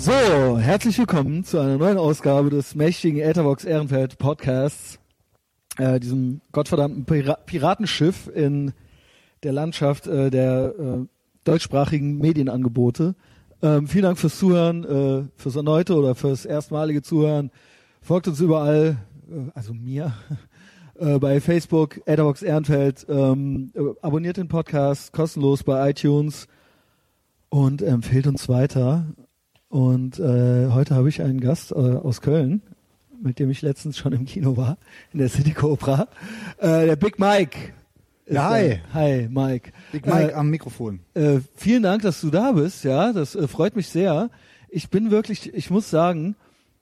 [0.00, 4.98] So, herzlich willkommen zu einer neuen Ausgabe des mächtigen Etherbox Ehrenfeld Podcasts,
[5.76, 8.72] äh, diesem gottverdammten Pira Piratenschiff in
[9.42, 11.06] der Landschaft äh, der äh,
[11.44, 13.14] deutschsprachigen Medienangebote.
[13.60, 17.50] Ähm, vielen Dank fürs Zuhören, äh, fürs erneute oder fürs erstmalige Zuhören.
[18.00, 18.96] Folgt uns überall,
[19.30, 20.14] äh, also mir,
[20.98, 23.04] äh, bei Facebook, Etherbox Ehrenfeld.
[23.06, 26.48] Ähm, äh, abonniert den Podcast kostenlos bei iTunes
[27.50, 29.04] und empfehlt uns weiter.
[29.70, 32.60] Und äh, heute habe ich einen Gast äh, aus Köln,
[33.22, 34.78] mit dem ich letztens schon im Kino war,
[35.12, 36.08] in der City Cobra.
[36.58, 37.56] Äh, der Big Mike.
[38.26, 38.80] Ja, hi.
[38.92, 38.94] da.
[39.00, 39.70] Hi, Mike.
[39.92, 40.98] Big Mike Äh, am Mikrofon.
[41.14, 42.82] äh, vielen Dank, dass du da bist.
[42.82, 44.30] Ja, das äh, freut mich sehr.
[44.68, 46.34] Ich bin wirklich, ich muss sagen,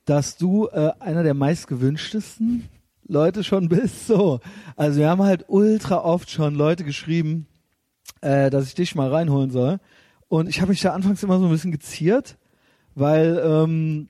[0.06, 2.69] dass du äh, einer der meistgewünschtesten
[3.06, 4.06] Leute schon bist.
[4.06, 4.41] So,
[4.77, 7.47] also wir haben halt ultra oft schon Leute geschrieben,
[8.23, 9.78] äh, dass ich dich mal reinholen soll.
[10.28, 12.39] Und ich habe mich da anfangs immer so ein bisschen geziert,
[12.98, 14.08] weil, ähm,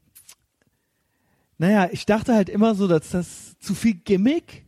[1.58, 4.64] naja, ich dachte halt immer so, dass das zu viel Gimmick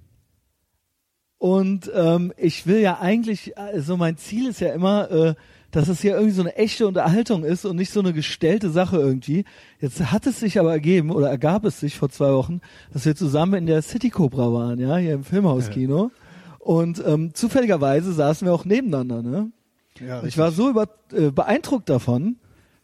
[1.40, 5.34] und ähm, ich will ja eigentlich, also mein Ziel ist ja immer, äh,
[5.70, 8.98] dass es hier irgendwie so eine echte Unterhaltung ist und nicht so eine gestellte Sache
[8.98, 9.46] irgendwie.
[9.80, 12.60] Jetzt hat es sich aber ergeben oder ergab es sich vor zwei Wochen,
[12.92, 16.10] dass wir zusammen in der City Cobra waren, ja, hier im Filmhauskino.
[16.58, 19.50] Und ähm, zufälligerweise saßen wir auch nebeneinander, ne?
[19.98, 22.36] Ja, ich war so über, äh, beeindruckt davon,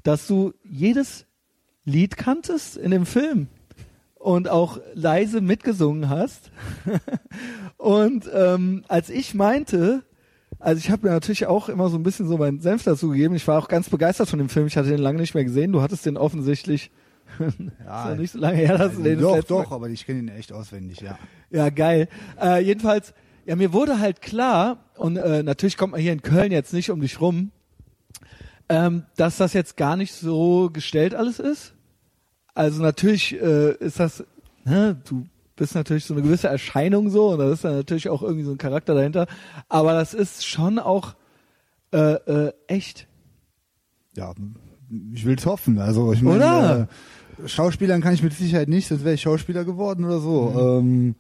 [0.03, 1.26] dass du jedes
[1.87, 3.49] Lied kanntest in dem Film
[4.17, 6.51] und auch leise mitgesungen hast.
[7.79, 10.03] und ähm, als ich meinte,
[10.59, 13.35] also ich habe mir natürlich auch immer so ein bisschen so meinen Senf dazu gegeben.
[13.37, 14.67] Ich war auch ganz begeistert von dem Film.
[14.67, 15.73] Ich hatte den lange nicht mehr gesehen.
[15.73, 16.91] Du hattest den offensichtlich
[17.85, 20.19] ja nicht so lange her, dass du den doch, letzte Mal doch, aber ich kenne
[20.21, 21.19] ihn echt auswendig, ja.
[21.51, 22.09] ja, geil.
[22.41, 26.53] Äh, jedenfalls, ja, mir wurde halt klar, und äh, natürlich kommt man hier in Köln
[26.53, 27.51] jetzt nicht um dich rum,
[28.69, 31.76] ähm, dass das jetzt gar nicht so gestellt alles ist.
[32.57, 34.25] Also natürlich äh, ist das,
[34.65, 38.23] ne, du bist natürlich so eine gewisse Erscheinung so und da ist dann natürlich auch
[38.23, 39.27] irgendwie so ein Charakter dahinter,
[39.69, 41.17] aber das ist schon auch
[41.93, 43.09] äh, äh, echt.
[44.17, 44.33] Ja,
[45.13, 45.79] ich will's hoffen.
[45.79, 46.89] Also ich meine,
[47.45, 50.45] äh, Schauspielern kann ich mit Sicherheit nicht, sonst wäre ich Schauspieler geworden oder so.
[50.45, 50.59] Mhm.
[50.59, 51.15] Ähm,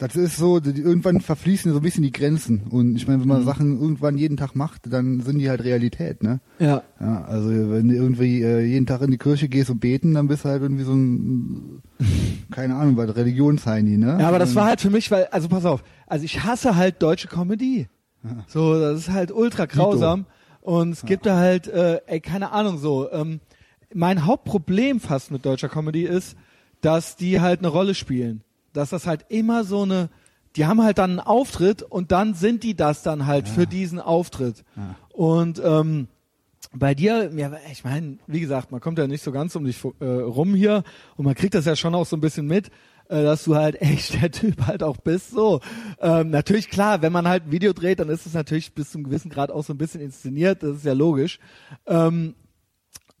[0.00, 2.62] das ist so, die, irgendwann verfließen so ein bisschen die Grenzen.
[2.70, 3.34] Und ich meine, wenn Mhm.
[3.34, 6.40] man Sachen irgendwann jeden Tag macht, dann sind die halt Realität, ne?
[6.58, 6.82] Ja.
[6.98, 10.26] Ja, also wenn du irgendwie äh, jeden Tag in die Kirche gehst und beten, dann
[10.26, 11.82] bist du halt irgendwie so ein,
[12.50, 14.16] keine Ahnung, was Religionsheini, ne?
[14.20, 17.02] Ja, aber das war halt für mich, weil, also pass auf, also ich hasse halt
[17.02, 17.88] deutsche Comedy.
[18.48, 20.26] So, das ist halt ultra grausam.
[20.60, 23.10] Und es gibt da halt, äh, ey, keine Ahnung so.
[23.12, 23.40] Ähm,
[23.94, 26.36] mein Hauptproblem fast mit deutscher Comedy ist,
[26.82, 28.42] dass die halt eine Rolle spielen.
[28.72, 30.08] Dass das halt immer so eine,
[30.56, 34.00] die haben halt dann einen Auftritt und dann sind die das dann halt für diesen
[34.00, 34.64] Auftritt.
[35.12, 36.08] Und ähm,
[36.72, 39.82] bei dir, ja, ich meine, wie gesagt, man kommt ja nicht so ganz um dich
[40.00, 40.84] äh, rum hier
[41.16, 42.68] und man kriegt das ja schon auch so ein bisschen mit,
[43.08, 45.30] äh, dass du halt echt der Typ halt auch bist.
[45.30, 45.60] So,
[46.00, 49.02] ähm, natürlich klar, wenn man halt ein Video dreht, dann ist es natürlich bis zum
[49.02, 50.62] gewissen Grad auch so ein bisschen inszeniert.
[50.62, 51.40] Das ist ja logisch.
[51.86, 52.34] Ähm,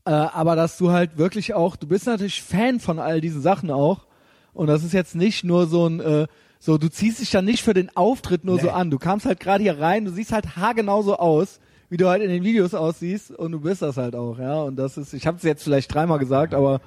[0.04, 3.70] äh, aber dass du halt wirklich auch, du bist natürlich Fan von all diesen Sachen
[3.70, 4.06] auch.
[4.52, 6.26] Und das ist jetzt nicht nur so ein, äh,
[6.58, 8.72] so, du ziehst dich dann nicht für den Auftritt nur so Nee.
[8.72, 8.90] an.
[8.90, 12.22] Du kamst halt gerade hier rein, du siehst halt haargenau so aus, wie du halt
[12.22, 14.62] in den Videos aussiehst und du bist das halt auch, ja.
[14.62, 16.80] Und das ist, ich habe es jetzt vielleicht dreimal gesagt, aber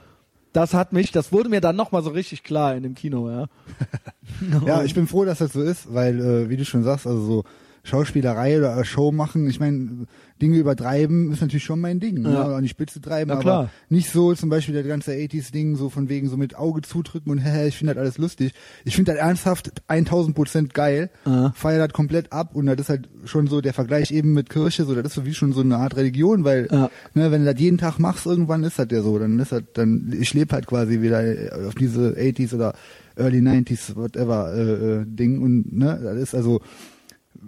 [0.53, 3.47] das hat mich, das wurde mir dann nochmal so richtig klar in dem Kino, ja.
[4.65, 7.21] Ja, ich bin froh, dass das so ist, weil, äh, wie du schon sagst, also
[7.21, 7.43] so
[7.85, 10.07] Schauspielerei oder Show machen, ich meine,
[10.41, 12.23] Dinge übertreiben ist natürlich schon mein Ding.
[12.23, 12.47] Ja.
[12.47, 12.55] Ne?
[12.55, 13.59] An die Spitze treiben, Na klar.
[13.59, 17.29] aber nicht so zum Beispiel der ganze 80s-Ding, so von wegen so mit Auge zudrücken
[17.31, 18.53] und hä, ich finde das alles lustig.
[18.85, 21.51] Ich finde das ernsthaft 1000 Prozent geil, Ja.
[21.55, 24.85] feier das komplett ab und das ist halt schon so der Vergleich eben mit Kirche,
[24.85, 26.89] so das ist so wie schon so eine Art Religion, weil Ja.
[27.13, 29.61] ne, wenn du das jeden Tag machst, irgendwann ist das ja so, dann ist das,
[29.73, 31.21] dann, ich lebe halt quasi wieder
[31.67, 32.73] auf diese 80s oder
[33.17, 34.61] Early 90s, whatever, äh,
[35.01, 36.61] äh, Ding und ne, das ist also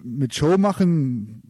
[0.03, 1.41] mit Show machen,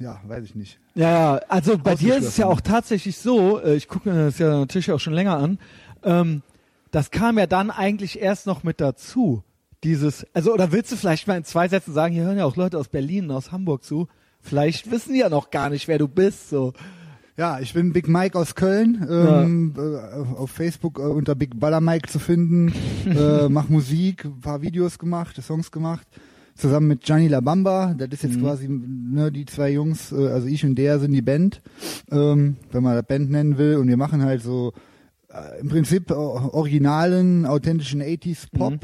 [0.00, 0.78] ja, weiß ich nicht.
[0.94, 4.26] Ja, ja, also bei dir ist es ja auch tatsächlich so, äh, ich gucke mir
[4.26, 5.58] das ja natürlich auch schon länger an,
[6.02, 6.42] ähm,
[6.90, 9.42] das kam ja dann eigentlich erst noch mit dazu.
[9.82, 12.56] Dieses, also oder willst du vielleicht mal in zwei Sätzen sagen, hier hören ja auch
[12.56, 14.08] Leute aus Berlin und aus Hamburg zu,
[14.40, 16.72] vielleicht wissen die ja noch gar nicht, wer du bist, so.
[17.36, 21.80] Ja, ich bin Big Mike aus Köln, ähm, äh, auf Facebook äh, unter Big Baller
[21.80, 22.72] Mike zu finden,
[23.06, 26.06] äh, mach Musik, ein paar Videos gemacht, Songs gemacht,
[26.54, 30.64] zusammen mit Gianni Labamba, das ist jetzt quasi, ne, die zwei Jungs, äh, also ich
[30.64, 31.60] und der sind die Band,
[32.10, 34.72] ähm, wenn man das Band nennen will, und wir machen halt so
[35.28, 38.78] äh, im Prinzip äh, originalen, authentischen 80s Pop,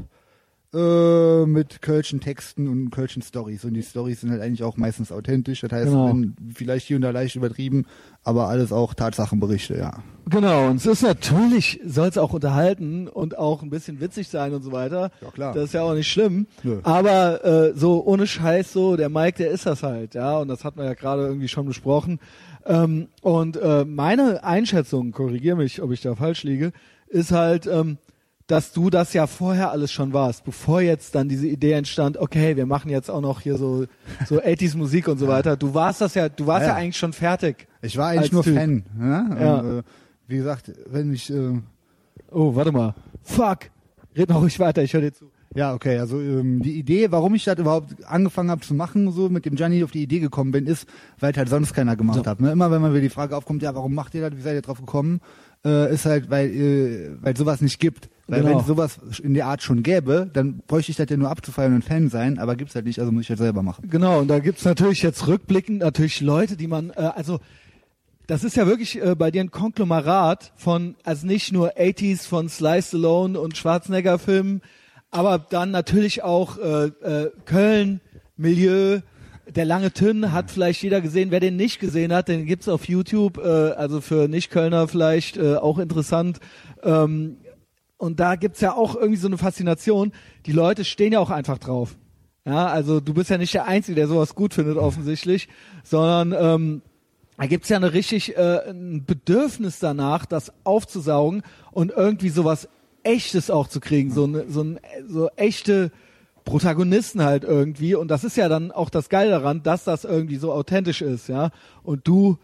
[0.72, 3.64] äh, mit kölschen Texten und kölschen Stories.
[3.64, 5.60] Und die Stories sind halt eigentlich auch meistens authentisch.
[5.62, 6.14] Das heißt, Genau.
[6.54, 7.86] vielleicht hier und da leicht übertrieben,
[8.22, 10.02] aber alles auch Tatsachenberichte, ja.
[10.28, 14.54] Genau, und es ist natürlich, soll es auch unterhalten und auch ein bisschen witzig sein
[14.54, 15.10] und so weiter.
[15.20, 15.54] Ja, klar.
[15.54, 16.46] Das ist ja auch nicht schlimm.
[16.62, 16.78] Nö.
[16.84, 20.38] Aber äh, so ohne Scheiß, so, der Mike, der ist das halt, ja.
[20.38, 22.20] Und das hat man ja gerade irgendwie schon besprochen.
[22.64, 26.70] Ähm, und äh, meine Einschätzung, korrigier mich, ob ich da falsch liege,
[27.08, 27.98] ist halt, ähm,
[28.50, 32.56] dass du das ja vorher alles schon warst, bevor jetzt dann diese Idee entstand, okay,
[32.56, 33.86] wir machen jetzt auch noch hier so
[34.26, 35.56] so 80s Musik und so weiter.
[35.56, 36.74] Du warst das ja, du warst ja, Ja.
[36.76, 37.66] eigentlich schon fertig.
[37.82, 38.54] Ich war eigentlich nur Typ.
[38.56, 38.84] Fan.
[38.98, 39.36] Ja?
[39.40, 39.54] Ja.
[39.60, 39.82] Und, äh,
[40.28, 41.58] wie gesagt, wenn ich, äh,
[42.30, 42.94] Oh, warte mal.
[43.22, 43.70] Fuck.
[44.16, 45.30] Red mal ruhig weiter, ich höre dir zu.
[45.54, 49.28] ja, okay, also ähm, die Idee, warum ich das überhaupt angefangen habe zu machen, so
[49.28, 50.86] mit dem Gianni auf die Idee gekommen bin, ist,
[51.18, 52.26] weil halt sonst keiner gemacht So.
[52.30, 52.40] hat.
[52.40, 52.52] Ne?
[52.52, 54.62] Immer wenn man wieder die Frage aufkommt, ja, warum macht ihr das, wie seid ihr
[54.62, 55.20] drauf gekommen,
[55.64, 58.08] äh, ist halt, weil äh, weil sowas nicht gibt.
[58.30, 58.52] Weil Genau.
[58.52, 61.74] wenn es sowas in der Art schon gäbe, dann bräuchte ich das ja nur abzufeiern
[61.74, 63.88] und Fan sein, aber gibt's halt nicht, also muss ich das selber machen.
[63.88, 67.40] Genau, und da gibt's natürlich jetzt rückblickend natürlich Leute, die man, äh, also
[68.26, 72.48] das ist ja wirklich äh, bei dir ein Konglomerat von, also nicht nur 80s von
[72.48, 74.62] Sly Stallone und Schwarzenegger-Filmen,
[75.10, 78.00] aber dann natürlich auch äh, äh, Köln,
[78.36, 79.00] Milieu,
[79.48, 81.32] der lange Tünn hat vielleicht jeder gesehen.
[81.32, 85.56] Wer den nicht gesehen hat, den gibt's auf YouTube, äh, also für Nicht-Kölner vielleicht äh,
[85.56, 86.38] auch interessant.
[86.84, 87.36] Ähm,
[88.00, 90.12] und da gibt's ja auch irgendwie so eine Faszination.
[90.46, 91.98] Die Leute stehen ja auch einfach drauf.
[92.46, 95.48] Ja, also du bist ja nicht der Einzige, der sowas gut findet offensichtlich,
[95.84, 96.82] sondern ähm,
[97.36, 101.42] da gibt's ja eine richtig äh, ein Bedürfnis danach, das aufzusaugen
[101.72, 102.70] und irgendwie sowas
[103.02, 105.92] Echtes auch zu kriegen, so eine, so, ein, so echte
[106.46, 107.94] Protagonisten halt irgendwie.
[107.94, 111.28] Und das ist ja dann auch das Geile daran, dass das irgendwie so authentisch ist,
[111.28, 111.50] ja.
[111.82, 112.38] Und du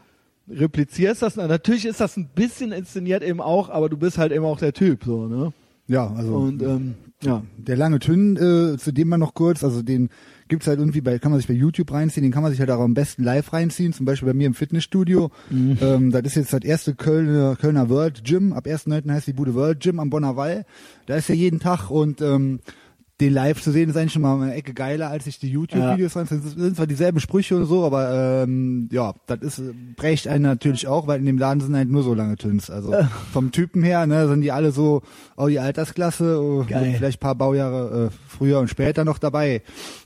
[0.49, 1.37] replizierst das.
[1.37, 4.59] Na, natürlich ist das ein bisschen inszeniert eben auch, aber du bist halt eben auch
[4.59, 5.53] der Typ, so, ne?
[5.89, 7.43] Ja, also Und ähm, ja.
[7.57, 10.11] Der lange Tünn, äh, zu dem mal noch kurz, also den
[10.49, 12.71] gibt's halt irgendwie bei, kann man sich bei YouTube reinziehen, den kann man sich halt
[12.71, 15.31] auch am besten live reinziehen, zum Beispiel bei mir im Fitnessstudio.
[15.51, 15.79] Mhm.
[15.81, 19.11] Ähm, das ist jetzt das erste Kölner, Kölner World Gym, ab 1.9.
[19.11, 20.67] heißt die Bude World Gym am Bonner Wall.
[21.07, 22.61] Da ist ja jeden Tag und ähm,
[23.21, 26.17] den live zu sehen ist eigentlich schon mal eine Ecke geiler, als sich die YouTube-Videos
[26.17, 26.27] rein.
[26.29, 30.43] Das sind zwar dieselben Sprüche und so, aber ähm, ja, das ist äh, prägt einen
[30.43, 32.69] natürlich auch, weil in dem Laden sind halt nur so lange Tünns.
[32.69, 32.95] Also
[33.33, 35.01] vom Typen her, ne, sind die alle so,
[35.37, 39.63] oh die Altersklasse, oh, vielleicht paar Baujahre äh, früher und später noch dabei.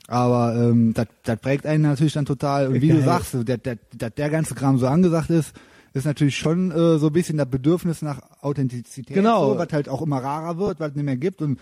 [0.06, 2.68] Aber ähm, das prägt einen natürlich dann total.
[2.68, 2.98] Und wie Geil.
[2.98, 3.76] du sagst, der, der,
[4.10, 5.52] der ganze Kram so angesagt ist,
[5.94, 9.52] ist natürlich schon äh, so ein bisschen das Bedürfnis nach Authentizität, Genau.
[9.54, 11.42] so, was halt auch immer rarer wird, was es nicht mehr gibt.
[11.42, 11.58] Und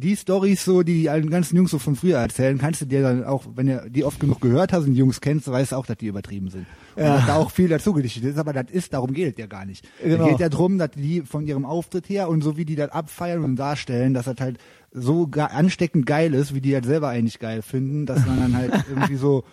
[0.00, 3.02] die Stories so, die die allen ganzen Jungs so von früher erzählen, kannst du dir
[3.02, 5.76] dann auch, wenn du die oft genug gehört hast und die Jungs kennst, weißt du
[5.76, 6.66] auch, dass die übertrieben sind.
[6.96, 7.16] Und Ja.
[7.18, 9.64] dass da auch viel dazu gedichtet ist, aber das ist, darum geht es ja gar
[9.64, 9.86] nicht.
[10.02, 10.24] Genau.
[10.24, 12.90] Es geht ja drum, dass die von ihrem Auftritt her und so wie die das
[12.90, 14.58] abfeiern und darstellen, dass das halt
[14.92, 18.72] so ansteckend geil ist, wie die halt selber eigentlich geil finden, dass man dann halt
[18.88, 19.44] irgendwie so,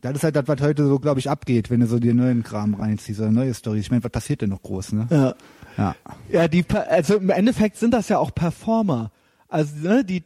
[0.00, 2.42] das ist halt das, was heute so, glaube ich, abgeht, wenn du so dir neuen
[2.42, 3.82] Kram reinziehst oder neue Stories.
[3.82, 5.06] Ich meine, was passiert denn noch groß, ne?
[5.10, 5.34] Ja.
[5.76, 5.94] Ja.
[6.30, 9.10] Ja, die, also im Endeffekt sind das ja auch Performer.
[9.48, 10.24] Also, ne, die,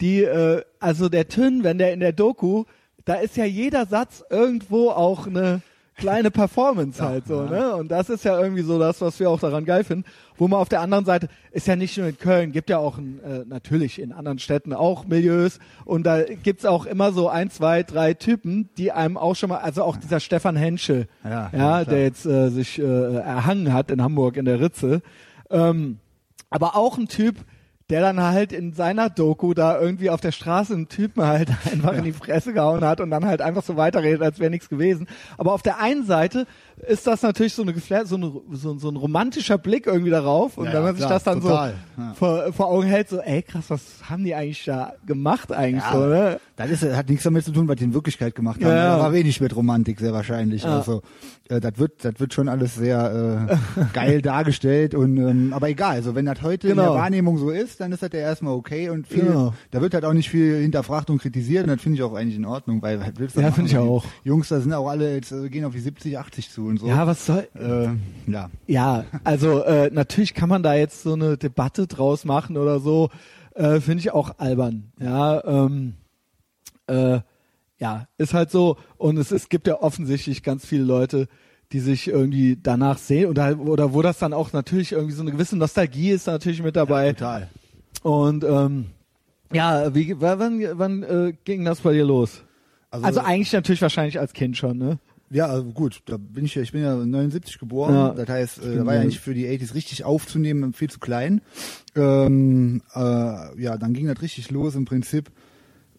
[0.00, 2.64] die, äh, also der Tünn, wenn der in der Doku,
[3.04, 5.62] da ist ja jeder Satz irgendwo auch eine
[5.98, 7.74] kleine Performance halt so, ne?
[7.74, 10.04] Und das ist ja irgendwie so das, was wir auch daran geil finden.
[10.36, 12.98] Wo man auf der anderen Seite, ist ja nicht nur in Köln, gibt ja auch
[12.98, 17.50] in, äh, natürlich in anderen Städten auch Milieus und da gibt's auch immer so ein,
[17.50, 21.58] zwei, drei Typen, die einem auch schon mal, also auch dieser Stefan Henschel, Ja, ja,
[21.58, 25.02] ja, der jetzt äh, sich äh, erhangen hat in Hamburg in der Ritze.
[25.50, 25.98] Ähm,
[26.50, 27.36] aber auch ein Typ,
[27.90, 31.94] der dann halt in seiner Doku da irgendwie auf der Straße einen Typen halt einfach
[31.94, 35.06] in die Fresse gehauen hat und dann halt einfach so weiterredet, als wäre nichts gewesen.
[35.38, 36.46] Aber auf der einen Seite
[36.86, 40.66] ist das natürlich so, eine so, eine, so, so ein romantischer Blick irgendwie darauf und
[40.66, 42.14] Ja, wenn man ja, sich klar, das dann total, so ja.
[42.14, 46.06] vor, vor Augen hält, so ey krass, was haben die eigentlich da gemacht eigentlich so,
[46.06, 46.40] ne?
[46.56, 48.70] Das ist, hat nichts damit zu tun, was die in Wirklichkeit gemacht haben.
[48.74, 50.64] Da war wenig mit Romantik, sehr wahrscheinlich.
[50.66, 51.02] Also
[51.48, 55.96] äh, das wird, das wird schon alles sehr äh, geil dargestellt und ähm, aber egal.
[55.96, 56.92] Also wenn das heute in Genau.
[56.94, 59.54] der Wahrnehmung so ist, dann ist das ja erstmal okay und viel, Genau.
[59.70, 62.36] da wird halt auch nicht viel hinterfragt und kritisiert und das finde ich auch eigentlich
[62.36, 64.04] in Ordnung, weil was willst du Ja, finde ich Die auch.
[64.24, 66.86] Jungs, da sind auch alle jetzt äh, gehen auf die 70, 80 zu und so.
[66.86, 68.50] Ja, was soll, äh, ja.
[68.66, 73.10] Ja, also äh, natürlich kann man da jetzt so eine Debatte draus machen oder so,
[73.54, 74.92] äh, finde ich auch albern.
[75.00, 75.94] Ja, ähm,
[76.86, 77.20] äh,
[77.78, 78.76] ja, ist halt so.
[78.96, 81.28] Und es, es gibt ja offensichtlich ganz viele Leute,
[81.72, 85.32] die sich irgendwie danach sehen oder, oder wo das dann auch natürlich irgendwie so eine
[85.32, 87.12] gewisse Nostalgie ist natürlich mit dabei.
[87.12, 87.48] Total.
[88.02, 88.86] Und ähm,
[89.52, 92.42] ja, wie wann, wann äh, ging das bei dir los?
[92.90, 94.98] Also, eigentlich natürlich wahrscheinlich als Kind schon, ne?
[95.30, 98.10] Ja, also gut, da bin ich ja, ich bin ja 79 geboren, Ja.
[98.14, 101.42] das heißt, äh, da war ja nicht für die 80s richtig aufzunehmen, viel zu klein.
[101.94, 103.00] Ähm, äh,
[103.62, 105.30] ja, dann ging das richtig los im Prinzip.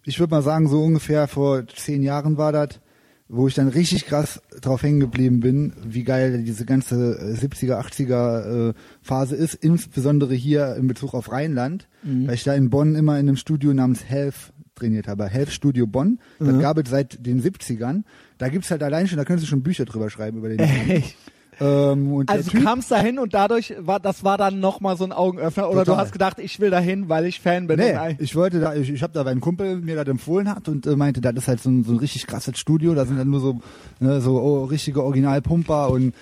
[0.03, 2.79] Ich würde mal sagen, so ungefähr vor zehn Jahren war das,
[3.27, 7.79] wo ich dann richtig krass drauf hängen geblieben bin, wie geil diese ganze äh, 70er,
[7.79, 12.95] 80er äh, Phase ist, insbesondere hier in Bezug auf Rheinland, weil ich da in Bonn
[12.95, 16.19] immer in einem Studio namens Health trainiert habe, Health Studio Bonn.
[16.39, 18.03] Das gab es seit den 70ern.
[18.39, 21.15] Da gibt's halt allein schon, da können Sie schon Bücher drüber schreiben über den Echt?
[21.59, 25.03] ähm, und Also du kamst dahin und dadurch war das war dann noch mal so
[25.03, 26.05] ein Augenöffner oder du Total.
[26.05, 27.79] hast gedacht, ich will dahin, weil ich Fan bin.
[27.79, 30.87] Nee, ich wollte da, ich, ich habe da einen Kumpel mir das empfohlen hat und
[30.87, 33.29] äh, meinte, das ist halt so ein, so ein richtig krasses Studio, da sind dann
[33.29, 33.61] nur so,
[33.99, 36.15] ne, so oh, richtige Originalpumper und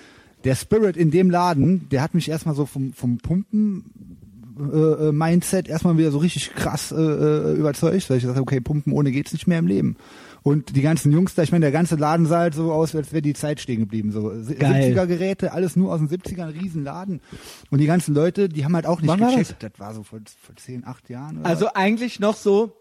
[0.44, 3.84] der Spirit in dem Laden, der hat mich erstmal so vom, vom Pumpen
[4.58, 8.42] äh, äh, Mindset erstmal wieder so richtig krass äh, äh, überzeugt, weil ich gesagt habe,
[8.42, 9.96] okay, Pumpen ohne geht's nicht mehr im Leben.
[10.42, 13.12] Und die ganzen Jungs da, ich meine, der ganze Laden sah halt so aus, als
[13.12, 14.12] wäre die Zeit stehen geblieben.
[14.12, 14.22] So
[14.58, 14.94] Geil.
[14.94, 17.20] 70er Geräte, alles nur aus den 70ern, ein Riesenladen.
[17.70, 19.62] Und die ganzen Leute, die haben halt auch nicht Wann war gecheckt.
[19.62, 19.72] Das?
[19.78, 21.38] war so vor, vor 10, 8 Jahren.
[21.40, 22.72] Oder Also eigentlich noch so,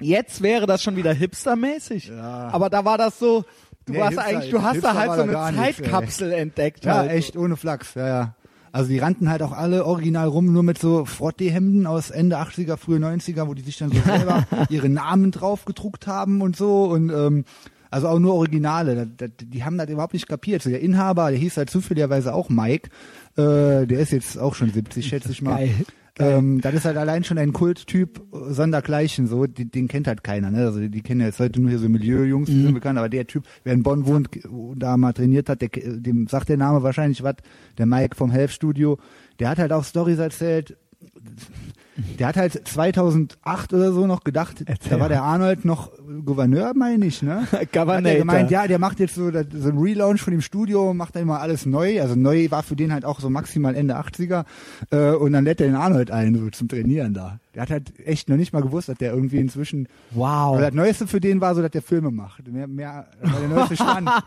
[0.00, 2.08] jetzt wäre das schon wieder hipstermäßig.
[2.08, 2.48] Ja.
[2.52, 3.44] Aber da war das so,
[3.86, 5.76] du Nee, warst Hipster- eigentlich, du hast Hipster da halt so eine gar nichts.
[5.78, 6.84] Zeitkapsel entdeckt.
[6.84, 7.10] Ja, halt.
[7.12, 8.34] echt ohne Flachs, ja, ja.
[8.72, 12.76] Also die rannten halt auch alle original rum, nur mit so Frottee-Hemden aus Ende 80er,
[12.76, 16.84] frühe 90er, wo die sich dann so selber ihre Namen drauf gedruckt haben und so
[16.84, 17.44] und ähm,
[17.90, 19.06] also auch nur Originale.
[19.06, 20.62] Die haben das überhaupt nicht kapiert.
[20.62, 22.88] So der Inhaber, der hieß halt zufälligerweise auch Mike,
[23.36, 25.56] äh, der ist jetzt auch schon 70, schätze ich mal.
[25.56, 25.74] Geil.
[26.18, 30.24] Ähm, das ist halt allein schon ein Kulttyp äh, sondergleichen, so, den, den kennt halt
[30.24, 30.66] keiner, ne?
[30.66, 33.44] Also die, kennen jetzt heute nur hier so Milieu-Jungs, die sind bekannt, aber der Typ,
[33.64, 37.22] wer in Bonn wohnt und da mal trainiert hat, der, dem sagt der Name wahrscheinlich
[37.22, 37.36] was,
[37.78, 38.98] der Mike vom Health Studio,
[39.38, 40.76] der hat halt auch Stories erzählt,
[42.18, 44.90] der hat halt 2008 oder so noch gedacht, Erzähl.
[44.90, 45.92] da war der Arnold noch
[46.24, 47.42] Gouverneur, meine ich, ne?
[47.52, 48.18] Hat er Governator.
[48.18, 49.38] gemeint, ja, der macht jetzt so, so
[49.68, 52.00] ein Relaunch von dem Studio, macht dann immer alles neu.
[52.02, 54.44] Also neu war für den halt auch so maximal Ende 80er.
[54.90, 57.38] Äh, und dann lädt er den Arnold ein, so zum Trainieren da.
[57.54, 59.88] Der hat halt echt noch nicht mal gewusst, dass der irgendwie inzwischen.
[60.12, 60.54] Wow.
[60.54, 62.46] Aber das Neueste für den war so, dass der Filme macht.
[62.46, 64.08] Mehr, mehr, der neueste Stand.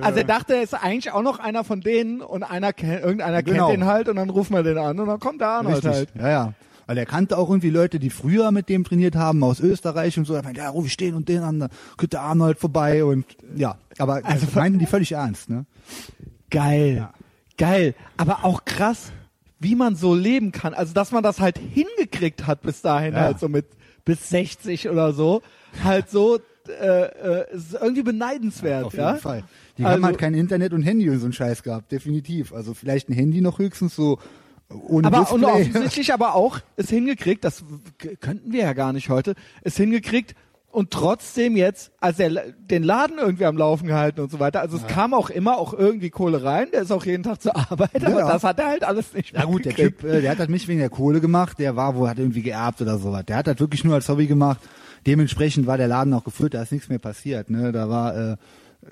[0.00, 3.42] Also er dachte, er ist eigentlich auch noch einer von denen und einer kennt, irgendeiner
[3.42, 3.68] Genau.
[3.68, 5.92] kennt den halt und dann rufen wir den an und dann kommt der Arnold Richtig.
[5.92, 6.08] halt.
[6.18, 6.52] Ja, ja.
[6.90, 10.24] Weil er kannte auch irgendwie Leute, die früher mit dem trainiert haben, aus Österreich und
[10.24, 10.34] so.
[10.34, 13.24] Er meinte, ja, ruf ich den und den an, da kommt der Arnold vorbei und
[13.54, 13.78] ja.
[13.98, 15.66] Aber also Also meinten die völlig ernst, ne?
[16.50, 16.96] Geil.
[16.96, 17.12] Ja.
[17.56, 17.94] Geil.
[18.16, 19.12] Aber auch krass,
[19.60, 20.74] wie man so leben kann.
[20.74, 23.20] Also, dass man das halt hingekriegt hat bis dahin, Ja.
[23.20, 23.66] halt so mit
[24.04, 25.42] bis 60 oder so.
[25.84, 29.10] Halt so, äh, äh, ist irgendwie beneidenswert, Auf ja.
[29.10, 29.44] jeden Fall.
[29.78, 32.52] Die Also- haben halt kein Internet und Handy und so einen Scheiß gehabt, definitiv.
[32.52, 34.18] Also vielleicht ein Handy noch höchstens so
[34.70, 37.64] ohne Aber und offensichtlich aber auch es hingekriegt, das
[38.20, 40.34] könnten wir ja gar nicht heute, es hingekriegt
[40.72, 44.60] und trotzdem jetzt, als er den Laden irgendwie am Laufen gehalten und so weiter.
[44.60, 47.56] Also es kam auch immer auch irgendwie Kohle rein, der ist auch jeden Tag zur
[47.56, 48.28] Arbeit, aber Ja.
[48.28, 49.74] das hat er halt alles nicht Ja gut, der.
[49.74, 52.42] Typ, äh, der hat das nicht wegen der Kohle gemacht, der war wohl, hat irgendwie
[52.42, 53.24] geerbt oder sowas.
[53.26, 54.60] Der hat das wirklich nur als Hobby gemacht.
[55.06, 57.50] Dementsprechend war der Laden auch gefüllt, da ist nichts mehr passiert.
[57.50, 57.72] Ne?
[57.72, 58.36] Da war, äh,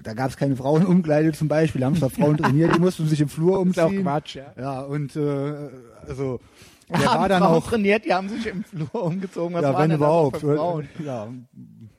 [0.02, 3.20] da gab es keine Frauenumkleide zum Beispiel, da haben zwar Frauen trainiert, die mussten sich
[3.20, 4.02] im Flur ist auch umziehen.
[4.02, 4.52] Quatsch, ja.
[4.58, 5.70] Ja, und äh,
[6.06, 6.40] also
[6.88, 9.54] der haben war dann Frauen auch trainiert, die haben sich im Flur umgezogen.
[9.54, 10.38] Was ja, waren wenn das überhaupt.
[10.38, 10.88] für Frauen?
[11.04, 11.28] Ja,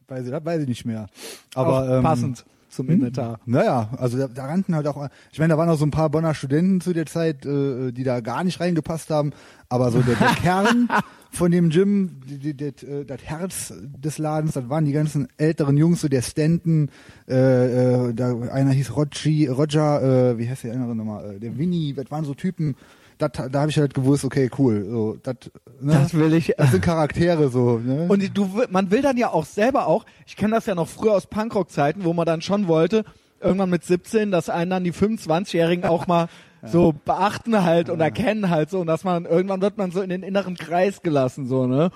[0.08, 1.08] weiß ich, das weiß ich nicht mehr.
[1.56, 2.36] Aber Aber ähm,
[2.70, 3.40] zum Inventar.
[3.46, 6.10] Naja, also da, da rannten halt auch, ich meine, da waren auch so ein paar
[6.10, 9.32] Bonner Studenten zu der Zeit, äh, die da gar nicht reingepasst haben,
[9.68, 10.88] aber so der, der Kern
[11.32, 15.28] von dem Gym, die, die, die, äh, das Herz des Ladens, das waren die ganzen
[15.38, 16.90] älteren Jungs, so der Stanton,
[17.28, 21.58] äh, äh, da einer hieß Rogi, Roger, äh, wie heißt der andere nochmal, äh, der
[21.58, 22.76] Winnie, das waren so Typen,
[23.20, 25.94] dat, da habe ich halt gewusst, okay, cool, so, dat, ne?
[25.94, 26.54] Das will ich.
[26.58, 28.08] das sind Charaktere so, ne?
[28.08, 31.14] Und du, man will dann ja auch selber auch, ich kenne das ja noch früher
[31.14, 33.04] aus Punkrock-Zeiten, wo man dann schon wollte,
[33.42, 36.28] irgendwann mit 17, dass einen dann die 25-Jährigen auch mal
[36.64, 40.10] so beachten halt und erkennen halt so und dass man, irgendwann wird man so in
[40.10, 41.92] den inneren Kreis gelassen, so, ne?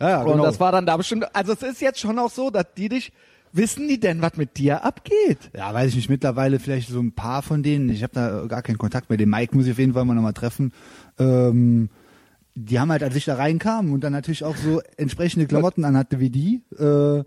[0.00, 0.44] ja, ja, Und genau.
[0.44, 3.12] das war dann da bestimmt, also es ist jetzt schon auch so, dass die dich,
[3.52, 5.38] wissen die denn, was mit dir abgeht?
[5.56, 7.88] Ja, weiß ich nicht, mittlerweile vielleicht so ein paar von denen.
[7.90, 9.16] Ich habe da gar keinen Kontakt mehr.
[9.18, 10.72] Den Mike muss ich auf jeden Fall mal nochmal treffen.
[11.18, 11.88] Ähm,
[12.54, 16.20] die haben halt, als ich da reinkam und dann natürlich auch so entsprechende Klamotten anhatte
[16.20, 17.24] wie die, äh,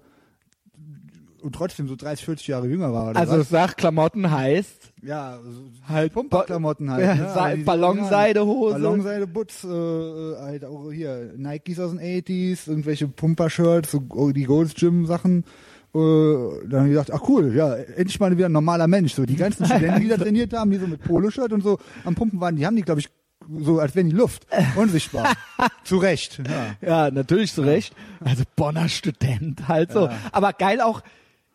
[1.41, 3.11] und trotzdem so 30, 40 Jahre jünger war.
[3.11, 3.49] Oder Also was?
[3.49, 7.03] sag, Klamotten heißt ja, so halt Pumperklamotten halt.
[7.05, 7.29] Ja, ne?
[7.35, 8.73] Sa- Ballonseidehose.
[8.73, 14.73] Ballonseide, Butz, äh, halt auch hier Nikes aus den 80s, irgendwelche Pumper-Shirts, so die Gold's
[14.73, 15.43] Gym Sachen.
[15.95, 19.13] Äh, dann habe ich gedacht, ach cool, ja, endlich mal wieder ein normaler Mensch.
[19.13, 22.15] So die ganzen Studenten, die da trainiert haben, die so mit Poloshirt und so am
[22.15, 23.09] Pumpen waren, die haben die, glaube ich,
[23.59, 24.45] so als wären die Luft.
[24.75, 25.33] Unsichtbar.
[25.83, 26.41] Zu Recht.
[26.81, 27.05] Ja.
[27.05, 27.95] Ja, natürlich zu Recht.
[28.23, 30.09] Also Bonner Student halt so.
[30.31, 31.01] Aber geil auch,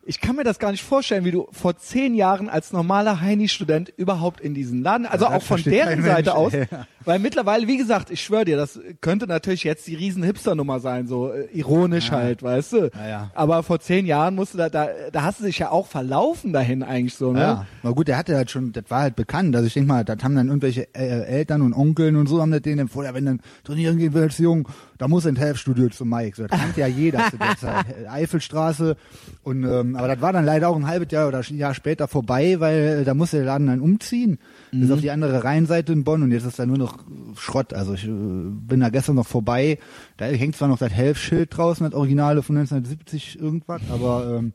[0.03, 3.93] ich kann mir das gar nicht vorstellen, wie du vor zehn Jahren als normaler Heini-Student
[3.97, 6.87] überhaupt in diesen Laden, also Ja, auch von deren Seite Mensch, aus, ja.
[7.05, 11.07] Weil mittlerweile, wie gesagt, ich schwöre dir, das könnte natürlich jetzt die riesen Hipster-Nummer sein,
[11.07, 12.91] so äh, ironisch halt, weißt du.
[12.95, 13.31] Ja, ja.
[13.33, 16.53] Aber vor zehn Jahren musst du da, da, da hast du dich ja auch verlaufen
[16.53, 17.39] dahin eigentlich so, ne?
[17.39, 19.55] Ja, aber gut, der hatte halt schon, das war halt bekannt.
[19.55, 22.51] Also ich denke mal, das haben dann irgendwelche äh, Eltern und Onkeln und so haben
[22.51, 24.67] das denen empfohlen, ja, wenn du trainieren gehen willst, Jung,
[24.97, 26.35] da muss ein Helfstudio zu Mike.
[26.37, 27.85] So, das kannte ja jeder zu der Zeit.
[28.07, 28.95] Eifelstraße.
[29.43, 32.07] Und ähm, aber das war dann leider auch ein halbes Jahr oder ein Jahr später
[32.07, 34.37] vorbei, weil äh, da musste der Laden dann umziehen.
[34.71, 36.99] Bis auf die andere Rheinseite in Bonn und jetzt ist da nur noch
[37.37, 37.73] Schrott.
[37.73, 39.79] Also ich äh, bin da gestern noch vorbei.
[40.17, 44.53] Da hängt zwar noch das Helfschild draußen, das Originale von 1970 irgendwas, aber ähm,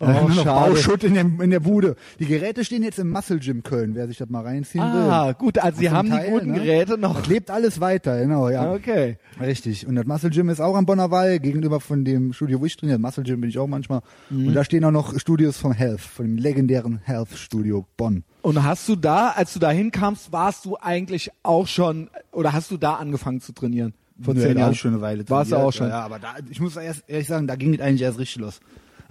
[0.00, 0.44] Oh, nur noch.
[0.44, 1.96] Bauschutt in, dem, in der Bude.
[2.18, 5.34] Die Geräte stehen jetzt im Muscle Gym Köln, wer sich das mal reinziehen Ah, will.
[5.34, 6.60] gut, also sie haben die Teil, guten ne?
[6.60, 7.18] Geräte noch.
[7.18, 8.72] Das lebt alles weiter, genau, ja.
[8.72, 9.18] Okay.
[9.40, 9.86] Richtig.
[9.86, 12.76] Und das Muscle Gym ist auch am Bonner Wall, gegenüber von dem Studio, wo ich
[12.76, 12.98] trainiere.
[12.98, 14.00] Das Muscle Gym bin ich auch manchmal.
[14.30, 14.48] Mhm.
[14.48, 18.24] Und da stehen auch noch Studios vom Health, von dem legendären Health Studio Bonn.
[18.42, 22.70] Und hast du da, als du da hinkamst, warst du eigentlich auch schon, oder hast
[22.70, 23.94] du da angefangen zu trainieren?
[24.20, 24.74] Vor zehn Jahren?
[24.74, 25.88] schon eine Weile Warst du auch schon?
[25.88, 28.40] Ja, ja, aber da, ich muss erst ehrlich sagen, da ging es eigentlich erst richtig
[28.42, 28.60] los.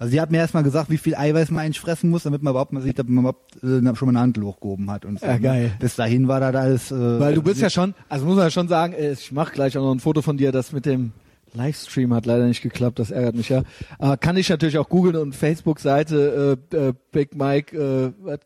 [0.02, 2.50] Also die hat mir erstmal gesagt, wie viel Eiweiß man eigentlich fressen muss, damit man
[2.50, 5.04] überhaupt mal sieht, dass man überhaupt äh, schon mal eine Handel hochgehoben hat.
[5.04, 5.40] Und so, Ja, ne?
[5.40, 5.72] geil.
[5.78, 6.90] Bis dahin war das alles...
[6.90, 9.52] Äh, Weil du bist ja schon, also muss man ja schon sagen, äh, ich mache
[9.52, 11.12] gleich auch noch ein Foto von dir, das mit dem
[11.54, 13.62] Livestream hat leider nicht geklappt, das ärgert mich ja.
[14.00, 18.38] Aber kann ich natürlich auch googeln und Facebook-Seite äh, äh, Big Mike, äh,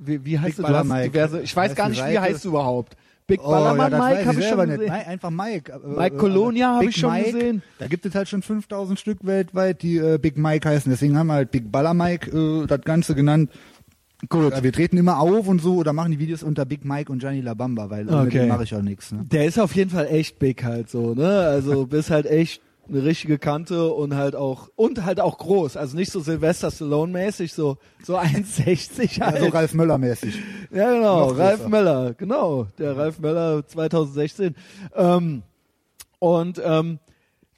[0.00, 0.72] wie, wie heißt Big du?
[0.72, 0.78] du?
[0.78, 2.96] hast diverse, ich weiß gar nicht, wie heißt du überhaupt?
[3.26, 4.78] Big Oh, Ballermann ja, Mike habe ich schon nicht.
[4.78, 4.86] gesehen.
[4.92, 5.72] Nein, einfach Mike.
[5.72, 7.32] Äh, Mike äh, Colonia habe Big ich schon Mike.
[7.32, 7.62] gesehen.
[7.78, 10.90] Da gibt es halt schon 5000 Stück weltweit, die äh, Big Mike heißen.
[10.90, 13.50] Deswegen haben wir halt Big Baller Mike äh, das Ganze genannt.
[14.28, 14.62] Gut.
[14.62, 17.40] wir treten immer auf und so oder machen die Videos unter Big Mike und Gianni
[17.42, 18.46] Labamba, weil Okay.
[18.46, 19.12] mache ich auch nichts.
[19.12, 19.20] Ne?
[19.30, 21.28] Der ist auf jeden Fall echt big halt so, ne?
[21.40, 25.96] Also bist halt echt eine richtige Kante und halt auch und halt auch groß, also
[25.96, 29.36] nicht so Sylvester Stallone mäßig, so so 1,60 halt.
[29.36, 30.34] Also Ralf Möller mäßig.
[30.70, 31.66] Ja, genau, Ralf.
[31.68, 34.54] Möller, genau, der Ralf Möller 2016.
[34.94, 35.42] Ähm,
[36.18, 36.98] und ähm,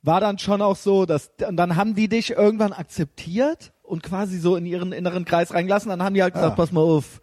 [0.02, 4.38] war dann schon auch so, dass und dann haben die dich irgendwann akzeptiert und quasi
[4.38, 5.88] so in ihren inneren Kreis reingelassen.
[5.90, 6.56] Dann haben die halt gesagt, Ja.
[6.56, 7.21] pass mal auf.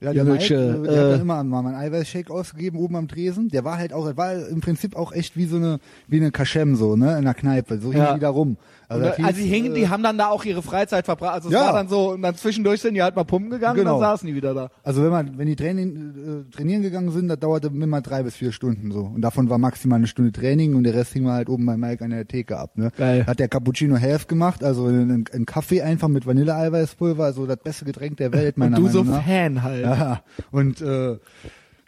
[0.00, 2.96] Ja, Ja, der Mike, Mitsche, äh, der hat dann immer mal einen Eiweißshake ausgegeben oben
[2.96, 3.48] am Tresen.
[3.48, 6.76] Der war halt auch, war im Prinzip auch echt wie so eine, wie eine Kaschem
[6.76, 7.78] so, ne, in der Kneipe.
[7.78, 8.14] So Ja.
[8.14, 8.58] die da rum.
[8.88, 11.34] Also, das also die hingen, äh, die haben dann da auch ihre Freizeit verbracht.
[11.34, 11.66] Also es Ja.
[11.66, 13.96] war dann so, und dann zwischendurch sind die halt mal pumpen gegangen Genau.
[13.96, 14.70] und dann saßen die wieder da.
[14.84, 18.36] Also wenn man, wenn die Training, äh, trainieren gegangen sind, das dauerte immer drei bis
[18.36, 19.10] vier Stunden so.
[19.14, 21.76] Und davon war maximal eine Stunde Training und der Rest hing mal halt oben bei
[21.76, 22.76] Mike an der Theke ab.
[22.78, 22.90] Ne?
[22.96, 23.24] Geil.
[23.26, 27.84] Hat der Cappuccino Health gemacht, also einen, einen Kaffee einfach mit Vanilleeiweißpulver, also das beste
[27.84, 29.26] Getränk der Welt, Und meiner du so Meinung nach.
[29.26, 29.84] Fan halt.
[29.84, 30.20] Ja,
[30.52, 31.18] und äh,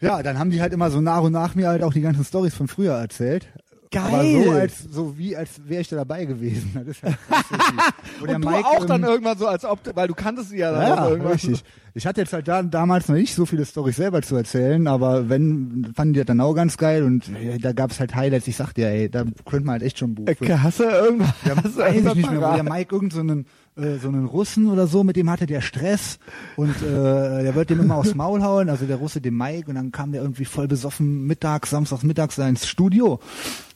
[0.00, 2.24] ja, dann haben die halt immer so nach und nach mir halt auch die ganzen
[2.24, 3.48] Stories von früher erzählt.
[3.96, 4.44] Aber Geil.
[4.44, 6.72] so als so wie als wäre ich da dabei gewesen.
[6.78, 7.18] Das ist halt.
[8.20, 10.58] Und, der Und du Mike, auch dann irgendwann so, als ob, weil du kanntest sie
[10.58, 11.32] ja dann ja, auch irgendwann.
[11.32, 11.64] richtig.
[11.94, 15.28] Ich hatte jetzt halt da, damals noch nicht so viele Storys selber zu erzählen, aber
[15.28, 18.46] wenn, fanden die das dann auch ganz geil und ja, da gab's halt Highlights.
[18.46, 20.28] Ich sagte ja, ey, da könnte man halt echt schon ein Buch.
[20.28, 20.58] Äh.
[20.58, 21.34] Hast du irgendwas?
[21.44, 22.62] Ja, weiß ich nicht mehr, wo der?
[22.62, 23.46] Mike irgend so einen,
[23.76, 26.18] äh, so einen Russen oder so, mit dem hatte der Stress
[26.56, 29.74] und äh, der wollte dem immer aufs Maul hauen, also der Russe dem Mike und
[29.74, 33.18] dann kam der irgendwie voll besoffen mittags, samstags mittags ins Studio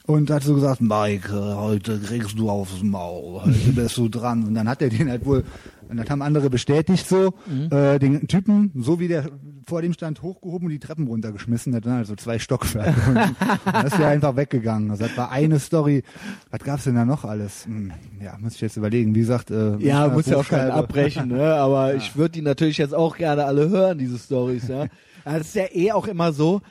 [0.05, 4.43] und hat so gesagt, Mike, äh, heute kriegst du aufs Maul, heute bist du dran
[4.43, 5.43] und dann hat er den halt wohl
[5.89, 7.33] und das haben andere bestätigt so,
[7.69, 9.29] äh, den Typen, so wie der
[9.67, 13.15] vor dem stand, hochgehoben und die Treppen runtergeschmissen, der hat dann also zwei Stockwerke und
[13.15, 14.91] dann ist der einfach weggegangen.
[14.91, 16.03] Also das war eine Story.
[16.49, 17.65] Was gab's denn da noch alles?
[17.65, 19.13] Hm, ja, muss ich jetzt überlegen.
[19.15, 21.53] Wie gesagt, äh, Ja, muss ja auch keinen abbrechen, ne?
[21.55, 24.87] Aber ich würde die natürlich jetzt auch gerne alle hören, diese Stories, ja.
[25.25, 26.61] Das ist ja eh auch immer so.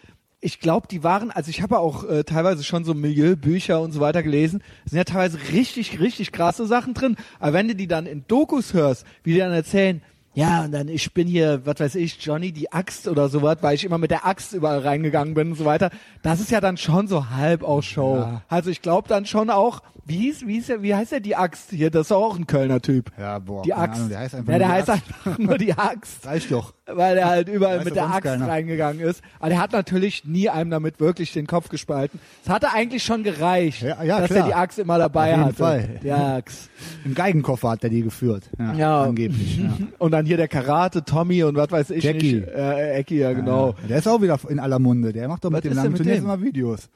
[0.45, 4.01] Ich glaube, die waren, also ich habe auch äh, teilweise schon so Milieubücher und so
[4.01, 7.17] weiter gelesen, Es sind ja teilweise richtig, richtig krasse Sachen drin.
[7.39, 10.03] Aber wenn du die dann in Dokus hörst, wie die dann erzählen,
[10.35, 13.75] ja, und dann ich bin hier, was weiß ich, Johnny die Axt oder sowas, weil
[13.75, 15.91] ich immer mit der Axt überall reingegangen bin und so weiter.
[16.23, 18.17] Das ist ja dann schon so halb auch Show.
[18.17, 18.43] Ja.
[18.49, 21.37] Also ich glaube dann schon auch, wie hieß, wie hieß der, wie heißt der die
[21.37, 21.91] Axt hier?
[21.91, 23.13] Das ist auch ein Kölner Typ.
[23.19, 23.99] Ja, boah, Die Axt.
[23.99, 25.05] Ahnung, der heißt einfach ja, nur der die heißt Axt.
[25.27, 26.27] einfach nur die Axt.
[26.27, 26.73] Reicht doch.
[26.87, 28.49] Weil er halt überall mit der Axt keiner.
[28.49, 29.23] reingegangen ist.
[29.39, 32.19] Aber der hat natürlich nie einem damit wirklich den Kopf gespalten.
[32.45, 34.41] Es hatte eigentlich schon gereicht, Ja, ja, dass klar.
[34.41, 35.55] er die Axt immer dabei Auf jeden hatte.
[35.57, 36.01] Fall.
[36.03, 36.71] Die Axt.
[37.05, 38.51] Im Geigenkoffer hat er die geführt.
[38.59, 39.03] Ja, Ja.
[39.05, 39.59] angeblich.
[39.59, 39.71] Ja.
[39.99, 42.35] Und dann hier der Karate, Tommy und was weiß ich Jackie.
[42.41, 42.49] nicht.
[42.49, 43.77] Äh, Ecki, ja genau.
[43.89, 45.13] Der ist auch wieder in aller Munde.
[45.13, 46.25] Der macht doch Was mit dem ist denn langen Turnier dem?
[46.25, 46.89] immer Videos.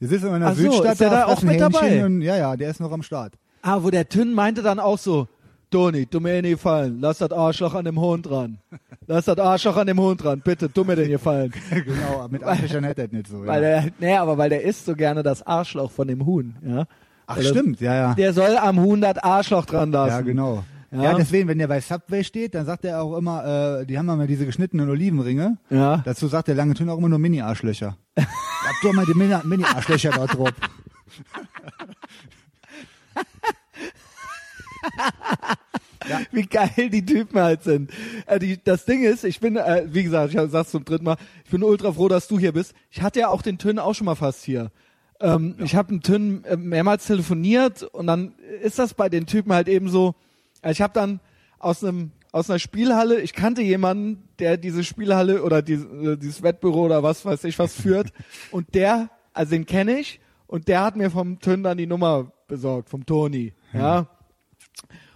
[0.00, 1.72] Der sitzt immer in der Ach so, Südstadt, ist der da auch fressen mit Hähnchen
[1.72, 2.04] dabei?
[2.06, 3.34] Und, ja, ja, der ist noch am Start.
[3.62, 5.26] Ah, wo der Tünn meinte dann auch so,
[5.70, 8.58] Toni, du mir nicht fallen, lass das Arschloch an dem Hund dran.
[9.06, 11.52] Lass das Arschloch an dem Hund dran, bitte, tu mir den gefallen.
[11.70, 13.44] genau, mit Arschlöchern hätte er nicht so.
[13.46, 13.80] Weil Ja.
[13.82, 16.84] der, nee, aber weil der isst so gerne das Arschloch von dem Huhn, ja.
[17.26, 18.14] Ach Weil stimmt, ja, ja.
[18.14, 20.10] Der soll am Huhn das Arschloch dran lassen.
[20.10, 20.64] Ja, genau.
[20.90, 23.98] Ja, Ja, deswegen, wenn der bei Subway steht, dann sagt er auch immer, äh, die
[23.98, 25.58] haben immer diese geschnittenen Olivenringe.
[25.68, 25.98] Ja.
[26.06, 27.98] Dazu sagt der lange Tön auch immer nur Mini-Arschlöcher.
[28.16, 30.48] Habt doch mal die Mini- Mini-Arschlöcher da drauf.
[36.32, 37.90] wie geil die Typen halt sind.
[38.26, 41.16] Äh, die, das Ding ist, ich bin, äh, wie gesagt, ich sag's zum dritten Mal,
[41.44, 42.74] ich bin ultra froh, dass du hier bist.
[42.90, 44.70] Ich hatte ja auch den Tön auch schon mal fast hier.
[45.20, 49.52] Ähm, Ich habe einen Tön äh, mehrmals telefoniert und dann ist das bei den Typen
[49.52, 50.14] halt eben so,
[50.62, 51.20] äh, ich habe dann
[51.58, 56.42] aus einem aus einer Spielhalle, ich kannte jemanden, der diese Spielhalle oder diese, äh, dieses
[56.42, 58.12] Wettbüro oder was weiß ich was führt
[58.50, 62.30] und der, also den kenne ich und der hat mir vom Tön dann die Nummer
[62.46, 64.08] besorgt, vom Toni, ja.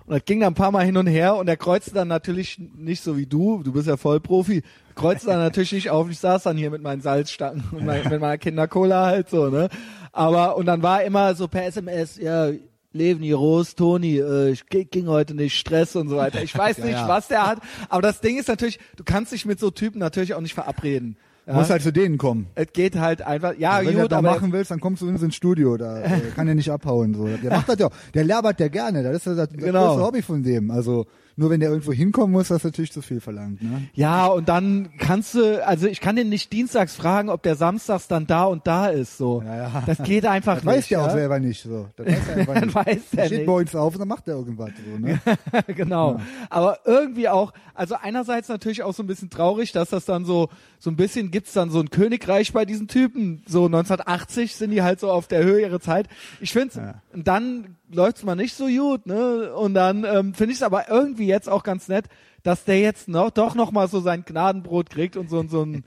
[0.06, 2.58] Und das ging dann ein paar Mal hin und her und er kreuzte dann natürlich
[2.58, 4.62] nicht so wie du, du bist ja Vollprofi,
[4.94, 6.10] kreuzte dann natürlich nicht auf.
[6.10, 9.68] Ich saß dann hier mit meinen Salzstangen und mein, mit meiner Kindercola halt so, ne?
[10.12, 12.50] Aber, und dann war immer so per SMS, ja,
[12.92, 16.42] Levni, Ros, Toni, äh, ich ging heute nicht, Stress und so weiter.
[16.42, 17.08] Ich weiß Ja, nicht, ja.
[17.08, 20.34] was der hat, aber das Ding ist natürlich, du kannst dich mit so Typen natürlich
[20.34, 21.16] auch nicht verabreden.
[21.46, 21.54] Ja?
[21.54, 22.46] Muss halt zu denen kommen.
[22.54, 25.02] es geht halt einfach, ja, Also wenn du gut, das aber machen willst, dann kommst
[25.02, 27.14] du ins ins Studio, da äh, kann der nicht abhauen.
[27.14, 27.26] So.
[27.26, 27.88] Der macht das ja.
[28.14, 29.88] Der labert ja gerne, das ist ja das, das Genau.
[29.88, 30.70] größte Hobby von dem.
[30.70, 33.62] Also nur wenn der irgendwo hinkommen muss, das ist natürlich zu viel verlangt.
[33.62, 33.88] Ne?
[33.94, 38.08] Ja, und dann kannst du, also ich kann den nicht dienstags fragen, ob der samstags
[38.08, 39.42] dann da und da ist, so.
[39.44, 39.82] Ja, ja.
[39.86, 40.74] Das geht einfach Das nicht.
[40.74, 41.12] weiß der auch ja?
[41.12, 41.62] selber nicht.
[41.62, 41.88] So.
[41.96, 42.74] Das weiß er einfach nicht.
[42.74, 43.46] weiß Der steht nicht.
[43.46, 44.70] bei uns auf und dann macht er irgendwas.
[44.90, 45.20] So, ne?
[45.74, 46.20] genau.
[46.50, 50.48] Aber irgendwie auch, also einerseits natürlich auch so ein bisschen traurig, dass das dann so,
[50.78, 53.42] so ein bisschen gibt's dann so ein Königreich bei diesen Typen.
[53.46, 56.08] So 1980 sind die halt so auf der Höhe ihrer Zeit.
[56.40, 56.94] Ich finde, Ja.
[57.14, 59.52] dann läuft's mal nicht so gut, ne?
[59.54, 62.06] Und dann ähm, finde ich es aber irgendwie jetzt auch ganz nett,
[62.42, 65.84] dass der jetzt noch doch noch mal so sein Gnadenbrot kriegt und so so ein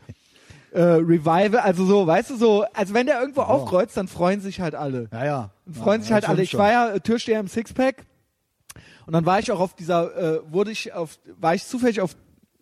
[0.75, 4.59] äh, Revival, also so, weißt du so, also wenn der irgendwo aufkreuzt, dann freuen sich
[4.59, 5.07] halt alle.
[5.13, 5.49] Ja, ja.
[5.65, 6.43] Und freuen ja, sich halt alle.
[6.43, 6.59] Ich schon.
[6.59, 8.05] war ja äh, Türsteher im Sixpack
[9.05, 12.15] und dann war ich auch auf dieser, äh, wurde ich auf, war ich zufällig auf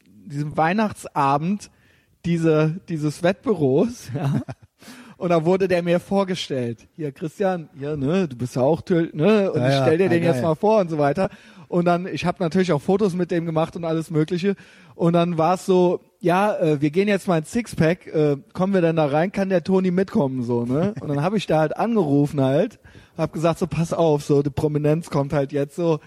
[0.06, 1.72] diesem Weihnachtsabend
[2.24, 4.42] diese, dieses Wettbüros, ja.
[5.18, 6.88] Und da wurde der mir vorgestellt.
[6.96, 10.06] Hier, Christian, ja, ne, du bist ja auch Tür, ne, und Ja, ich stell dir
[10.06, 10.44] ja, den jetzt geil.
[10.44, 11.30] mal vor und so weiter.
[11.67, 14.56] Und dann, ich habe natürlich auch Fotos mit dem gemacht und alles Mögliche.
[14.95, 18.73] Und dann war es so, ja, äh, wir gehen jetzt mal ins Sixpack, äh, kommen
[18.73, 20.93] wir denn da rein, kann der Toni mitkommen, so, ne?
[21.02, 22.80] Und dann habe ich da halt angerufen halt,
[23.17, 25.99] hab gesagt, so, pass auf, so, die Prominenz kommt halt jetzt so,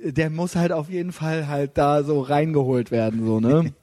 [0.00, 3.72] der muss halt auf jeden Fall halt da so reingeholt werden, so, ne?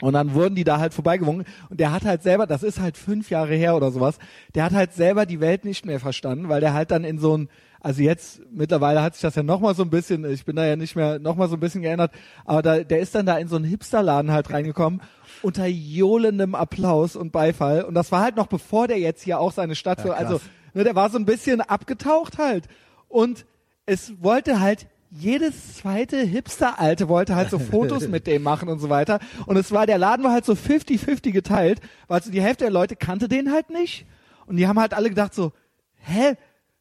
[0.00, 2.96] Und dann wurden die da halt vorbeigewunken und der hat halt selber, das ist halt
[2.96, 4.18] fünf Jahre her oder sowas,
[4.54, 7.36] der hat halt selber die Welt nicht mehr verstanden, weil der halt dann in so
[7.36, 7.48] ein,
[7.84, 10.74] also jetzt mittlerweile hat sich das ja nochmal so ein bisschen, ich bin da ja
[10.74, 12.12] nicht mehr nochmal so ein bisschen geändert,
[12.46, 15.02] aber da, der ist dann da in so einen Hipsterladen halt reingekommen
[15.42, 19.52] unter johlendem Applaus und Beifall und das war halt noch bevor der jetzt hier auch
[19.52, 20.40] seine Stadt, Ja, also
[20.72, 22.68] ne, der war so ein bisschen abgetaucht halt
[23.08, 23.44] und
[23.84, 28.88] es wollte halt jedes zweite Hipster-Alte wollte halt so Fotos mit dem machen und so
[28.88, 29.20] weiter.
[29.46, 32.72] Und es war, der Laden war halt so 50-50 geteilt, weil so die Hälfte der
[32.72, 34.06] Leute kannte den halt nicht.
[34.46, 35.52] Und die haben halt alle gedacht so,
[35.98, 36.34] hä?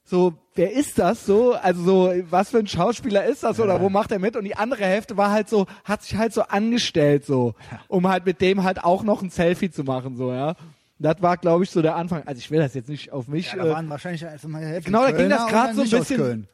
[0.05, 1.53] So, wer ist das so?
[1.53, 4.35] Also so, was für ein Schauspieler ist das oder wo macht er mit?
[4.35, 7.55] Und die andere Hälfte war halt so, hat sich halt so angestellt so,
[7.87, 10.55] um halt mit dem halt auch noch ein Selfie zu machen so, ja.
[10.99, 12.23] Das war, glaube ich, so der Anfang.
[12.25, 13.51] Also ich will das jetzt nicht auf mich.
[13.51, 15.81] Ja, da äh, waren wahrscheinlich erst mal die Hälfte Genau, da ging das dann so
[15.81, 16.47] ein bisschen-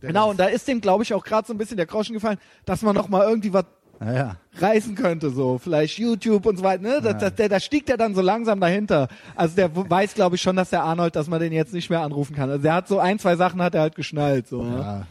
[0.00, 2.38] Genau, und da ist dem, glaube ich, auch gerade so ein bisschen der Groschen gefallen,
[2.64, 3.64] dass man noch mal irgendwie was
[4.00, 4.36] Ja, ja.
[4.58, 6.82] reißen könnte, so vielleicht YouTube und so weiter.
[6.82, 7.00] Ne?
[7.02, 9.08] Das, der, da stieg der dann so langsam dahinter.
[9.36, 12.00] Also der weiß, glaube ich, schon, dass der Arnold, dass man den jetzt nicht mehr
[12.00, 12.48] anrufen kann.
[12.50, 14.48] Also der hat so ein, zwei Sachen hat er halt geschnallt.
[14.48, 14.78] So, ne?
[14.78, 15.06] Ja.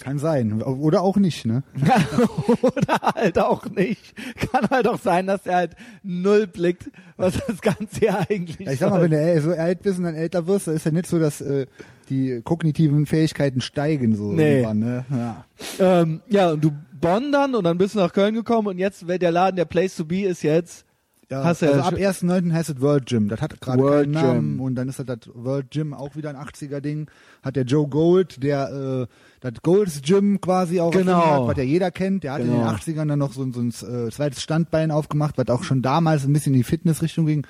[0.00, 0.60] Kann sein.
[0.62, 1.62] Oder auch nicht, ne?
[2.62, 4.14] Oder halt auch nicht.
[4.50, 8.72] Kann halt auch sein, dass er halt null blickt, was das Ganze hier eigentlich Ja,
[8.72, 9.10] ich sag mal, soll.
[9.10, 11.40] wenn du so alt bist und dann älter wirst, dann ist ja nicht so, dass
[11.40, 11.66] äh,
[12.08, 14.62] die kognitiven Fähigkeiten steigen so Nee.
[14.62, 15.04] irgendwann, ne?
[15.10, 15.44] Ja.
[15.78, 16.72] ähm, ja, und du
[17.04, 19.96] Bonn dann und dann bist du nach Köln gekommen und jetzt, der Laden, der Place
[19.96, 20.84] to be ist jetzt,
[21.30, 22.52] Ja, also ja ab schon- 1.9.
[22.52, 23.28] heißt es World Gym.
[23.28, 24.60] Das hat gerade keinen Namen Gym.
[24.60, 27.08] und dann ist das, das World Gym auch wieder ein 80er-Ding.
[27.42, 31.42] Hat der Joe Gold, der äh, das Golds Gym quasi auch Genau.
[31.42, 32.24] hat, was ja jeder kennt.
[32.24, 32.58] Der hat in Genau.
[32.58, 35.82] den 80ern dann noch so, ein- so ein äh, zweites Standbein aufgemacht, was auch schon
[35.82, 37.46] damals ein bisschen in die Fitnessrichtung ging.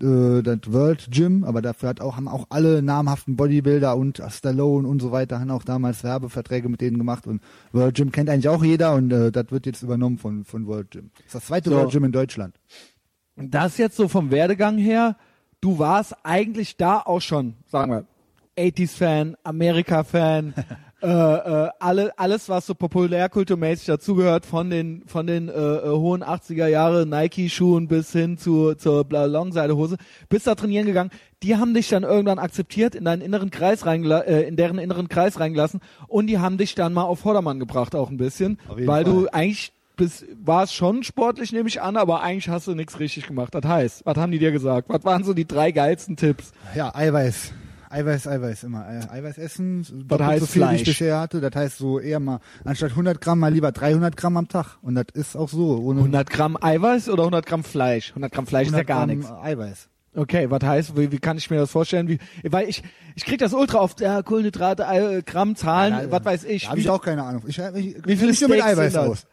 [0.00, 4.88] Äh, das World Gym, aber dafür hat auch, haben auch alle namhaften Bodybuilder und Stallone
[4.88, 8.48] und so weiter, haben auch damals Werbeverträge mit denen gemacht und World Gym kennt eigentlich
[8.48, 11.10] auch jeder und äh, das wird jetzt übernommen von, von World Gym.
[11.16, 11.76] Das ist das zweite So.
[11.76, 12.56] World Gym in Deutschland.
[13.36, 15.16] das jetzt so vom Werdegang her,
[15.60, 18.04] du warst eigentlich da auch schon, sagen wir,
[18.56, 20.54] 80s-Fan, Amerika-Fan,
[21.04, 26.24] äh, äh, alle, alles, was so populärkulturmäßig dazugehört, von den von den äh, äh, hohen
[26.24, 29.96] 80er Jahre Nike-Schuhen bis hin zu zur Longseidehose,
[30.30, 31.10] bist da trainieren gegangen.
[31.42, 35.08] Die haben dich dann irgendwann akzeptiert, in deinen inneren Kreis reingela äh, in deren inneren
[35.08, 38.86] Kreis reingelassen und die haben dich dann mal auf Vordermann gebracht auch ein bisschen, weil
[38.86, 39.04] Fall.
[39.04, 42.98] du eigentlich bis war es schon sportlich, nehme ich an, aber eigentlich hast du nichts
[42.98, 43.54] richtig gemacht.
[43.54, 44.88] Das heißt, was haben die dir gesagt?
[44.88, 46.52] Was waren so die drei geilsten Tipps?
[46.74, 47.52] Ja, Eiweiß.
[47.94, 48.86] Eiweiß, Eiweiß immer.
[48.86, 50.72] Eiweiß essen, das heißt so viel, Fleisch.
[50.72, 51.40] wie ich bisher hatte.
[51.40, 54.78] Das heißt so eher mal, anstatt 100 Gramm mal lieber 300 Gramm am Tag.
[54.82, 55.78] Und das ist auch so.
[55.78, 58.10] Ohne 100 Gramm Eiweiß oder 100 Gramm Fleisch?
[58.10, 59.30] 100 Gramm Fleisch ist ja gar nichts.
[59.30, 59.88] Eiweiß.
[60.16, 62.08] Okay, was heißt, wie, wie kann ich mir das vorstellen?
[62.08, 62.82] Wie, weil ich,
[63.14, 66.64] ich krieg das ultra oft, ja, Kohlenhydrate, äh, Gramm, Zahlen, ja, was weiß ich.
[66.64, 67.42] Da hab ich auch keine Ahnung.
[67.46, 69.26] Ich, ich, wie viel ich mit Eiweiß aus?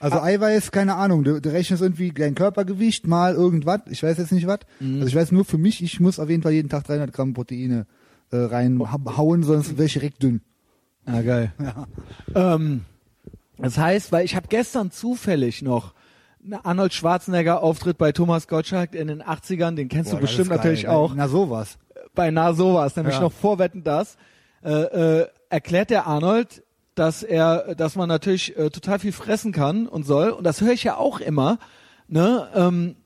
[0.00, 0.24] Also ah.
[0.24, 4.46] Eiweiß, keine Ahnung, du, du rechnest irgendwie dein Körpergewicht mal irgendwas, ich weiß jetzt nicht
[4.46, 4.60] was.
[4.80, 4.94] Mhm.
[4.94, 7.34] Also ich weiß nur für mich, ich muss auf jeden Fall jeden Tag 300 Gramm
[7.34, 7.86] Proteine
[8.32, 10.40] äh, reinhauen, sonst wäre ich direkt dünn.
[11.04, 11.52] Ah, geil.
[11.58, 11.86] Ja.
[12.54, 12.82] Ähm,
[13.58, 15.92] das heißt, weil ich habe gestern zufällig noch
[16.62, 20.88] Arnold Schwarzenegger Auftritt bei Thomas Gottschalk in den 80ern, den kennst Boah, du bestimmt natürlich
[20.88, 21.14] auch.
[21.14, 21.78] Na sowas.
[22.14, 23.20] Bei Na sowas, nämlich ja.
[23.20, 24.16] noch vorwetten das.
[24.62, 26.62] Äh, äh, erklärt der Arnold,
[26.94, 30.30] dass er, dass man natürlich äh, total viel fressen kann und soll.
[30.30, 31.58] Und das höre ich ja auch immer.
[32.08, 32.48] Ne?
[32.54, 32.96] Ähm,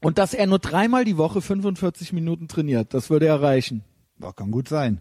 [0.00, 2.92] und dass er nur dreimal die Woche 45 Minuten trainiert.
[2.92, 3.82] Das würde er reichen.
[4.20, 5.00] Ja, kann gut sein.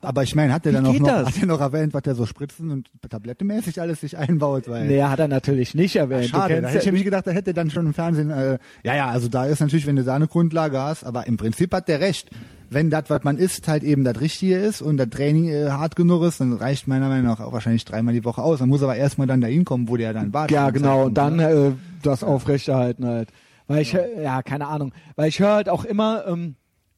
[0.00, 2.24] Aber ich meine, hat er dann auch noch, hat er noch erwähnt, was er so
[2.24, 4.68] Spritzen und Tablettemäßig alles sich einbaut?
[4.68, 6.30] Weil nee, hat er natürlich nicht erwähnt.
[6.32, 8.58] Ach, schade, da hätte ich nämlich gedacht, da hätte er dann schon im Fernsehen, äh,
[8.84, 11.72] ja, ja, also da ist natürlich, wenn du da eine Grundlage hast, aber im Prinzip
[11.74, 12.30] hat der recht.
[12.70, 15.96] Wenn das, was man isst, halt eben das Richtige ist und das Training äh, hart
[15.96, 18.60] genug ist, dann reicht meiner Meinung nach auch wahrscheinlich dreimal die Woche aus.
[18.60, 20.50] Man muss aber erstmal dann dahin kommen, wo der dann war.
[20.50, 23.30] Ja, genau, und dann äh, das aufrechterhalten halt.
[23.68, 24.02] Weil ich, ja.
[24.22, 26.56] ja, keine Ahnung, weil ich höre halt auch immer, ähm,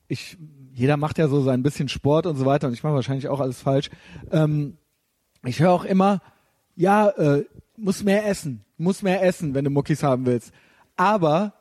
[0.08, 0.36] ich
[0.80, 3.40] jeder macht ja so sein bisschen Sport und so weiter und ich mache wahrscheinlich auch
[3.40, 3.90] alles falsch.
[4.32, 4.78] Ähm,
[5.44, 6.22] ich höre auch immer,
[6.74, 7.44] ja, äh,
[7.76, 10.52] muss mehr essen, muss mehr essen, wenn du Muckis haben willst.
[10.96, 11.52] Aber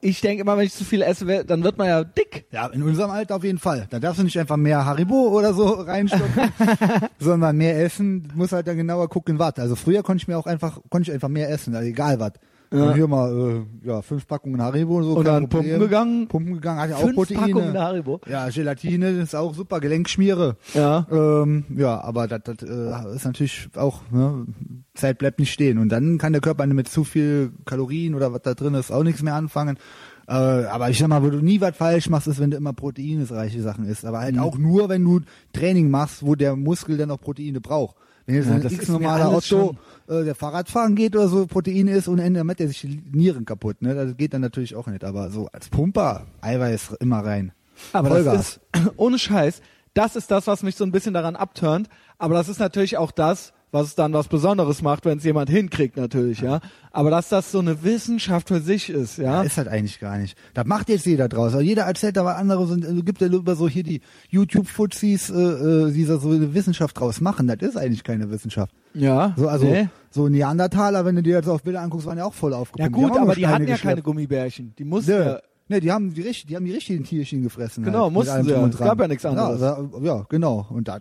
[0.00, 2.46] ich denke immer, wenn ich zu viel esse, dann wird man ja dick.
[2.52, 3.86] Ja, in unserem Alter auf jeden Fall.
[3.90, 6.52] Da darfst du nicht einfach mehr Haribo oder so reinstopfen,
[7.18, 9.58] sondern mehr essen, muss halt dann genauer gucken, was.
[9.58, 12.32] Also früher konnte ich mir auch einfach, konnte ich einfach mehr essen, also egal was.
[12.74, 12.94] Ja.
[12.94, 15.12] Hier mal äh, ja, fünf Packungen Haribo und so.
[15.14, 16.28] Und dann Pumpen gegangen.
[16.28, 17.40] Pumpen gegangen, hat ja auch Proteine.
[17.40, 18.20] Packungen Haribo.
[18.28, 20.56] Ja, Gelatine ist auch super, Gelenkschmiere.
[20.74, 21.06] Ja.
[21.10, 24.46] Ähm, ja, aber das, das äh, ist natürlich auch, ne,
[24.94, 25.78] Zeit bleibt nicht stehen.
[25.78, 29.02] Und dann kann der Körper mit zu viel Kalorien oder was da drin ist auch
[29.02, 29.78] nichts mehr anfangen.
[30.26, 32.72] Äh, aber ich sag mal, wo du nie was falsch machst, ist, wenn du immer
[32.72, 34.04] proteinesreiche Sachen isst.
[34.04, 34.40] Aber halt mhm.
[34.40, 35.20] auch nur, wenn du
[35.52, 37.96] Training machst, wo der Muskel dann auch Proteine braucht.
[38.26, 39.76] Wenn jetzt ja, ein x normaler Auto,
[40.08, 43.44] äh, der Fahrradfahren geht oder so, Protein ist und Ende damit der sich die Nieren
[43.44, 43.94] kaputt, ne?
[43.94, 45.04] Das geht dann natürlich auch nicht.
[45.04, 47.52] Aber so als Pumper, Eiweiß immer rein.
[47.92, 48.60] Aber Vollgas.
[48.72, 49.60] das ist, ohne Scheiß,
[49.92, 51.88] das ist das, was mich so ein bisschen daran abturnt.
[52.18, 55.50] Aber das ist natürlich auch das, was es dann was Besonderes macht, wenn es jemand
[55.50, 56.60] hinkriegt natürlich, ja.
[56.92, 59.24] Aber dass das so eine Wissenschaft für sich ist, ja.
[59.24, 60.38] ja ist halt eigentlich gar nicht.
[60.54, 61.54] Das macht jetzt jeder draus.
[61.54, 65.34] Also jeder erzählt aber andere, sind, also gibt ja über so hier die YouTube-Fuzis, äh,
[65.34, 67.48] äh, die so eine Wissenschaft draus machen.
[67.48, 68.72] Das ist eigentlich keine Wissenschaft.
[68.94, 69.34] Ja.
[69.36, 69.88] So, also nee.
[70.08, 72.96] so Neandertaler, wenn du dir jetzt auf Bilder anguckst, waren ja auch voll aufgepumpt.
[72.96, 74.72] Ja gut, die aber die hatten ja keine Gummibärchen.
[74.78, 77.84] Die mussten ja Ne, die haben die, die haben die richtigen Tierchen gefressen.
[77.84, 78.52] Genau, halt, mussten sie.
[78.52, 79.62] Es gab ja nichts anderes.
[79.62, 80.66] Ja, ja genau.
[80.68, 81.00] Und das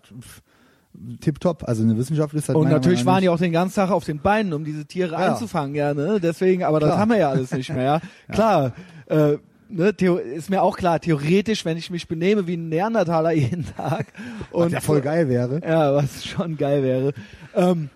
[1.19, 1.67] tipptopp.
[1.67, 4.19] Also eine Wissenschaft ist halt Und natürlich waren die auch den ganzen Tag auf den
[4.19, 5.31] Beinen, um diese Tiere ja.
[5.31, 6.19] einzufangen, ja, ne?
[6.21, 6.91] Deswegen, aber klar.
[6.91, 8.01] das haben wir ja alles nicht mehr, ja.
[8.29, 8.33] ja.
[8.33, 8.73] Klar,
[9.07, 9.37] äh,
[9.69, 9.89] ne,
[10.35, 14.07] ist mir auch klar, theoretisch, wenn ich mich benehme wie ein Neandertaler jeden Tag
[14.51, 15.61] und was ja voll geil wäre.
[15.65, 17.13] Ja, was schon geil wäre.
[17.55, 17.89] Ähm,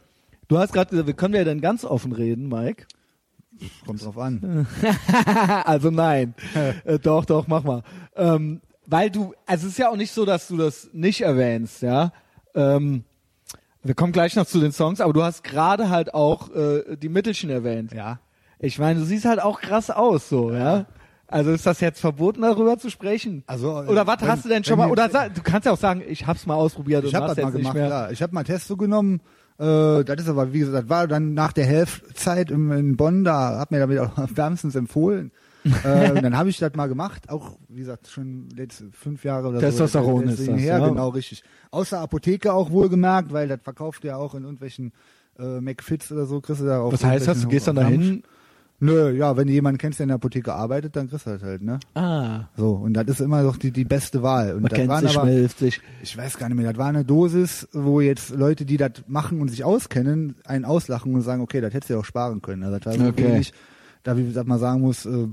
[0.47, 2.85] du hast gerade gesagt, wir können ja dann ganz offen reden, Mike.
[3.87, 4.67] Kommt drauf an.
[5.65, 6.35] also nein.
[6.83, 7.81] äh, doch, doch, mach mal.
[8.15, 11.81] Ähm, weil du, also es ist ja auch nicht so, dass du das nicht erwähnst,
[11.81, 12.11] ja.
[12.55, 13.03] Ähm,
[13.83, 17.09] wir kommen gleich noch zu den Songs, aber du hast gerade halt auch äh, die
[17.09, 17.93] Mittelchen erwähnt.
[17.93, 18.19] Ja.
[18.59, 20.57] Ich meine, du siehst halt auch krass aus, so, ja.
[20.57, 20.85] ja?
[21.29, 23.43] Also ist das jetzt verboten, darüber zu sprechen?
[23.47, 24.89] Also oder was hast du denn schon mal?
[24.89, 27.37] Oder sag, du kannst ja auch sagen, ich hab's mal ausprobiert ich und hab das
[27.37, 27.75] mal gemacht.
[27.75, 28.09] Ja.
[28.11, 29.19] Ich habe mal Testo genommen.
[29.59, 33.25] Äh, das ist aber wie gesagt, das war dann nach der Hälftzeit in, in Bonn.
[33.25, 35.31] Da hat mir damit auch wärmstens empfohlen
[35.83, 39.59] äh, dann habe ich das mal gemacht, auch wie gesagt schon letzte fünf Jahre oder
[39.59, 40.27] Testosteron so.
[40.27, 40.87] Testosteron ist das, her, ja.
[40.87, 41.43] genau richtig.
[41.71, 44.93] Außer Apotheke auch wohlgemerkt, weil das verkauft ja auch in irgendwelchen
[45.39, 46.91] äh, McFits oder so, kriegst du da auch.
[46.91, 47.41] Was heißt das?
[47.41, 48.23] Du gehst dann dahin?
[48.79, 51.41] Nö, ja, wenn du jemanden kennst, der in der Apotheke arbeitet, dann kriegst du das
[51.41, 51.79] halt, ne?
[51.95, 52.41] Ah.
[52.55, 54.53] So, und das ist immer doch die, die beste Wahl.
[54.53, 55.81] Und Man das kennt waren sich, aber, sich.
[56.03, 59.41] Ich weiß gar nicht mehr, das war eine Dosis, wo jetzt Leute, die das machen
[59.41, 62.63] und sich auskennen, einen auslachen und sagen, okay, das hättest du ja auch sparen können.
[62.63, 63.23] Also das war okay.
[63.23, 63.53] wirklich,
[64.07, 65.27] da wie gesagt, man sagen muss, äh,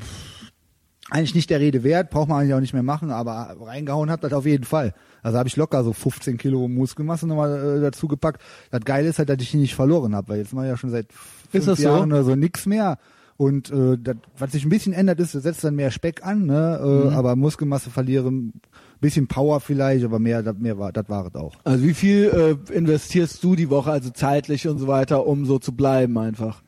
[1.11, 4.25] eigentlich nicht der Rede wert, braucht man eigentlich auch nicht mehr machen, aber reingehauen hat
[4.25, 4.95] das auf jeden Fall.
[5.23, 8.43] Also habe ich locker so 15 Kilo Muskelmasse nochmal äh, dazu gepackt.
[8.71, 10.77] Das Geile ist halt, dass ich die nicht verloren habe, weil jetzt mache ich ja
[10.77, 11.07] schon seit
[11.51, 11.85] fünf das so?
[11.85, 12.99] Jahren oder so nix mehr.
[13.37, 16.47] Und äh, das, was sich ein bisschen ändert, ist, du setzt dann mehr Speck an,
[16.47, 17.09] ne?
[17.11, 18.53] Äh, aber Muskelmasse verlieren,
[19.01, 21.57] bisschen Power vielleicht, aber mehr, das mehr war, das war es auch.
[21.65, 25.59] Also wie viel äh, investierst du die Woche, also zeitlich und so weiter, um so
[25.59, 26.63] zu bleiben einfach?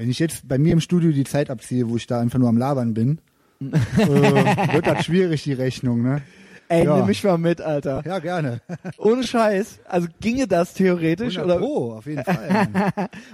[0.00, 2.48] Wenn ich jetzt bei mir im Studio die Zeit abziehe, wo ich da einfach nur
[2.48, 3.18] am Labern bin,
[3.60, 6.22] äh, wird das schwierig, die Rechnung, ne?
[6.68, 6.96] Ey, Ja.
[6.96, 8.02] nimm mich mal mit, Alter.
[8.06, 8.62] Ja, gerne.
[8.96, 9.80] Ohne Scheiß.
[9.86, 12.68] Also ginge das theoretisch 100 oder Pro, auf jeden Fall.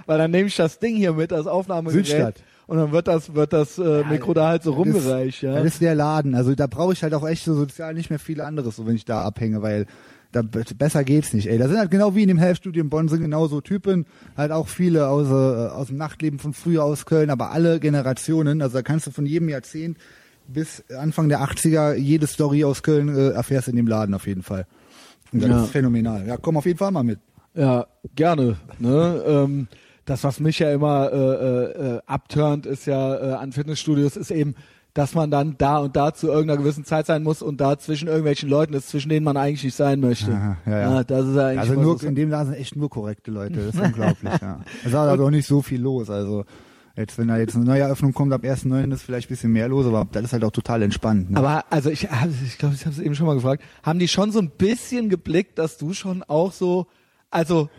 [0.05, 2.35] Weil dann nehme ich das Ding hier mit als Aufnahmegerät Südstadt.
[2.65, 5.53] und dann wird das wird das äh, Mikro da halt so Das ist- rumgereicht, ja.
[5.53, 6.35] Das ist der Laden.
[6.35, 8.95] Also da brauche ich halt auch echt so sozial nicht mehr viel anderes, so wenn
[8.95, 9.85] ich da abhänge, weil
[10.31, 11.47] da besser geht's nicht.
[11.47, 14.51] Ey, da sind halt genau wie in dem Health-Studio in Bonn sind genauso Typen, halt
[14.51, 18.61] auch viele aus, äh, aus dem Nachtleben von früher aus Köln, aber alle Generationen.
[18.61, 19.97] Also da kannst du von jedem Jahrzehnt
[20.47, 24.43] bis Anfang der 80er jede Story aus Köln äh, erfährst in dem Laden auf jeden
[24.43, 24.65] Fall.
[25.31, 25.63] Und das Ja.
[25.63, 26.25] ist phänomenal.
[26.27, 27.19] Ja, komm auf jeden Fall mal mit.
[27.53, 28.57] Ja, gerne.
[28.79, 29.23] Ne?
[29.25, 29.67] ähm,
[30.05, 34.31] das, was mich ja immer äh, äh, äh, abturnt, ist ja äh, an Fitnessstudios, ist
[34.31, 34.55] eben,
[34.97, 38.07] dass man dann da und da zu irgendeiner gewissen Zeit sein muss und da zwischen
[38.07, 40.31] irgendwelchen Leuten ist, zwischen denen man eigentlich nicht sein möchte.
[40.31, 41.03] Aha, ja, ja.
[41.03, 43.55] das ist ja eigentlich Also nur, so- in dem Laden sind echt nur korrekte Leute.
[43.67, 44.61] Das ist unglaublich, ja.
[44.83, 46.09] Es war aber auch nicht so viel los.
[46.09, 46.45] Also
[46.95, 48.91] jetzt, wenn da jetzt eine neue Eröffnung kommt, ab 1.9.
[48.91, 51.29] ist vielleicht ein bisschen mehr los, aber das ist halt auch total entspannt.
[51.29, 51.37] Ne?
[51.37, 52.07] Aber also ich,
[52.45, 53.61] ich glaube, ich habe es eben schon mal gefragt.
[53.83, 56.87] Haben die schon so ein bisschen geblickt, dass du schon auch so,
[57.29, 57.69] also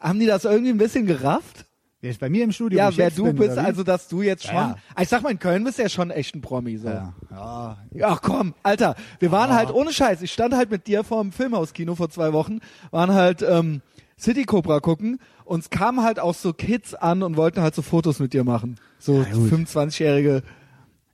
[0.00, 1.66] haben die das irgendwie ein bisschen gerafft?
[2.04, 2.78] Jetzt bei mir im Studio.
[2.78, 4.54] Ja, wer du bin, bist, also dass du jetzt schon.
[4.54, 6.76] Ja, Ich sag mal, in Köln bist du ja schon echt ein Promi.
[6.76, 6.88] So.
[6.88, 7.76] Ja, ja.
[8.02, 10.22] Ach komm, Alter, wir waren halt ohne Scheiß.
[10.22, 13.80] Ich stand halt mit dir vor dem Filmhauskino vor zwei Wochen, waren halt ähm,
[14.18, 15.18] City Cobra gucken.
[15.44, 18.76] Uns kamen halt auch so Kids an und wollten halt so Fotos mit dir machen.
[18.98, 19.50] So Ja, gut.
[19.52, 20.42] 25-jährige.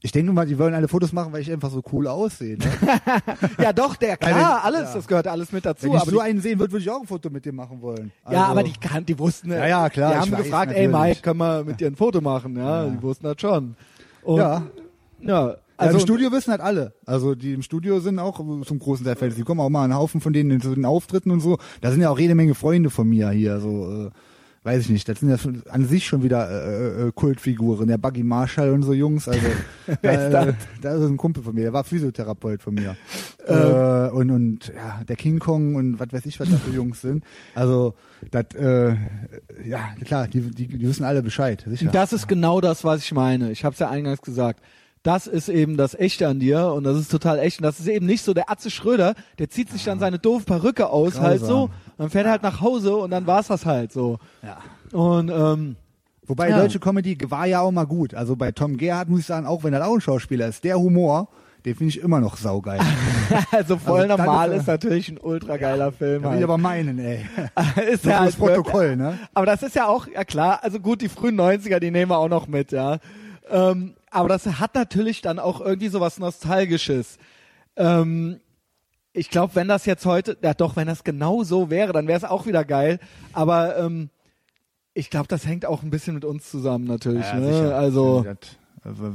[0.02, 2.56] Ich denke mal, die wollen alle Fotos machen, weil ich einfach so cool aussehe.
[2.56, 2.64] Ne?
[3.62, 4.94] Ja doch, der klar, Weil- alles, ja.
[4.94, 5.84] das gehört alles mit dazu.
[5.86, 7.80] Wenn ich aber so einen sehen würde, würde ich auch ein Foto mit dir machen
[7.82, 8.10] wollen.
[8.24, 9.50] ja, Also, aber die kann, die wussten.
[9.50, 10.88] Ja, ja, klar, Die haben weiß, gefragt, ey.
[10.88, 12.56] Mike, können wir mit dir ein Foto machen?
[12.56, 13.76] Ja, die wussten das schon.
[14.22, 14.62] Und, Ja,
[15.20, 15.40] ja.
[15.42, 16.94] also Also im Studio wissen halt alle.
[17.06, 19.34] Also die im Studio sind auch zum großen Teil Fans.
[19.34, 21.58] Die kommen auch mal einen Haufen von denen zu den Auftritten und so.
[21.82, 23.60] Da sind ja auch jede Menge Freunde von mir hier.
[23.60, 24.10] So äh,
[24.62, 25.08] weiß ich nicht.
[25.08, 25.36] Das sind ja
[25.70, 27.88] an sich schon wieder äh, äh, Kultfiguren.
[27.88, 29.26] Der Buggy Marshall und so Jungs.
[29.28, 29.40] Also
[30.02, 30.54] Wer ist da, das?
[30.54, 31.62] äh, da ist ein Kumpel von mir.
[31.62, 32.96] Der war Physiotherapeut von mir.
[33.46, 37.00] äh, und und ja der King Kong und was weiß ich was das für Jungs
[37.00, 37.24] sind.
[37.54, 37.94] Also
[38.30, 38.94] das äh,
[39.64, 40.28] ja klar.
[40.28, 41.64] Die, die die wissen alle Bescheid.
[41.66, 41.90] Sicher.
[41.90, 43.50] Das ist genau das, was ich meine.
[43.52, 44.60] Ich habe es ja eingangs gesagt.
[45.02, 47.58] Das ist eben das Echte an dir und das ist total echt.
[47.58, 50.44] Und das ist eben nicht so der Atze Schröder, der zieht sich dann seine doofe
[50.44, 51.24] Perücke aus, Grausam.
[51.24, 54.18] halt so, dann fährt er halt nach Hause und dann war's das halt so.
[54.42, 54.58] ja.
[54.92, 55.76] Und ähm,
[56.26, 56.58] Wobei Ja.
[56.60, 58.14] deutsche Comedy war ja auch mal gut.
[58.14, 60.78] Also bei Tom Gerhardt muss ich sagen, auch wenn er auch ein Schauspieler ist, der
[60.78, 61.28] Humor,
[61.64, 62.78] den finde ich immer noch saugeil.
[63.50, 66.22] also voll Also normal ist ist natürlich ein ultra geiler Film.
[66.22, 66.38] Da will Halt.
[66.40, 67.26] ich aber meinen, ey.
[67.92, 69.18] ist Nur ja fürs halt Protokoll, ne?
[69.34, 72.18] Aber das ist ja auch, ja klar, also gut, die frühen 90er, die nehmen wir
[72.18, 72.98] auch noch mit, ja.
[73.50, 77.18] Ähm, aber das hat natürlich dann auch irgendwie so was Nostalgisches.
[77.76, 78.40] Ähm,
[79.12, 82.18] ich glaube, wenn das jetzt heute, ja doch, wenn das genau so wäre, dann wäre
[82.18, 83.00] es auch wieder geil.
[83.32, 84.10] Aber ähm,
[84.94, 87.32] ich glaube, das hängt auch ein bisschen mit uns zusammen natürlich.
[87.32, 87.74] ne?
[87.74, 88.24] Also
[88.82, 89.12] also,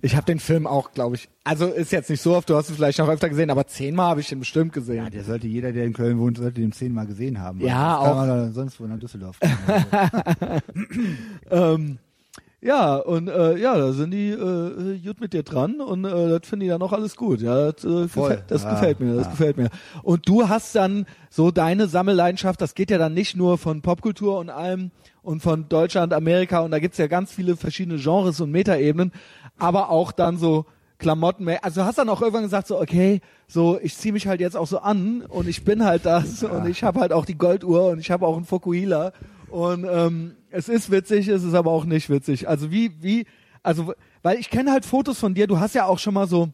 [0.00, 2.68] ich habe den Film auch, glaube ich, also ist jetzt nicht so oft, du hast
[2.68, 5.10] es vielleicht noch öfter gesehen, aber zehnmal habe ich den bestimmt ja, gesehen.
[5.10, 7.60] der sollte jeder, der in Köln wohnt, sollte den zehnmal gesehen haben.
[7.60, 8.26] Ja, das kann auch.
[8.26, 9.38] man sonst wo nach Düsseldorf.
[11.50, 11.98] Ähm,
[12.60, 16.40] ja, und äh, ja, da sind die äh, gut mit dir dran und äh, das
[16.48, 17.40] finde ich dann auch alles gut.
[17.40, 19.30] Ja, das, äh, gefällt, das Ja, gefällt mir, das ja.
[19.30, 19.70] gefällt mir.
[20.02, 24.38] Und du hast dann so deine Sammelleidenschaft, das geht ja dann nicht nur von Popkultur
[24.38, 24.90] und allem
[25.22, 29.12] und von Deutschland, Amerika und da gibt's ja ganz viele verschiedene Genres und Metaebenen,
[29.58, 30.66] aber auch dann so
[30.98, 34.56] Klamotten, also hast dann auch irgendwann gesagt so, okay, so ich ziehe mich halt jetzt
[34.56, 37.90] auch so an und ich bin halt das und ich habe halt auch die Golduhr
[37.90, 39.12] und ich habe auch einen Fokuhila
[39.48, 42.48] und ähm, es ist witzig, es ist aber auch nicht witzig.
[42.48, 43.26] Also wie wie
[43.62, 46.50] also weil ich kenne halt Fotos von dir, du hast ja auch schon mal so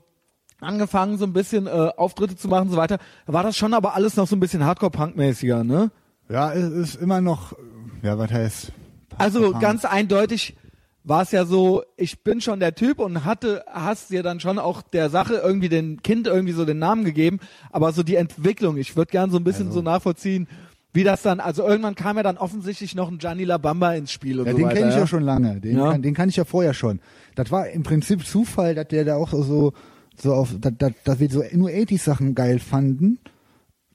[0.61, 2.99] angefangen so ein bisschen äh, Auftritte zu machen und so weiter.
[3.27, 5.91] War das schon aber alles noch so ein bisschen Hardcore Punk mäßiger, ne?
[6.29, 7.55] ja, es ist immer noch,
[8.03, 8.73] ja, was heißt?
[9.19, 10.57] Also ganz eindeutig
[11.05, 14.59] war es ja so, ich bin schon der Typ und hatte, hast dir dann schon
[14.59, 18.79] auch der Sache irgendwie den Kind irgendwie so den Namen gegeben, aber so die Entwicklung,
[18.79, 19.81] ich würde gern so ein bisschen Also.
[19.81, 20.49] so nachvollziehen,
[20.95, 24.11] wie das dann, also irgendwann kam ja dann offensichtlich noch ein Gianni La Bamba ins
[24.13, 24.77] Spiel und Ja, so den weiter.
[24.77, 25.01] kenne ich ja.
[25.01, 25.61] ja schon lange.
[25.61, 25.91] Den, Ja.
[25.93, 27.01] kann, den kann ich ja vorher schon.
[27.35, 29.73] Das war im Prinzip Zufall, dass der da auch so,
[30.17, 33.19] so auf, dass, dass, dass wir so nur 80 Sachen geil fanden.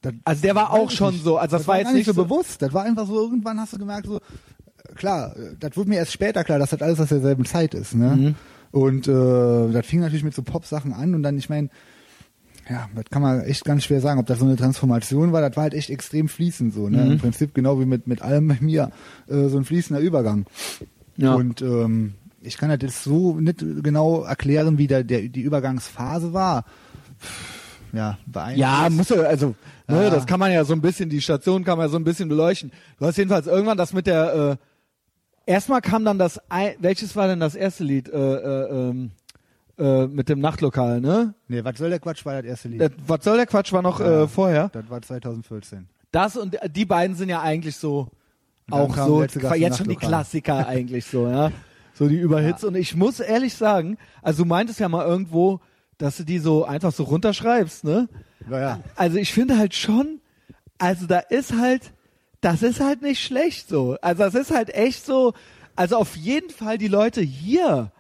[0.02, 1.24] Das Also der war auch schon nicht.
[1.24, 2.62] so, also das, war jetzt gar nicht so so, bewusst.
[2.62, 5.96] Das war einfach so, irgendwann hast du gemerkt, so, äh, klar, äh, das wurde mir
[5.98, 8.16] erst später klar, dass das alles aus derselben Zeit ist, ne?
[8.16, 8.36] Mhm.
[8.72, 11.70] Und äh, das fing natürlich mit so Pop-Sachen an und dann, ich meine,
[12.70, 15.42] ja, das kann man echt ganz schwer sagen, ob das so eine Transformation war.
[15.42, 16.88] Das war halt echt extrem fließend so.
[16.90, 17.04] Ne?
[17.04, 17.12] Mhm.
[17.14, 18.92] Im Prinzip genau wie mit, mit allem bei mir
[19.28, 20.46] äh, so ein fließender Übergang.
[21.18, 21.34] Ja.
[21.34, 26.32] Und ähm, ich kann das jetzt so nicht genau erklären, wie der, der die Übergangsphase
[26.32, 26.64] war.
[27.92, 28.60] Ja, beeindruckend.
[28.60, 29.56] Ja, muss ja, also,
[29.88, 30.10] ne, Ja.
[30.10, 32.30] das kann man ja so ein bisschen, die Station kann man ja so ein bisschen
[32.30, 32.72] beleuchten.
[33.00, 34.58] Du hast jedenfalls irgendwann das mit der,
[35.48, 39.12] äh, erstmal kam dann das, ein, welches war denn das erste Lied, äh, äh, ähm,
[39.80, 41.34] äh, mit dem Nachtlokal, ne?
[41.48, 42.82] Nee, was soll der Quatsch war das erste Lied.
[42.82, 44.24] Das, was soll der Quatsch war noch Ja.
[44.24, 44.70] äh, vorher.
[44.70, 45.88] das war 2014.
[46.12, 48.10] Das und die beiden sind ja eigentlich so
[48.72, 49.96] auch so jetzt schon die.
[49.96, 51.52] Klassiker eigentlich so, ja.
[51.94, 52.64] So die Überhits.
[52.64, 55.60] Und ich muss ehrlich sagen, also du meintest ja mal irgendwo,
[55.98, 58.08] dass du die so einfach so runterschreibst, ne?
[58.48, 58.80] Naja.
[58.96, 60.22] Also ich finde halt schon,
[60.78, 61.92] also da ist halt,
[62.42, 63.98] das ist halt nicht schlecht so.
[64.02, 65.34] Also das ist halt echt so,
[65.76, 67.92] also auf jeden Fall die Leute hier,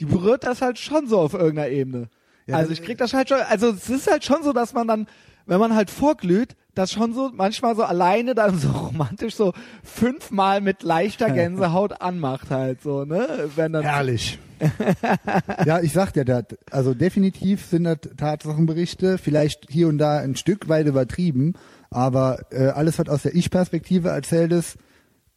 [0.00, 2.08] die berührt das halt schon so auf irgendeiner Ebene.
[2.46, 4.86] Ja, also ich krieg das halt schon, also es ist halt schon so, dass man
[4.86, 5.06] dann,
[5.46, 10.60] wenn man halt vorglüht, das schon so manchmal so alleine dann so romantisch so fünfmal
[10.60, 13.50] mit leichter Gänsehaut anmacht halt so, ne?
[13.56, 14.38] Wenn dann Herrlich.
[15.66, 16.44] ja, ich sag dir das.
[16.70, 21.54] Also definitiv sind das Tatsachenberichte, vielleicht hier und da ein Stück weit übertrieben,
[21.90, 24.78] aber äh, alles, was aus der Ich-Perspektive erzählt ist,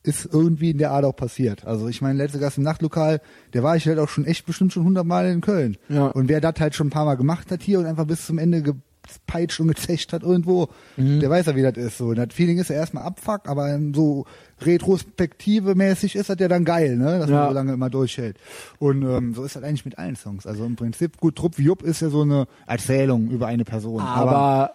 [0.07, 1.65] ist irgendwie in der Art auch passiert.
[1.65, 3.21] Also ich meine, letzte Gast im Nachtlokal,
[3.53, 5.77] der war ich halt auch schon echt bestimmt schon hundertmal in Köln.
[5.89, 6.07] Ja.
[6.07, 8.37] Und wer das halt schon ein paar Mal gemacht hat hier und einfach bis zum
[8.39, 11.19] Ende gepeitscht und gezecht hat irgendwo, Mhm.
[11.19, 11.97] der weiß ja, wie das ist.
[11.97, 14.25] So, und das Feeling ist ja erstmal Abfuck, aber so
[14.61, 17.19] retrospektive mäßig ist das ja dann geil, ne?
[17.19, 17.35] Dass Ja.
[17.39, 18.37] man so lange immer durchhält.
[18.79, 20.45] Und ähm, so ist das eigentlich mit allen Songs.
[20.47, 24.01] Also im Prinzip, gut, Trupp wie Jupp ist ja so eine Erzählung über eine Person.
[24.01, 24.71] aber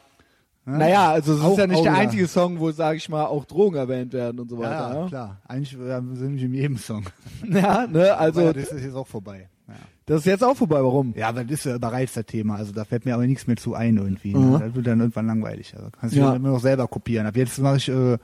[0.65, 3.77] naja, also es ist ja nicht der einzige Song, wo, sage ich mal, auch Drogen
[3.77, 5.01] erwähnt werden und so ja, weiter.
[5.01, 5.41] Ja, klar.
[5.49, 7.05] Eigentlich sind wir in jedem Song.
[7.49, 9.49] ja ne, also aber das ist jetzt auch vorbei.
[9.67, 9.75] Ja.
[10.07, 10.83] das ist jetzt auch vorbei.
[10.83, 11.15] Warum?
[11.17, 12.57] Ja, aber das ist ja bereits das Thema.
[12.57, 14.35] Also da fällt mir aber nichts mehr zu ein irgendwie.
[14.35, 14.51] Mhm.
[14.53, 14.59] Ne?
[14.61, 15.75] Das wird dann irgendwann langweilig.
[15.77, 16.31] Also kannst du Ja.
[16.31, 16.37] ja.
[16.37, 17.27] immer noch selber kopieren.
[17.27, 18.19] Ab jetzt mache ich äh,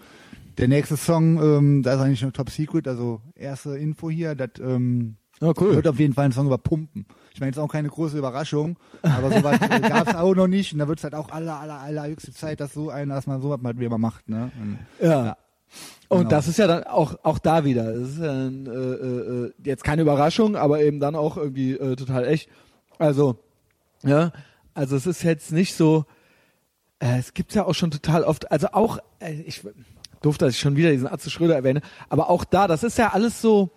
[0.58, 4.50] der nächste Song, ähm, da ist eigentlich noch Top Secret, also erste Info hier, das
[4.60, 7.06] ähm, Ja, wird auf jeden Fall ein Song über Pumpen.
[7.38, 10.72] Ich meine, jetzt auch keine große Überraschung, aber sowas äh, gab es auch noch nicht.
[10.72, 13.28] Und da wird es halt auch aller, aller, aller höchste Zeit, dass so einer, dass
[13.28, 14.28] man sowas mal wieder macht.
[14.28, 14.50] Ne?
[14.60, 15.36] Und, Ja.
[16.08, 16.30] Und Genau.
[16.30, 17.92] das ist ja dann auch auch da wieder.
[17.92, 21.74] Das ist ja ein, äh, äh, äh, jetzt keine Überraschung, aber eben dann auch irgendwie
[21.74, 22.48] äh, total echt.
[22.98, 23.38] Also
[24.02, 24.32] ja,
[24.74, 26.06] also es ist jetzt nicht so.
[26.98, 28.50] Äh, es gibt ja auch schon total oft.
[28.50, 29.62] Also auch äh, ich
[30.22, 33.12] doof, dass ich schon wieder diesen Atze Schröder erwähne, aber auch da, das ist ja
[33.12, 33.70] alles so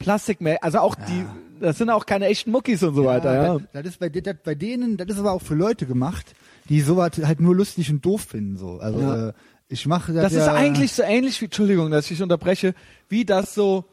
[0.00, 0.62] Plastikmäßig.
[0.64, 1.24] Also auch die,
[1.60, 3.32] das sind auch keine echten Muckis und so weiter.
[3.34, 3.54] Ja.
[3.54, 6.34] Das, das ist bei, das bei denen, das ist aber auch für Leute gemacht,
[6.68, 8.56] die sowas halt nur lustig und doof finden.
[8.56, 8.78] So.
[8.80, 9.28] Also Ja.
[9.28, 9.32] äh,
[9.68, 12.74] ich mache das, Das ist ja, eigentlich so ähnlich wie, Entschuldigung, dass ich unterbreche,
[13.08, 13.84] wie das so,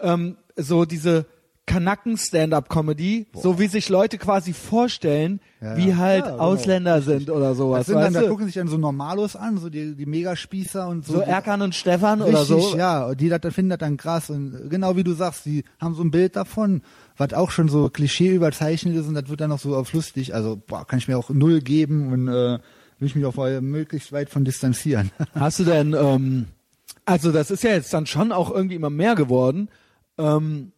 [0.00, 1.26] ähm, so diese
[1.70, 7.54] Kanacken-Stand-Up-Comedy, so wie sich Leute quasi vorstellen, Ja, wie halt Ja, genau, Ausländer sind oder
[7.54, 7.86] sowas.
[7.86, 11.06] Das sind dann, da gucken sich dann so Normalos an, so die, die Megaspießer und
[11.06, 11.14] so.
[11.14, 12.76] so Erkan und Stefan oder Richtig, so.
[12.76, 16.02] ja, die das, finden das dann krass und genau wie du sagst, die haben so
[16.02, 16.82] ein Bild davon,
[17.16, 20.34] was auch schon so Klischee überzeichnet ist und das wird dann noch so auf lustig,
[20.34, 22.58] also boah, kann ich mir auch null geben und äh,
[22.98, 25.12] will ich mich auch äh, möglichst weit von distanzieren.
[25.34, 26.46] Hast du denn, ähm,
[27.04, 29.68] also das ist ja jetzt dann schon auch irgendwie immer mehr geworden.
[30.18, 30.72] Ähm,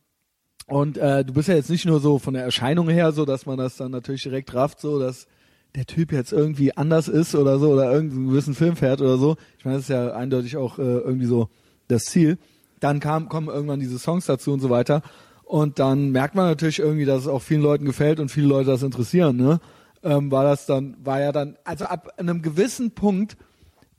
[0.72, 3.44] und äh, du bist ja jetzt nicht nur so von der Erscheinung her, so dass
[3.44, 5.26] man das dann natürlich direkt rafft, so dass
[5.74, 9.36] der Typ jetzt irgendwie anders ist oder so oder irgendeinen gewissen Film fährt oder so.
[9.58, 11.50] Ich meine, das ist ja eindeutig auch äh, irgendwie so
[11.88, 12.38] das Ziel.
[12.80, 15.02] Dann kam, kommen irgendwann diese Songs dazu und so weiter.
[15.44, 18.70] Und dann merkt man natürlich irgendwie, dass es auch vielen Leuten gefällt und viele Leute
[18.70, 19.60] das interessieren, ne?
[20.02, 23.36] Ähm, war das dann, war ja dann, also ab einem gewissen Punkt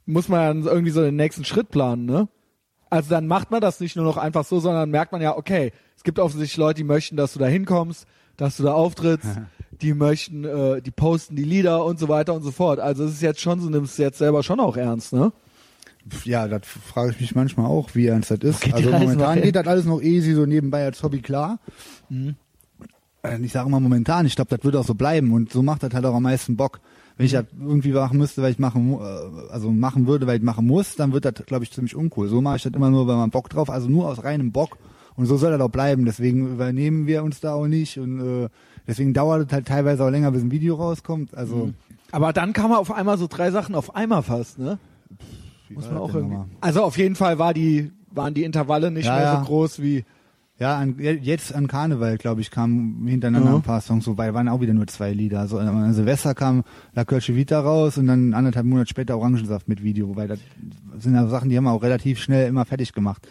[0.08, 2.30] muss man dann irgendwie so den nächsten Schritt planen, ne?
[2.94, 5.72] Also dann macht man das nicht nur noch einfach so, sondern merkt man ja, okay,
[5.98, 8.06] es gibt offensichtlich Leute, die möchten, dass du da hinkommst,
[8.38, 9.30] dass du da auftrittst,
[9.82, 12.80] die möchten, äh, die posten die Lieder und so weiter und so fort.
[12.80, 15.32] Also es ist jetzt schon, so nimmst du jetzt selber schon auch ernst, ne?
[16.24, 18.62] Ja, das frage ich mich manchmal auch, wie ernst das ist.
[18.62, 21.60] Geht also momentan geht das alles noch easy, so nebenbei als Hobby klar.
[22.12, 25.82] Äh, Ich sage mal momentan, ich glaube, das wird auch so bleiben und so macht
[25.82, 26.80] das halt auch am meisten Bock.
[27.18, 30.44] Wenn ich das irgendwie machen müsste, weil ich machen, äh, also machen würde, weil ich
[30.44, 32.28] machen muss, dann wird das, glaube ich, ziemlich uncool.
[32.28, 34.78] So mache ich das immer nur, weil man Bock drauf, also nur aus reinem Bock.
[35.16, 36.06] Und so soll das auch bleiben.
[36.06, 38.50] Deswegen übernehmen wir uns da auch nicht und äh,
[38.88, 41.36] deswegen dauert es halt teilweise auch länger, bis ein Video rauskommt.
[41.38, 41.72] Also
[42.12, 44.80] Aber dann kam man auf einmal so drei Sachen auf einmal fast, ne?
[45.68, 46.34] wie Muss man auch irgendwie.
[46.38, 46.48] nochmal?
[46.62, 49.40] Also auf jeden Fall war die, waren die Intervalle nicht Ja, mehr ja.
[49.40, 50.04] so groß wie.
[50.60, 53.56] Ja, an, jetzt an Karneval, glaube ich, kamen hintereinander Mhm.
[53.58, 55.40] ein paar Songs, wobei waren auch wieder nur zwei Lieder.
[55.40, 59.84] Also an Silvester kam La Kölsche Vita raus und dann anderthalb Monate später Orangensaft mit
[59.84, 60.40] Video, wobei das
[61.00, 63.28] sind ja Sachen, die haben wir auch relativ schnell immer fertig gemacht.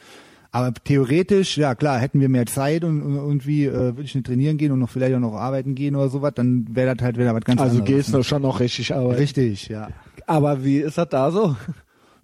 [0.50, 4.26] Aber theoretisch, ja klar, hätten wir mehr Zeit und, und irgendwie äh, würde ich nicht
[4.26, 7.16] trainieren gehen und noch vielleicht auch noch arbeiten gehen oder sowas, dann wäre das halt
[7.16, 7.96] wieder was ganz Also anderes.
[8.04, 9.18] gehst du schon noch richtig arbeiten.
[9.20, 9.88] Richtig, ja.
[10.26, 11.56] Aber wie ist das da so?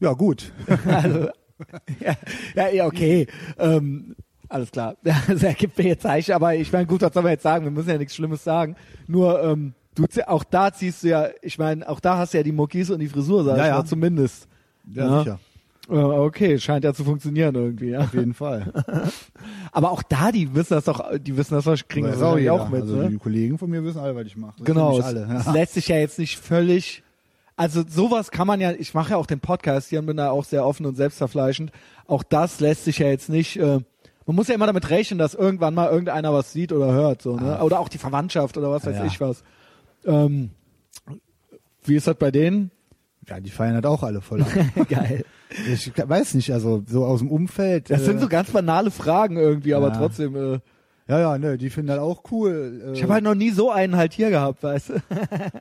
[0.01, 0.53] Ja, gut.
[0.87, 1.29] also,
[2.01, 2.17] ja,
[2.55, 3.27] ja, ja, okay.
[3.59, 4.15] Ähm,
[4.49, 4.97] alles klar.
[5.03, 7.65] Das ergibt mir jetzt Zeichen, aber ich meine, gut, was soll man jetzt sagen?
[7.65, 8.77] Wir müssen ja nichts Schlimmes sagen.
[9.07, 12.43] Nur, ähm, du, auch da ziehst du ja, ich meine, auch da hast du ja
[12.45, 13.77] die Muckis und die Frisur, sag Ja, ich ja.
[13.79, 14.49] mal, zumindest.
[14.93, 15.19] Ja.
[15.19, 15.39] sicher.
[15.91, 18.01] Äh, Okay, scheint ja zu funktionieren irgendwie, ja.
[18.01, 18.73] Auf jeden Fall.
[19.73, 22.69] Aber auch da, die wissen das doch, die wissen das doch, kriegen das auch, auch
[22.69, 23.09] mit, also ne?
[23.09, 24.55] die Kollegen von mir wissen alle, was ich mache.
[24.59, 25.43] Das Genau, alle.
[25.45, 25.53] Ja.
[25.53, 27.03] lässt sich ja jetzt nicht völlig,
[27.57, 30.31] also sowas kann man ja, ich mache ja auch den Podcast hier und bin da
[30.31, 31.73] auch sehr offen und selbstverfleischend.
[32.07, 33.81] Auch das lässt sich ja jetzt nicht, äh,
[34.29, 37.37] man muss ja immer damit rechnen, dass irgendwann mal irgendeiner was sieht oder hört, so,
[37.37, 37.61] ne?
[37.63, 39.05] Oder auch die Verwandtschaft oder was weiß Ja.
[39.07, 39.43] ich was.
[40.05, 40.51] Ähm,
[41.85, 42.71] wie ist das bei denen?
[43.29, 44.49] ja, die feiern halt auch alle voll ab.
[44.89, 45.25] Geil.
[45.67, 47.91] Ich weiß nicht, also so aus dem Umfeld.
[47.91, 49.97] Das äh, sind so ganz banale Fragen irgendwie, aber Ja.
[49.99, 50.61] trotzdem, äh,
[51.09, 52.83] Ja, ja, ne, die finden halt auch cool.
[52.87, 54.95] Äh, ich habe halt noch nie so einen halt hier gehabt, weißt du?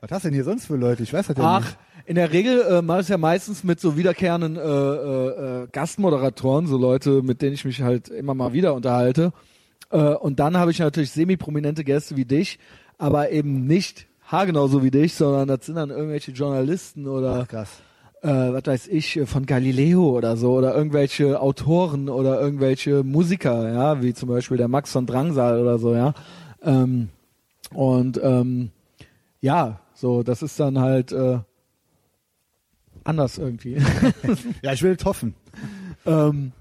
[0.00, 1.02] was hast du denn hier sonst für Leute?
[1.02, 1.78] Ich weiß das ja Ach, nicht.
[2.08, 5.68] In der Regel äh, mache ich es ja meistens mit so wiederkehrenden äh, äh, äh,
[5.70, 9.34] Gastmoderatoren, so Leute, mit denen ich mich halt immer mal wieder unterhalte.
[9.90, 12.58] Äh, und dann habe ich natürlich semi-prominente Gäste wie dich,
[12.96, 17.48] aber eben nicht haargenau so wie dich, sondern das sind dann irgendwelche Journalisten oder Ach,
[17.48, 17.68] krass.
[18.22, 23.70] äh, was weiß ich, äh, von Galileo oder so, oder irgendwelche Autoren oder irgendwelche Musiker,
[23.70, 26.14] ja, wie zum Beispiel der Max von Drangsal oder so, ja.
[26.62, 27.10] Ähm,
[27.74, 28.70] und ähm,
[29.42, 31.40] ja, so, das ist dann halt äh,
[33.08, 33.78] anders irgendwie.
[34.62, 35.34] Ja, ich will hoffen.
[36.06, 36.52] ähm,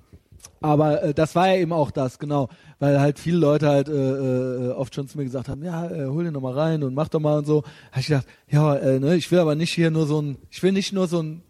[0.61, 3.91] aber äh, das war ja eben auch das, genau, weil halt viele Leute halt äh,
[3.91, 6.93] äh, oft schon zu mir gesagt haben, ja, äh, hol den noch mal rein und
[6.93, 7.63] mach doch mal und so.
[7.91, 10.63] Habe ich gedacht, ja, äh, ne, ich will aber nicht hier nur so ein, ich
[10.63, 11.41] will nicht nur so ein,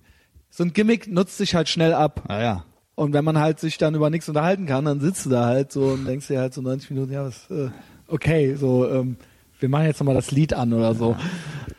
[0.49, 2.23] so ein Gimmick nutzt sich halt schnell ab.
[2.27, 2.63] Ah ja.
[2.95, 5.71] Und wenn man halt sich dann über nichts unterhalten kann, dann sitzt du da halt
[5.71, 7.69] so und denkst dir halt so 90 Minuten, ja, was, äh,
[8.07, 9.17] okay, so, ähm,
[9.59, 11.15] wir machen jetzt nochmal das Lied an oder so.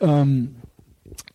[0.01, 0.55] Ähm,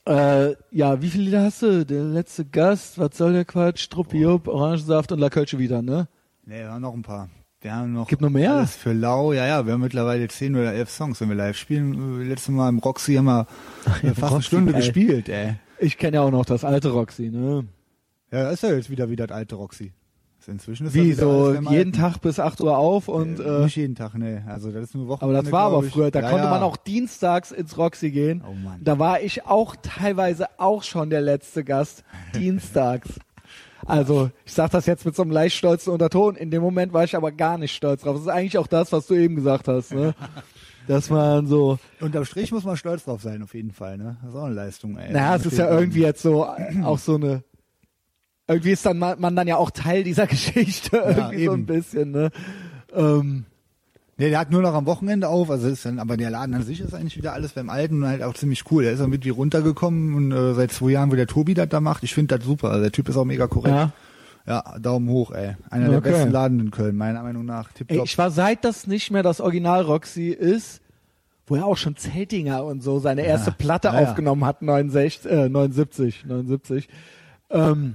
[0.07, 1.85] äh, ja, wie viele Lieder hast du?
[1.87, 3.89] Der letzte Gast, was soll der Quatsch?
[3.89, 6.09] Truppi Jupp, Orangensaft und La Kölsche wieder, ne?
[6.45, 7.29] Ne, wir haben noch ein paar.
[7.61, 8.55] Wir haben noch Gibt noch mehr?
[8.57, 9.33] alles für lau.
[9.33, 12.21] Ja, ja, wir haben mittlerweile zehn oder elf Songs, wenn wir live spielen.
[12.21, 13.47] Äh, Letztes Mal im Roxy haben wir
[14.03, 14.81] äh, fast eine Roxy, Stunde geil.
[14.83, 15.55] gespielt, ey.
[15.79, 17.67] Ich kenne ja auch noch das alte Roxy, ne?
[18.31, 19.93] Ja, ist ja jetzt wieder wie das alte Roxy.
[20.45, 21.95] Ist inzwischen ist Wie so jeden.
[21.95, 24.45] Tag bis 8 Uhr auf und äh, äh, nicht jeden Tag, ne.
[24.47, 25.23] Also das ist nur Woche.
[25.23, 26.51] aber das war aber früher, da ja, konnte ja.
[26.51, 28.45] man auch dienstags ins Roxy gehen.
[28.47, 28.79] Oh Mann.
[28.85, 33.09] Da war ich auch teilweise auch schon der letzte Gast, dienstags.
[33.87, 36.37] Also, ich sag das jetzt mit so einem leicht stolzen Unterton.
[36.37, 38.15] In dem Moment war ich aber gar nicht stolz drauf.
[38.15, 40.15] Das ist eigentlich auch das, was du eben gesagt hast, ne?
[40.87, 44.17] Das waren so, Unterm Strich muss man stolz drauf sein, auf jeden Fall, ne?
[44.23, 45.13] Das ist auch eine Leistung, ey.
[45.13, 46.47] naja, es ist ja irgendwie jetzt so,
[46.83, 47.43] auch so eine,
[48.49, 52.11] irgendwie ist dann man, man dann ja auch Teil dieser Geschichte, irgendwie so ein bisschen,
[52.11, 52.31] ne?
[52.95, 53.47] Ähm,
[54.17, 56.63] Nee, der hat nur noch am Wochenende auf, also ist dann, aber der Laden an
[56.63, 58.85] sich ist eigentlich wieder alles beim Alten und halt auch ziemlich cool.
[58.85, 61.81] Der ist dann irgendwie runtergekommen und äh, seit zwei Jahren, wo der Tobi das da
[61.81, 62.69] macht, ich finde das super.
[62.71, 63.75] Also der Typ ist auch mega korrekt.
[63.75, 63.93] ja.
[64.47, 65.57] Ja, Daumen hoch, ey.
[65.71, 65.95] Einer Okay.
[65.95, 67.71] der besten Laden in Köln, meiner Meinung nach.
[67.71, 68.05] Ey, Tipptopp.
[68.05, 70.83] ich war seit das nicht mehr das Original Roxy ist,
[71.47, 74.07] wo er auch schon Zeltinger und so seine erste Platte ja, ja.
[74.09, 76.89] aufgenommen hat, 69, äh, 79, 79.
[77.51, 77.95] Ähm,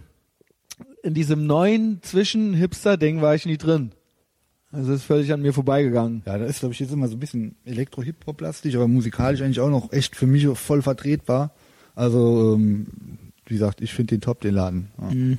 [1.03, 3.91] in diesem neuen Zwischen-Hipster-Ding war ich nie drin.
[4.71, 6.21] Also ist völlig an mir vorbeigegangen.
[6.25, 9.69] Ja, da ist, glaube ich, jetzt immer so ein bisschen Elektro-Hip-Hop-lastig, aber musikalisch eigentlich auch
[9.69, 11.53] noch echt für mich voll vertretbar.
[11.95, 12.87] Also, ähm,
[13.47, 14.91] wie gesagt, ich finde den top, den Laden.
[15.01, 15.37] Ja, Mhm.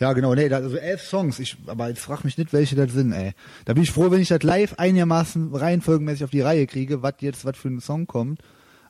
[0.00, 2.92] ja genau, nee, da, also elf Songs, ich, aber jetzt frag mich nicht, welche das
[2.92, 3.32] sind, ey.
[3.66, 7.14] Da bin ich froh, wenn ich das live einigermaßen reihenfolgenmäßig auf die Reihe kriege, was
[7.20, 8.40] jetzt, was für ein Song kommt.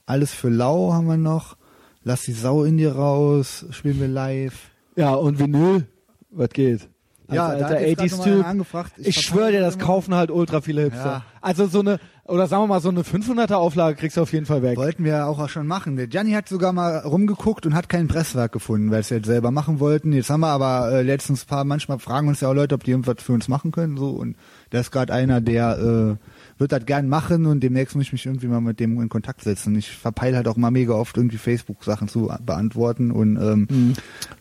[0.07, 1.57] Alles für Lau haben wir noch.
[2.03, 4.70] Lass die Sau in dir raus, spielen wir live.
[4.97, 5.87] Ja, und Vinyl,
[6.33, 6.89] was geht?
[7.28, 8.47] Als Ja, alter hat jetzt grad 80s noch mal einer Typ.
[8.47, 8.93] angefragt.
[8.99, 11.05] Ich, Ich schwöre dir, das immer- kaufen halt ultra viele Hipster.
[11.05, 11.22] Ja.
[11.41, 14.45] Also so eine, oder sagen wir mal, so eine 500er Auflage kriegst du auf jeden
[14.45, 14.76] Fall weg.
[14.76, 15.97] Wollten wir auch schon machen.
[15.97, 19.51] Der Gianni hat sogar mal rumgeguckt und hat kein Presswerk gefunden, weil sie jetzt selber
[19.51, 20.12] machen wollten.
[20.12, 22.91] Jetzt haben wir aber äh, letztens paar, manchmal fragen uns ja auch Leute, ob die
[22.91, 23.97] irgendwas für uns machen können.
[23.97, 24.37] so Und
[24.70, 25.78] da ist gerade einer, der
[26.18, 26.26] äh,
[26.62, 29.42] wird das gern machen und demnächst muss ich mich irgendwie mal mit dem in Kontakt
[29.42, 29.76] setzen.
[29.76, 33.92] Ich verpeile halt auch mal mega oft irgendwie Facebook-Sachen zu beantworten und ähm, Mhm.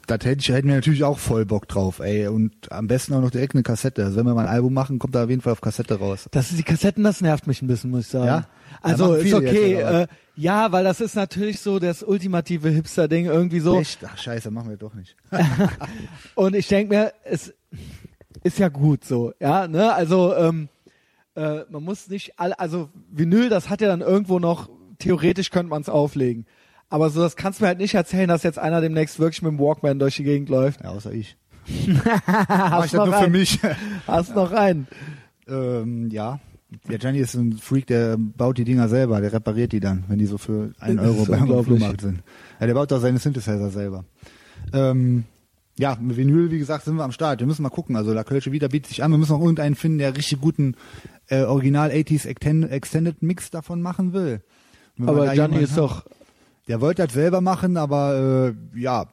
[0.07, 2.27] das hätte ich hätten wir natürlich auch voll Bock drauf, ey.
[2.27, 4.05] Und am besten auch noch direkt eine Kassette.
[4.05, 6.29] Also wenn wir mal ein Album machen, kommt da auf jeden Fall auf Kassette raus.
[6.31, 8.25] Das ist die Kassetten, das nervt mich ein bisschen, muss ich sagen.
[8.27, 8.45] Ja?
[8.81, 9.73] Also ist okay.
[9.73, 10.07] äh,
[10.37, 13.79] ja, weil das ist natürlich so das ultimative Hipster-Ding irgendwie so.
[13.79, 13.99] Echt?
[14.05, 15.15] Ach scheiße, machen wir doch nicht.
[16.35, 17.53] Und ich denke mir, es
[18.43, 19.93] ist ja gut so, ja, ne?
[19.93, 20.69] Also ähm,
[21.35, 24.69] äh, man muss nicht alle, also Vinyl, das hat ja dann irgendwo noch,
[24.99, 26.45] theoretisch könnte man es auflegen.
[26.89, 29.51] Aber so, das kannst du mir halt nicht erzählen, dass jetzt einer demnächst wirklich mit
[29.51, 30.83] dem Walkman durch die Gegend läuft.
[30.83, 31.37] Ja, außer ich.
[31.87, 33.31] Mach ich das nur für einen?
[33.31, 33.59] mich.
[34.07, 34.87] Hast noch einen?
[35.47, 36.39] ähm, ja.
[36.87, 40.19] Der Gianni ist ein Freak, der baut die Dinger selber, der repariert die dann, wenn
[40.19, 41.65] die so für einen Euro beim.
[41.65, 42.23] Flohmarkt sind.
[42.61, 44.05] Ja, der baut auch seine Synthesizer selber.
[44.71, 45.25] Ähm,
[45.77, 47.39] ja, mit Vinyl, wie gesagt, sind wir am Start.
[47.39, 47.95] Wir müssen mal gucken.
[47.95, 49.11] Also La Kölsche wieder bietet sich an.
[49.11, 50.75] Wir müssen noch irgendeinen finden, der richtig guten
[51.27, 54.41] äh, Original 80s Extend- Extended Mix davon machen will.
[54.97, 56.03] Wenn Aber da Gianni ist doch,
[56.67, 59.05] Der wollte das selber machen, aber äh, ja,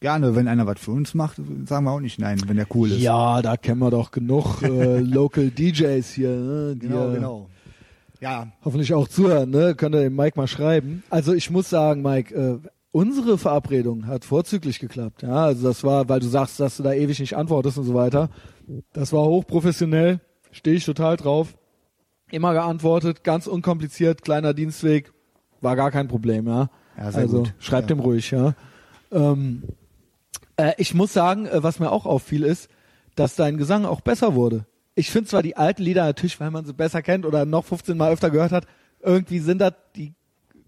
[0.00, 1.36] gerne, wenn einer was für uns macht,
[1.66, 3.00] sagen wir auch nicht nein, wenn der cool ist.
[3.00, 7.50] ja, da kennen wir doch genug äh, Local DJs hier, ne, genau, äh, genau.
[8.20, 9.74] Ja, hoffentlich auch zuhören, ne?
[9.74, 11.02] Könnt ihr dem Mike mal schreiben.
[11.08, 12.58] Also ich muss sagen, Mike, äh,
[12.92, 15.22] unsere Verabredung hat vorzüglich geklappt.
[15.22, 17.94] Ja, also das war, weil du sagst, dass du da ewig nicht antwortest und so
[17.94, 18.30] weiter.
[18.92, 20.20] Das war hochprofessionell,
[20.50, 21.56] stehe ich total drauf.
[22.30, 25.12] Immer geantwortet, ganz unkompliziert, kleiner Dienstweg,
[25.60, 26.70] war gar kein Problem, ja.
[26.96, 27.54] Ja, also gut.
[27.58, 27.88] schreib Ja.
[27.88, 28.54] dem ruhig, ja.
[29.10, 29.64] Ähm,
[30.56, 32.68] äh, ich muss sagen, äh, was mir auch auffiel, ist,
[33.16, 34.66] dass dein Gesang auch besser wurde.
[34.94, 37.96] Ich finde zwar die alten Lieder natürlich, weil man sie besser kennt oder noch 15
[37.96, 38.66] Mal öfter gehört hat,
[39.02, 40.14] irgendwie sind das die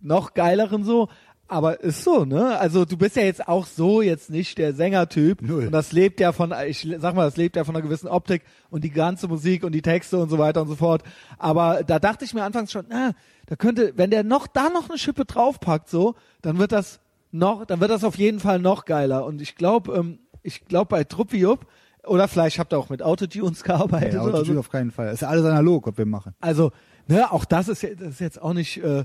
[0.00, 1.08] noch geileren so,
[1.52, 2.58] aber ist so, ne?
[2.58, 5.66] Also du bist ja jetzt auch so jetzt nicht der Sängertyp Null.
[5.66, 8.42] und das lebt ja von, ich sag mal, das lebt ja von einer gewissen Optik
[8.70, 11.02] und die ganze Musik und die Texte und so weiter und so fort.
[11.36, 13.12] Aber da dachte ich mir anfangs schon, ah,
[13.46, 17.00] da könnte, wenn der noch da noch eine Schippe draufpackt, so, dann wird das
[17.32, 19.26] noch, dann wird das auf jeden Fall noch geiler.
[19.26, 21.66] Und ich glaube, ähm, ich glaube bei Truppiup
[22.06, 24.60] oder vielleicht habt ihr auch mit Autotunes gearbeitet ja, oder Autotune so.
[24.60, 25.12] auf keinen Fall.
[25.12, 26.34] Ist ja alles analog, was wir machen.
[26.40, 26.72] Also,
[27.08, 29.04] ne, auch das ist, das ist jetzt auch nicht, äh,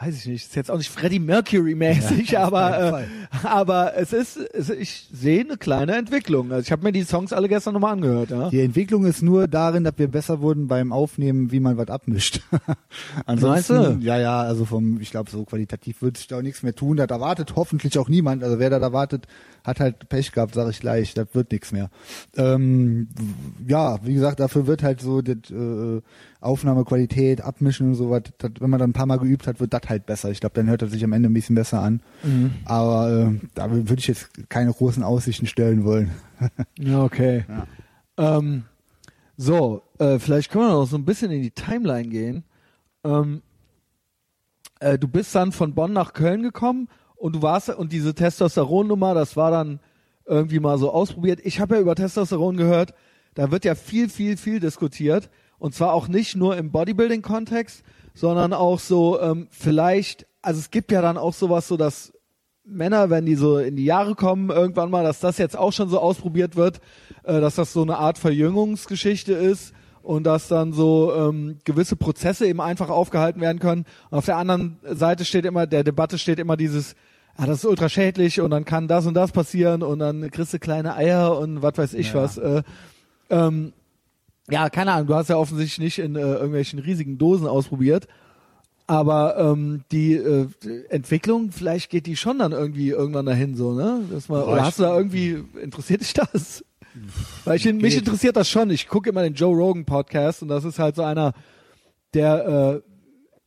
[0.00, 3.04] weiß ich nicht, ist jetzt auch nicht Freddie Mercury mäßig, Ja, aber äh,
[3.42, 6.52] aber es ist, es, ich sehe eine kleine Entwicklung.
[6.52, 8.48] Also ich habe mir die Songs alle gestern nochmal angehört, ja.
[8.48, 12.40] Die Entwicklung ist nur darin, dass wir besser wurden beim Aufnehmen, wie man was abmischt.
[13.26, 14.06] Ansonsten, Meinst du?
[14.06, 16.96] ja, ja, also vom, ich glaube, so qualitativ wird sich da auch nichts mehr tun.
[16.96, 18.42] Das erwartet hoffentlich auch niemand.
[18.42, 19.26] Also wer das erwartet,
[19.64, 21.12] hat halt Pech gehabt, sage ich gleich.
[21.14, 21.90] Das wird nichts mehr.
[22.36, 23.08] Ähm,
[23.66, 26.00] ja, wie gesagt, dafür wird halt so das, äh,
[26.40, 28.22] Aufnahmequalität, Abmischen und sowas.
[28.38, 30.30] Das, wenn man dann ein paar Mal geübt hat, wird das halt besser.
[30.30, 32.00] Ich glaube, dann hört das sich am Ende ein bisschen besser an.
[32.22, 32.52] Mhm.
[32.64, 36.10] Aber äh, da würde ich jetzt keine großen Aussichten stellen wollen.
[36.78, 37.44] Ja, okay.
[37.46, 38.38] Ja.
[38.38, 38.64] Ähm,
[39.36, 42.44] so, äh, vielleicht können wir noch so ein bisschen in die Timeline gehen.
[43.04, 43.42] Ähm,
[44.80, 49.12] äh, du bist dann von Bonn nach Köln gekommen und du warst und diese Testosteronnummer,
[49.12, 49.80] das war dann
[50.24, 51.40] irgendwie mal so ausprobiert.
[51.44, 52.94] Ich habe ja über Testosteron gehört,
[53.34, 55.28] da wird ja viel, viel, viel diskutiert
[55.60, 57.84] und zwar auch nicht nur im Bodybuilding-Kontext,
[58.14, 62.12] sondern auch so ähm, vielleicht, also es gibt ja dann auch sowas, so dass
[62.64, 65.88] Männer, wenn die so in die Jahre kommen, irgendwann mal, dass das jetzt auch schon
[65.88, 66.80] so ausprobiert wird,
[67.24, 72.46] äh, dass das so eine Art Verjüngungsgeschichte ist und dass dann so ähm, gewisse Prozesse
[72.46, 73.84] eben einfach aufgehalten werden können.
[74.10, 76.94] Und auf der anderen Seite steht immer, der Debatte steht immer dieses,
[77.36, 80.54] ah, das ist ultra schädlich und dann kann das und das passieren und dann kriegst
[80.54, 82.22] du kleine Eier und was weiß ich Ja.
[82.22, 82.38] was.
[82.38, 82.62] Äh,
[83.28, 83.72] ähm,
[84.50, 88.06] ja, keine Ahnung, du hast ja offensichtlich nicht in äh, irgendwelchen riesigen Dosen ausprobiert.
[88.86, 90.48] Aber ähm, die äh,
[90.88, 94.00] Entwicklung, vielleicht geht die schon dann irgendwie irgendwann dahin so, ne?
[94.10, 96.64] Dass man, oder hast du da irgendwie, interessiert dich das?
[97.44, 98.00] Weil ich, mich Geht.
[98.00, 98.70] interessiert das schon.
[98.70, 101.34] Ich gucke immer den Joe Rogan Podcast und das ist halt so einer,
[102.14, 102.90] der äh,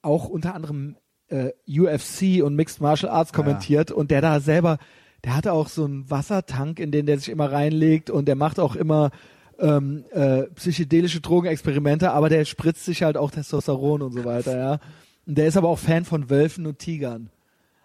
[0.02, 0.96] auch unter anderem
[1.28, 4.78] äh, UFC und Mixed Martial Arts kommentiert und der da selber,
[5.24, 8.60] der hatte auch so einen Wassertank, in den der sich immer reinlegt und der macht
[8.60, 9.12] auch immer
[9.60, 14.80] ähm, äh, psychedelische Drogenexperimente, aber der spritzt sich halt auch Testosteron und so weiter, ja.
[15.26, 17.30] Und der ist aber auch Fan von Wölfen und Tigern.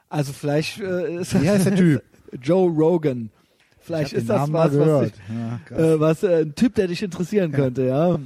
[0.08, 2.02] Also vielleicht äh, ist Wie heißt der Typ?
[2.42, 3.30] Joe Rogan.
[3.80, 5.12] Vielleicht Ich ist das Namen was, was, dich,
[5.70, 8.18] Ja, äh, was äh, ein Typ, der dich interessieren könnte, ja.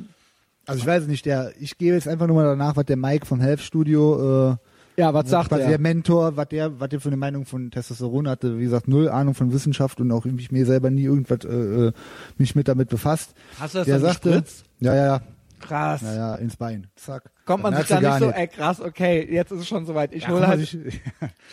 [0.66, 3.26] Also ich weiß nicht, der, ich gehe jetzt einfach nur mal danach, was der Mike
[3.26, 4.56] vom Health Studio, äh,
[4.96, 5.68] Ja, was sagt quasi er?
[5.70, 9.08] der Mentor, was der, was der für eine Meinung von Testosteron hatte, wie gesagt, null
[9.08, 11.48] Ahnung von Wissenschaft und auch irgendwie mir selber nie irgendwas, äh,
[11.88, 11.92] äh,
[12.36, 13.34] mich mit damit befasst.
[13.58, 14.64] Hast du das der dann sagte, gespritzt?
[14.80, 15.20] ja, ja, ja,
[15.60, 16.02] Krass.
[16.02, 16.88] ja, ja, ins Bein.
[16.96, 17.30] Zack.
[17.46, 20.12] Kommt man sich da nicht so, ey krass, okay, jetzt ist es schon soweit.
[20.12, 21.00] Ich Ja, hole halt, ich, ich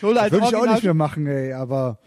[0.02, 1.98] hole halt das würde ich auch nicht mehr machen, ey, aber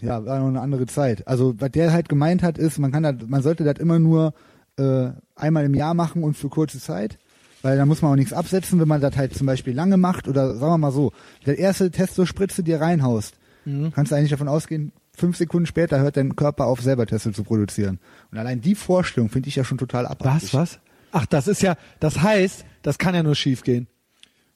[0.00, 1.26] ja, war noch eine andere Zeit.
[1.28, 4.34] Also, was der halt gemeint hat, ist, man kann das, man sollte das immer nur
[4.76, 7.18] äh, einmal im Jahr machen und für kurze Zeit.
[7.62, 10.26] Weil da muss man auch nichts absetzen, wenn man das halt zum Beispiel lange macht
[10.28, 11.12] oder sagen wir mal so,
[11.46, 13.34] der erste Testo-Spritze dir reinhaust,
[13.64, 13.92] Mhm.
[13.92, 17.44] kannst du eigentlich davon ausgehen, fünf Sekunden später hört dein Körper auf, selber Testo zu
[17.44, 18.00] produzieren.
[18.32, 20.52] Und allein die Vorstellung finde ich ja schon total abartig.
[20.52, 20.80] Was, was?
[21.12, 23.86] Ach, das ist ja, das heißt, das kann ja nur schief gehen.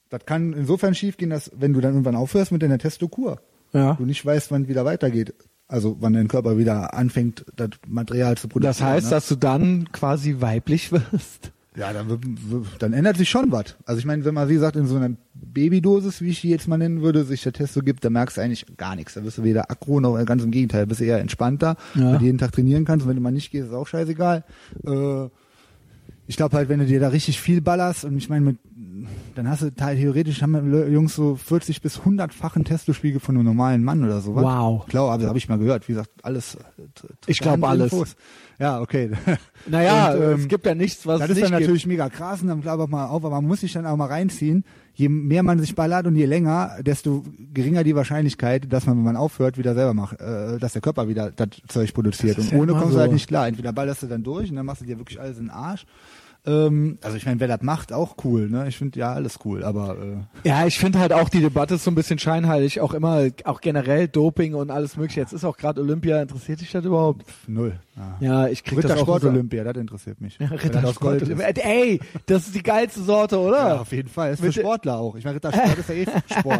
[0.09, 3.39] Das kann insofern schiefgehen, dass wenn du dann irgendwann aufhörst mit deiner Testokur,
[3.71, 3.93] Ja.
[3.93, 5.33] du nicht weißt, wann wieder weitergeht.
[5.69, 8.71] Also wann dein Körper wieder anfängt, das Material zu produzieren.
[8.77, 9.09] Das heißt, ne?
[9.11, 11.51] dass du dann quasi weiblich wirst.
[11.77, 12.19] Ja, dann,
[12.79, 13.75] dann ändert sich schon was.
[13.85, 16.67] Also ich meine, wenn man, wie gesagt, in so einer Babydosis, wie ich die jetzt
[16.67, 19.13] mal nennen würde, sich der Testo gibt, dann merkst du eigentlich gar nichts.
[19.13, 22.11] Da bist du weder aggro noch ganz im Gegenteil, bist du eher entspannter, Ja.
[22.13, 24.43] weil du jeden Tag trainieren kannst und wenn du mal nicht gehst, ist auch scheißegal.
[24.85, 25.27] Äh,
[26.27, 28.57] ich glaube halt, wenn du dir da richtig viel ballerst und ich meine, mit,
[29.35, 33.45] dann hast du halt theoretisch haben wir Jungs so 40 bis 100-fachen Testospiegel von einem
[33.45, 34.43] normalen Mann oder sowas.
[34.43, 34.85] Wow.
[34.87, 35.87] Klar, aber habe ich mal gehört.
[35.87, 36.55] Wie gesagt, alles.
[36.55, 36.59] äh,
[37.27, 38.15] Ich glaub, alles.
[38.59, 39.11] Ja, okay.
[39.67, 41.59] Naja, Und, ähm, es gibt ja nichts, was Das ist dann gibt.
[41.61, 43.97] natürlich mega krass und dann glaube ich mal auf, aber man muss sich dann auch
[43.97, 44.63] mal reinziehen.
[44.95, 47.23] Je mehr man sich ballert und je länger, desto
[47.53, 51.07] geringer die Wahrscheinlichkeit, dass man, wenn man aufhört, wieder selber macht, äh, dass der Körper
[51.07, 52.37] wieder das Zeug produziert.
[52.39, 52.99] Das Und ohne kommst du so.
[53.01, 53.47] halt nicht klar.
[53.47, 55.85] Entweder ballerst du dann durch und dann machst du dir wirklich alles in den Arsch.
[56.47, 58.49] Ähm, also ich meine, wer das macht, auch cool.
[58.49, 58.67] Ne?
[58.69, 59.97] Ich finde ja alles cool, aber
[60.43, 63.27] äh, Ja, ich finde halt auch die Debatte ist so ein bisschen scheinheilig, auch immer,
[63.43, 65.19] auch generell Doping und alles mögliche.
[65.19, 67.25] Jetzt ist auch gerade Olympia, interessiert dich das überhaupt?
[67.47, 67.73] null.
[67.97, 68.17] Ja.
[68.19, 70.37] Ja, ich krieg das auch Rittersport so- Olympia, das interessiert mich.
[70.39, 71.21] Ja, das Rittersport.
[71.23, 73.57] Äh, Ey, das ist die geilste Sorte, oder?
[73.69, 74.31] Ja, auf jeden Fall.
[74.33, 75.15] Ist für Sportler auch.
[75.15, 76.05] Ich meine, Rittersport ist ja eh
[76.39, 76.59] Sport.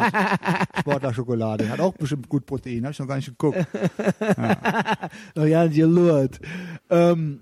[0.80, 1.68] Sportlerschokolade.
[1.70, 2.82] Hat auch bestimmt gut Protein.
[2.84, 3.58] Habe ich noch gar nicht geguckt.
[5.36, 6.40] Oh ja, die Lurt.
[6.90, 7.40] Ähm,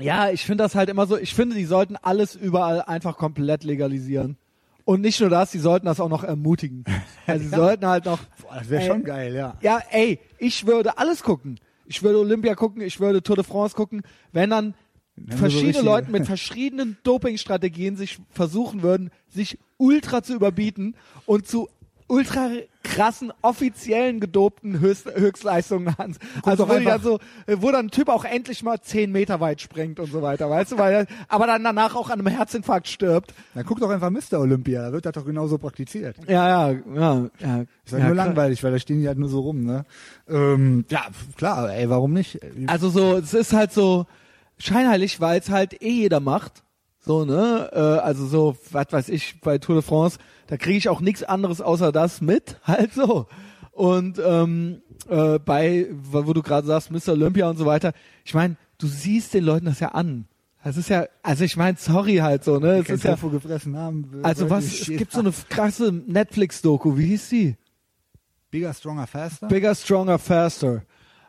[0.00, 3.64] ja, ich finde das halt immer so, ich finde, die sollten alles überall einfach komplett
[3.64, 4.36] legalisieren.
[4.84, 6.84] Und nicht nur das, die sollten das auch noch ermutigen.
[7.26, 8.18] Also sie sollten halt noch.
[8.42, 9.56] Boah, das wäre schon geil, ja.
[9.60, 11.60] Ja, ey, ich würde alles gucken.
[11.86, 14.74] Ich würde Olympia gucken, ich würde Tour de France gucken, wenn dann
[15.30, 20.96] so verschiedene richtige- Leute mit verschiedenen Dopingstrategien sich versuchen würden, sich ultra zu überbieten
[21.26, 21.68] und zu
[22.10, 22.50] ultra
[22.82, 26.16] krassen, offiziellen gedopten Höchst, Höchstleistungen an.
[26.42, 30.00] Also wo, dann so, wo dann ein Typ auch endlich mal zehn Meter weit springt
[30.00, 33.32] und so weiter, weißt du, weil er, aber dann danach auch an einem Herzinfarkt stirbt.
[33.54, 34.40] Dann guck doch einfach Mr.
[34.40, 34.82] Olympia.
[34.86, 36.16] Da wird das doch genauso praktiziert.
[36.26, 37.30] Ja, ja, ja.
[37.38, 38.14] ja Ist halt ja, nur klar.
[38.14, 39.84] langweilig, weil da stehen die halt nur so rum, ne?
[40.28, 41.06] Ähm, ja,
[41.36, 42.40] klar, ey, warum nicht?
[42.66, 44.06] Also so, es ist halt so
[44.58, 46.64] scheinheilig, weil es halt eh jeder macht.
[47.02, 47.70] So, ne?
[47.72, 50.18] Äh, also so, was weiß ich, bei Tour de France,
[50.50, 53.26] da kriege ich auch nichts anderes außer das mit, halt so.
[53.72, 57.12] Und ähm, äh, bei, wo du gerade sagst, Mr.
[57.12, 57.92] Olympia und so weiter,
[58.24, 60.26] ich meine, du siehst den Leuten das ja an.
[60.62, 62.80] Das ist ja, also ich meine, sorry halt so, ne?
[62.80, 64.20] Es ist ja, gefressen haben.
[64.22, 67.56] also was, es gibt so eine krasse Netflix-Doku, wie hieß die?
[68.50, 69.46] Bigger, stronger, faster.
[69.48, 70.82] Bigger, Stronger, Faster.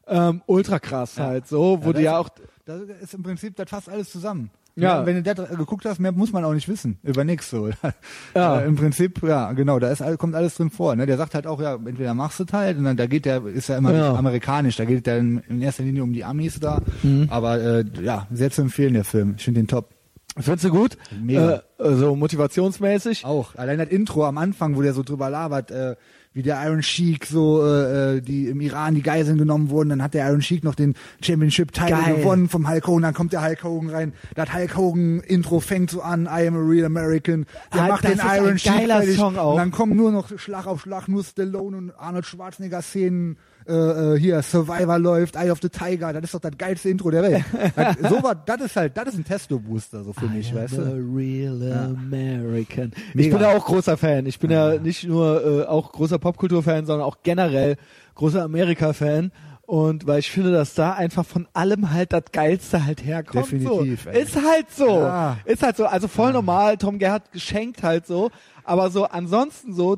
[0.08, 2.30] Ähm, ultra krass halt so, wo Ja, die ja das- auch
[2.66, 4.50] Da ist im Prinzip das fast alles zusammen.
[4.76, 5.06] Ja.
[5.06, 6.98] Wenn du das geguckt hast, mehr muss man auch nicht wissen.
[7.04, 7.70] Über nix so.
[8.36, 8.60] Ja.
[8.62, 10.96] Äh, Im Prinzip, ja, genau, da ist, kommt alles drin vor.
[10.96, 11.06] Ne?
[11.06, 13.68] Der sagt halt auch, ja, entweder machst du halt, und dann, da geht der, ist
[13.70, 14.14] ja immer Ja.
[14.16, 16.82] amerikanisch, da geht der in, in erster Linie um die Amis da.
[17.04, 17.28] Mhm.
[17.30, 19.36] Aber äh, ja, sehr zu empfehlen, der Film.
[19.38, 19.90] Ich finde den top.
[20.38, 20.98] Findest du gut?
[21.22, 21.56] Mega.
[21.56, 23.26] Äh, also motivationsmäßig.
[23.26, 23.56] Auch.
[23.56, 25.96] Allein das Intro am Anfang, wo der so drüber labert, äh,
[26.34, 30.02] wie der Iron Sheik so, äh, äh, die im Iran die Geiseln genommen wurden, dann
[30.02, 33.64] hat der Iron Sheik noch den Championship-Title gewonnen vom Hulk Hogan, dann kommt der Hulk
[33.64, 37.88] Hogan rein, das Hulk Hogan-Intro fängt so an, I am a real American, der Ah,
[37.88, 41.78] macht den Iron Sheik fertig, und dann kommen nur noch Schlag auf Schlag, nur Stallone
[41.78, 43.74] und Arnold Schwarzenegger-Szenen, äh,
[44.16, 47.24] äh, hier, Survivor läuft, Eye of the Tiger, das ist doch das geilste Intro der
[47.24, 47.44] Welt.
[47.76, 50.82] das, so was, das ist halt, das ist ein Testo-Booster, so für mich, weißt du?
[51.16, 52.92] real American.
[53.10, 53.38] Ich Mega.
[53.38, 54.26] bin ja auch großer Fan.
[54.26, 57.78] Ich bin ja, nicht nur äh, auch großer Popkultur-Fan, sondern auch generell
[58.16, 59.32] großer Amerika-Fan.
[59.64, 63.46] Und weil ich finde, dass da einfach von allem halt das Geilste halt herkommt.
[63.46, 64.10] Definitiv, So.
[64.10, 64.22] ey.
[64.22, 65.00] Ist halt so.
[65.00, 65.38] Ja.
[65.46, 65.86] Ist halt so.
[65.86, 66.76] Also voll normal.
[66.76, 68.32] Tom Gerhardt geschenkt halt so.
[68.66, 69.96] Aber so ansonsten so,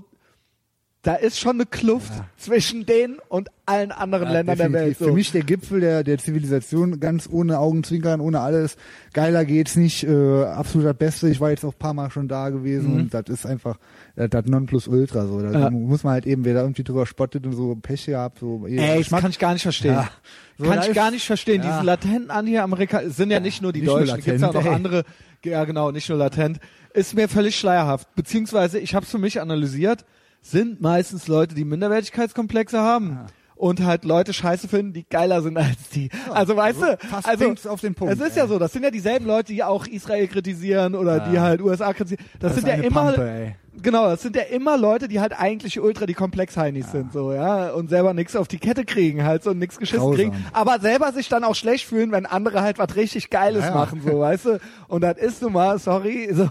[1.03, 4.73] da ist schon eine Kluft zwischen denen und allen anderen Ja, Ländern der Welt.
[4.73, 4.97] definitiv.
[4.99, 5.05] So.
[5.05, 8.77] Für mich der Gipfel der, der Zivilisation, ganz ohne Augenzwinkern, ohne alles.
[9.13, 11.29] Geiler geht's nicht, äh, absolut das Beste.
[11.29, 12.99] Ich war jetzt auch ein paar Mal schon da gewesen Mhm.
[13.01, 13.77] und das ist einfach
[14.15, 15.25] das, das Nonplusultra.
[15.27, 15.41] So.
[15.41, 15.69] Da Ja.
[15.69, 18.99] muss man halt eben, wer da irgendwie drüber spottet und so Pech gehabt, so Ey,
[18.99, 19.93] das kann ich gar nicht verstehen.
[19.95, 20.09] Ja.
[20.57, 21.63] So, kann ich ist- gar nicht verstehen.
[21.63, 21.69] ja.
[21.73, 24.71] Diese latenten Anti-Amerikaner sind ja nicht nur die nicht nur Deutschen, gibt's ja latent, noch
[24.73, 25.03] andere.
[25.43, 26.59] Ja, genau, nicht nur latent.
[26.93, 28.07] Ist mir völlig schleierhaft.
[28.15, 30.05] Beziehungsweise, ich habe es für mich analysiert,
[30.43, 33.19] sind meistens Leute, die Minderwertigkeitskomplexe haben.
[33.55, 36.09] Und halt Leute scheiße finden, die geiler sind als die.
[36.31, 38.49] also weißt so du, also auf den Punkt, es ist ja ey.
[38.49, 42.25] so, das sind ja dieselben Leute, die auch Israel kritisieren oder die halt USA kritisieren.
[42.39, 43.55] Das, Das sind ja immer Pampe.
[43.81, 47.71] Genau, das sind ja immer Leute, die halt eigentlich ultra die Komplexheinis sind, so, ja,
[47.71, 50.15] und selber nichts auf die Kette kriegen, halt so und nichts geschissen Grausam.
[50.15, 53.69] kriegen, aber selber sich dann auch schlecht fühlen, wenn andere halt was richtig Geiles Ja,
[53.69, 53.75] ja.
[53.75, 54.59] machen, so, weißt du?
[54.87, 56.49] Und das ist nun mal, sorry, so,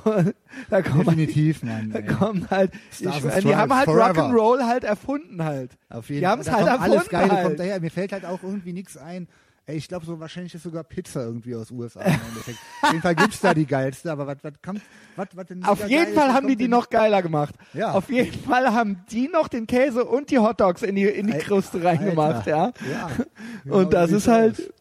[0.68, 1.90] da kommen Definitiv, Mann.
[1.92, 4.10] da kommen halt, ich, die haben halt forever.
[4.20, 5.70] Rock'n'Roll halt erfunden halt.
[5.90, 7.44] Auf jeden die haben es halt erfunden alles Geile halt.
[7.46, 7.80] kommt daher.
[7.80, 9.28] Mir fällt halt auch irgendwie nichts ein.
[9.66, 12.58] Ey, ich glaube, so wahrscheinlich ist sogar Pizza irgendwie aus USA im Endeffekt.
[12.82, 14.82] Auf jeden Fall gibt's da die geilste, aber was was kommt,
[15.14, 17.54] was was denn Auf jeden Fall haben die die noch geiler gemacht.
[17.72, 17.92] Ja.
[17.92, 21.38] Auf jeden Fall haben die noch den Käse und die Hotdogs in die, in die
[21.38, 22.72] Kruste reingemacht, ja.
[22.90, 23.10] Ja.
[23.64, 24.72] Genau Und das ist halt, aus.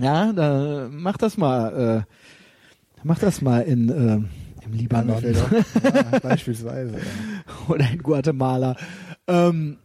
[0.00, 2.06] ja, da mach das mal.
[3.02, 4.28] Mach das mal in ähm,
[4.64, 5.22] im Libanon
[5.82, 6.98] ja, beispielsweise.
[7.68, 8.76] Oder in Guatemala.
[9.26, 9.78] Ähm,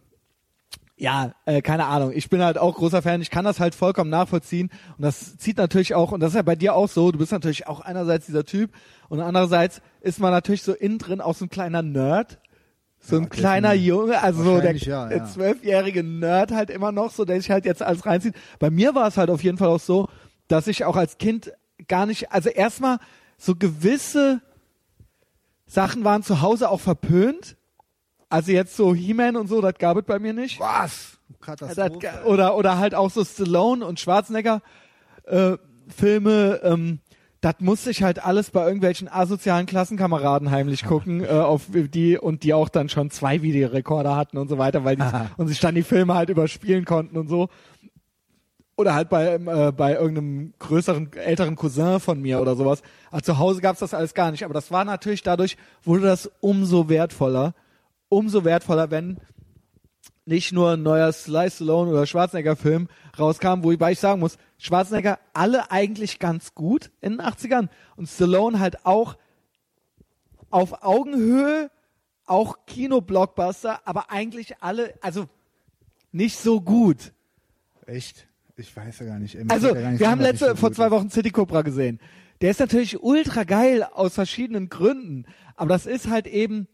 [0.98, 2.12] ja, äh, keine Ahnung.
[2.14, 3.20] Ich bin halt auch großer Fan.
[3.20, 4.70] Ich kann das halt vollkommen nachvollziehen.
[4.96, 7.32] Und das zieht natürlich auch, und das ist ja bei dir auch so, du bist
[7.32, 8.72] natürlich auch einerseits dieser Typ
[9.08, 12.38] und andererseits ist man natürlich so innen drin auch so ein kleiner Nerd.
[12.98, 13.72] So ein Ja, kleiner.
[13.74, 15.24] Junge, also so der, Wahrscheinlich ja, ja.
[15.26, 18.34] zwölfjährige Nerd halt immer noch so, der sich halt jetzt alles reinzieht.
[18.58, 20.08] Bei mir war es halt auf jeden Fall auch so,
[20.48, 21.52] dass ich auch als Kind
[21.88, 22.98] gar nicht, also erstmal
[23.36, 24.40] so gewisse
[25.66, 27.56] Sachen waren zu Hause auch verpönt.
[28.28, 30.58] Also jetzt so He-Man und so, das gab es bei mir nicht.
[30.58, 31.18] Was?
[31.28, 32.22] Das, Katastrophe.
[32.24, 34.62] oder, oder halt auch so Stallone und Schwarzenegger
[35.24, 35.56] äh,
[35.88, 37.00] Filme, ähm,
[37.40, 42.42] das musste ich halt alles bei irgendwelchen asozialen Klassenkameraden heimlich gucken, äh, auf die und
[42.42, 45.04] die auch dann schon zwei Videorekorder hatten und so weiter, weil die,
[45.36, 47.48] und sich dann die Filme halt überspielen konnten und so.
[48.76, 52.82] Oder halt bei, ähm, äh, bei irgendeinem größeren, älteren Cousin von mir oder sowas.
[53.10, 54.44] Also zu Hause gab's das alles gar nicht.
[54.44, 57.54] Aber das war natürlich dadurch, wurde das umso wertvoller.
[58.08, 59.18] Umso wertvoller, wenn
[60.24, 62.88] nicht nur ein neuer Sly Stallone oder Schwarzenegger-Film
[63.18, 68.58] rauskam, wobei ich sagen muss, Schwarzenegger alle eigentlich ganz gut in den 80ern und Stallone
[68.58, 69.16] halt auch
[70.50, 71.70] auf Augenhöhe,
[72.24, 75.28] auch Kino-Blockbuster, aber eigentlich alle, also
[76.12, 77.12] nicht so gut.
[77.86, 78.26] Echt?
[78.56, 79.34] Ich weiß ja gar nicht.
[79.34, 80.90] ey, Also, gar nicht wir haben letzte, so vor zwei.
[80.90, 82.00] Wochen City Cobra gesehen.
[82.40, 85.26] Der ist natürlich ultra geil aus verschiedenen Gründen,
[85.56, 86.68] aber das ist halt eben,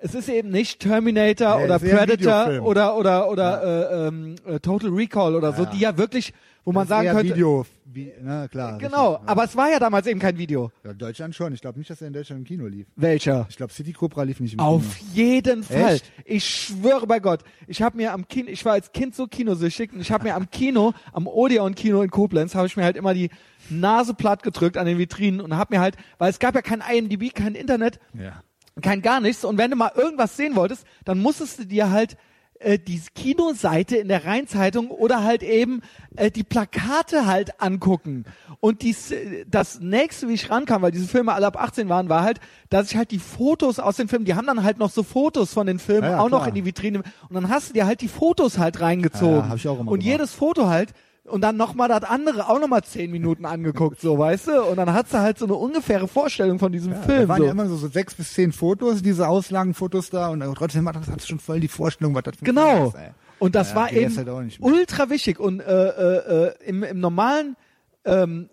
[0.00, 3.62] es ist eben nicht Terminator Nee, oder Predator oder oder oder
[4.04, 5.70] äh, ähm, äh, Total Recall oder so, Ja.
[5.70, 6.32] die ja wirklich,
[6.64, 8.78] wo man Das ist sagen könnte, Video, wie, na klar.
[8.78, 10.70] genau, richtig, aber es war ja damals eben kein Video.
[10.84, 10.90] Ja.
[10.90, 11.52] ja, Deutschland schon.
[11.54, 12.86] Ich glaube nicht, dass er in Deutschland im Kino lief.
[12.96, 13.46] Welcher?
[13.48, 15.10] Ich glaube, City Cobra lief nicht im Auf Kino.
[15.14, 15.94] jeden Fall.
[15.94, 16.12] Echt?
[16.24, 17.40] Ich schwöre bei Gott.
[17.66, 20.34] Ich habe mir am Kino, ich war als Kind so kinosüchtig und ich habe mir
[20.34, 23.30] am Kino, am Odeon Kino in Koblenz, habe ich mir halt immer die
[23.70, 26.82] Nase platt gedrückt an den Vitrinen und habe mir halt, weil es gab ja kein
[26.82, 28.42] IMDb, kein Internet, Ja.
[28.82, 29.44] Kein gar nichts.
[29.44, 32.16] Und wenn du mal irgendwas sehen wolltest, dann musstest du dir halt
[32.60, 35.80] äh, die Kinoseite in der Rheinzeitung oder halt eben
[36.16, 38.24] äh, die Plakate halt angucken.
[38.60, 39.14] Und dies,
[39.46, 42.90] das nächste, wie ich rankam, weil diese Filme alle ab 18 waren, war halt, dass
[42.90, 45.66] ich halt die Fotos aus den Filmen, die haben dann halt noch so Fotos von
[45.68, 46.48] den Filmen Ja, ja, auch noch klar.
[46.48, 46.98] in die Vitrine.
[47.28, 49.36] Und dann hast du dir halt die Fotos halt reingezogen.
[49.36, 50.12] Ja, hab ich auch immer und gemacht.
[50.18, 50.92] jedes Foto halt
[51.28, 54.62] und dann nochmal das andere auch nochmal zehn Minuten angeguckt, so, weißt du?
[54.64, 57.28] Und dann hast du halt so eine ungefähre Vorstellung von diesem Da Film.
[57.28, 57.44] waren so.
[57.44, 61.26] ja immer so, so sechs bis zehn Fotos, diese Auslagenfotos da und trotzdem hat das
[61.28, 62.88] schon voll die Vorstellung, was das für ein Film Genau.
[62.88, 63.10] ist, ey.
[63.38, 65.38] Und das Ja, war eben halt ultra wichtig.
[65.38, 67.56] Und äh, äh, äh, im, im normalen
[68.04, 68.48] ähm,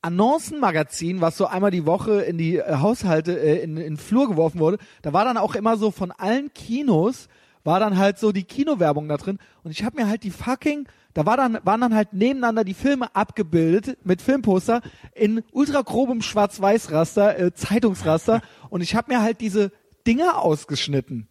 [0.00, 4.28] Annoncen-Magazin, was so einmal die Woche in die äh, Haushalte, äh, in, in den Flur
[4.28, 7.28] geworfen wurde, da war dann auch immer so von allen Kinos,
[7.64, 9.38] war dann halt so die Kinowerbung da drin.
[9.64, 10.88] Und ich habe mir halt die fucking,
[11.18, 14.82] da war dann, waren dann halt nebeneinander die Filme abgebildet mit Filmposter
[15.16, 18.40] in ultra grobem Schwarz-Weiß-Raster, äh, Zeitungsraster.
[18.70, 19.72] Und ich habe mir halt diese
[20.06, 21.26] Dinger ausgeschnitten.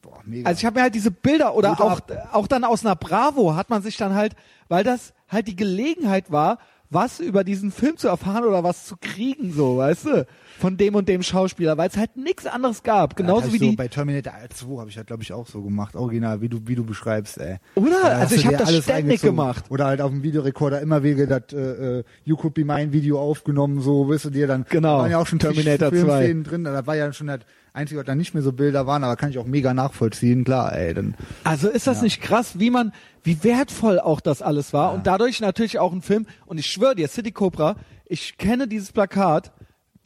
[0.00, 0.48] Boah, mega.
[0.48, 2.30] Also ich habe mir halt diese Bilder oder auch, ab.
[2.32, 4.34] auch dann aus einer Bravo hat man sich dann halt,
[4.68, 6.56] weil das halt die Gelegenheit war,
[6.90, 10.26] was über diesen Film zu erfahren oder was zu kriegen, so, weißt du,
[10.58, 13.12] von dem und dem Schauspieler, weil es halt nichts anderes gab.
[13.12, 15.46] Ja, Genauso hab wie so die, bei Terminator 2 habe ich halt glaube ich auch
[15.46, 17.56] so gemacht, original, wie du wie du beschreibst, ey.
[17.74, 18.04] Oder?
[18.04, 19.64] Also ich hab dir das alles ständig gemacht.
[19.70, 23.20] Oder halt auf dem Videorekorder immer wieder das äh, äh, You Could Be Mine Video
[23.20, 26.32] aufgenommen, so wirst du dir dann Genau, da waren ja auch schon Terminator Terminator 2.
[26.42, 27.40] 2 drin, da war ja schon das
[27.76, 30.76] einzige, was da nicht mehr so Bilder waren, aber kann ich auch mega nachvollziehen, klar,
[30.76, 31.14] ey, dann
[31.44, 35.40] also ist das nicht krass, wie man, wie wertvoll auch das alles war und dadurch
[35.40, 39.52] natürlich auch ein Film und ich schwöre dir, City Cobra, ich kenne dieses Plakat,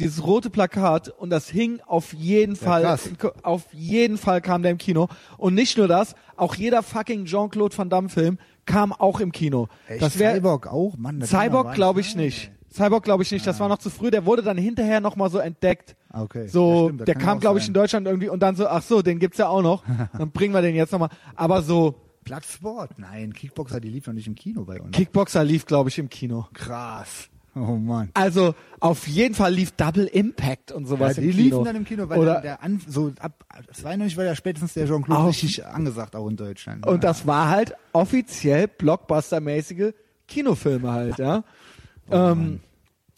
[0.00, 3.10] dieses rote Plakat und das hing auf jeden Fall, krass.
[3.42, 7.76] auf jeden Fall kam der im Kino und nicht nur das, auch jeder fucking Jean-Claude
[7.76, 9.68] Van Damme Film kam auch im Kino.
[9.88, 11.22] Echt, das wäre Cyborg auch, Mann.
[11.22, 12.50] Cyborg glaube ich nicht.
[12.72, 15.28] Cyborg glaube ich nicht, das war noch zu früh, der wurde dann hinterher noch mal
[15.30, 15.96] so entdeckt.
[16.12, 16.46] Okay.
[16.46, 18.82] So, ja, stimmt, das der kam, glaube ich, in Deutschland irgendwie und dann so, ach
[18.82, 19.82] so, den gibt's ja auch noch.
[20.16, 21.08] Dann bringen wir den jetzt nochmal.
[21.34, 21.94] Aber so,
[22.24, 22.98] Platzsport?
[22.98, 24.92] Nein, Kickboxer, die lief noch nicht im Kino bei uns.
[24.92, 26.46] Kickboxer lief, glaube ich, im Kino.
[26.52, 27.28] Krass.
[27.56, 28.10] Oh Mann.
[28.14, 31.42] Also auf jeden Fall lief Double Impact und Ja, sowas die im Kino.
[31.42, 34.86] liefen dann im Kino, weil Oder, der an, so ab 92 war ja spätestens der
[34.86, 36.86] Jean-Claude richtig angesagt auch in Deutschland.
[36.86, 39.92] und das war halt offiziell Blockbuster-mäßige
[40.28, 41.42] Kinofilme halt, ja.
[42.10, 42.60] Ähm,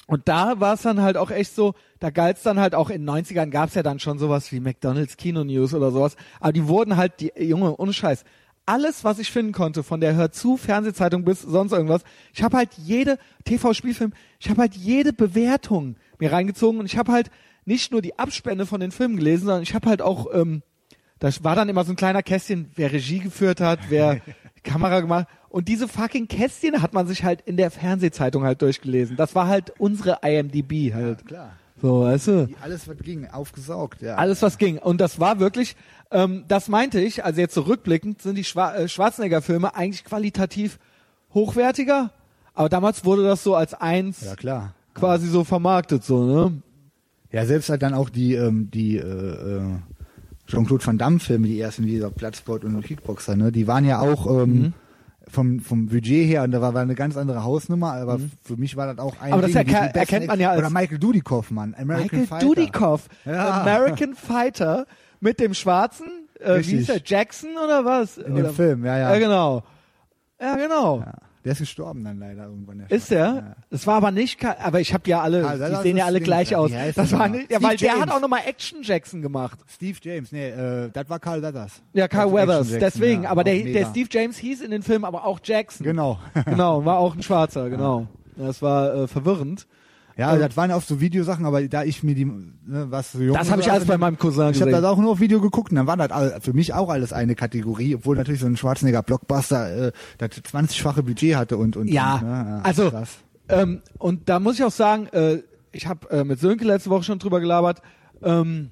[0.07, 3.07] und da war es dann halt auch echt so, da galt's dann halt auch in
[3.07, 6.67] den 90ern gab's ja dann schon sowas wie McDonalds Kino News oder sowas, aber die
[6.67, 8.25] wurden halt, die Junge, ohne Scheiß,
[8.67, 12.57] alles, was ich finden konnte, von der Hör zu Fernsehzeitung bis sonst irgendwas, ich habe
[12.57, 17.31] halt jede TV-Spielfilm, ich habe halt jede Bewertung mir reingezogen und ich habe halt
[17.65, 20.63] nicht nur die Abspende von den Filmen gelesen, sondern ich habe halt auch, ähm,
[21.19, 24.21] da war dann immer so ein kleiner Kästchen, wer Regie geführt hat, wer
[24.63, 25.27] Kamera gemacht.
[25.49, 29.17] Und diese fucking Kästchen hat man sich halt in der Fernsehzeitung halt durchgelesen.
[29.17, 31.27] Das war halt unsere IMDb halt.
[31.27, 31.53] Klar.
[31.81, 32.49] So, weißt du?
[32.63, 34.15] Alles, was ging, aufgesaugt, ja.
[34.15, 34.79] Alles, was ging.
[34.79, 35.75] Und das war wirklich,
[36.13, 40.79] ähm, das meinte ich, also jetzt zurückblickend, sind die Schwa äh, Schwarzenegger-Filme eigentlich qualitativ
[41.35, 42.13] hochwertiger.
[42.55, 44.75] Aber damals wurde das so als eins Ja, klar.
[44.95, 46.63] quasi so vermarktet, so, ne?
[47.33, 49.63] Ja, selbst halt dann auch die, ähm, die, äh, äh,
[50.47, 54.01] Jean-Claude Van Damme Filme, die ersten, wie dieser Platzsport und Kickboxer, ne, die waren ja
[54.01, 54.73] auch, ähm, Mhm.
[55.29, 58.77] vom, vom Budget her, und da war, war eine ganz andere Hausnummer, aber für mich
[58.77, 59.33] war das auch ein Mhm.
[59.35, 61.75] Aber das Ding, erka- besten erkennt man ja als- Oder Michael Dudikoff, Mann.
[61.79, 62.47] American Michael Fighter.
[62.47, 63.61] Dudikoff, Ja.
[63.63, 64.87] American Fighter
[65.21, 66.07] mit dem Schwarzen,
[66.41, 68.19] äh, wie hieß der, Jackson oder was?
[68.19, 69.13] In oder, dem Film, ja, ja.
[69.13, 69.63] Ja, genau.
[70.41, 70.99] Ja, genau.
[71.01, 71.15] Ja.
[71.45, 72.79] Der ist gestorben dann leider irgendwann.
[72.79, 73.19] der Ist der?
[73.19, 73.57] Ja.
[73.69, 76.25] Das war aber nicht, aber ich habe ja alle, das die sehen ja alle Ding.
[76.25, 76.71] gleich aus.
[76.95, 78.03] Das der war nicht, ja, Steve weil der James.
[78.03, 79.59] hat auch nochmal Action Jackson gemacht.
[79.69, 81.83] Steve James, nee, äh, das war Carl Weathers.
[81.95, 83.25] Ja, Carl Action Weathers, deswegen.
[83.25, 83.81] ja, aber der, mega.
[83.81, 85.85] der Steve James hieß in den Filmen aber auch Jackson.
[85.85, 86.19] Genau.
[86.45, 88.07] Genau, war auch ein Schwarzer, genau.
[88.37, 89.67] Das war äh, verwirrend.
[90.17, 92.53] Ja, das waren auch so Videosachen, aber da ich mir die, ne,
[92.91, 95.13] was so jung Das habe ich alles bei meinem Cousin Ich habe das auch nur
[95.13, 98.17] auf Video geguckt und dann war das all, für mich auch alles eine Kategorie, obwohl
[98.17, 102.61] natürlich so ein Schwarzenegger Blockbuster äh, das 20-fache Budget hatte und und Ja, und, ne,
[102.63, 103.19] also krass.
[103.49, 105.39] ähm, und da muss ich auch sagen, äh,
[105.73, 107.81] ich habe äh, mit Sönke letzte Woche schon drüber gelabert.
[108.23, 108.71] Ähm,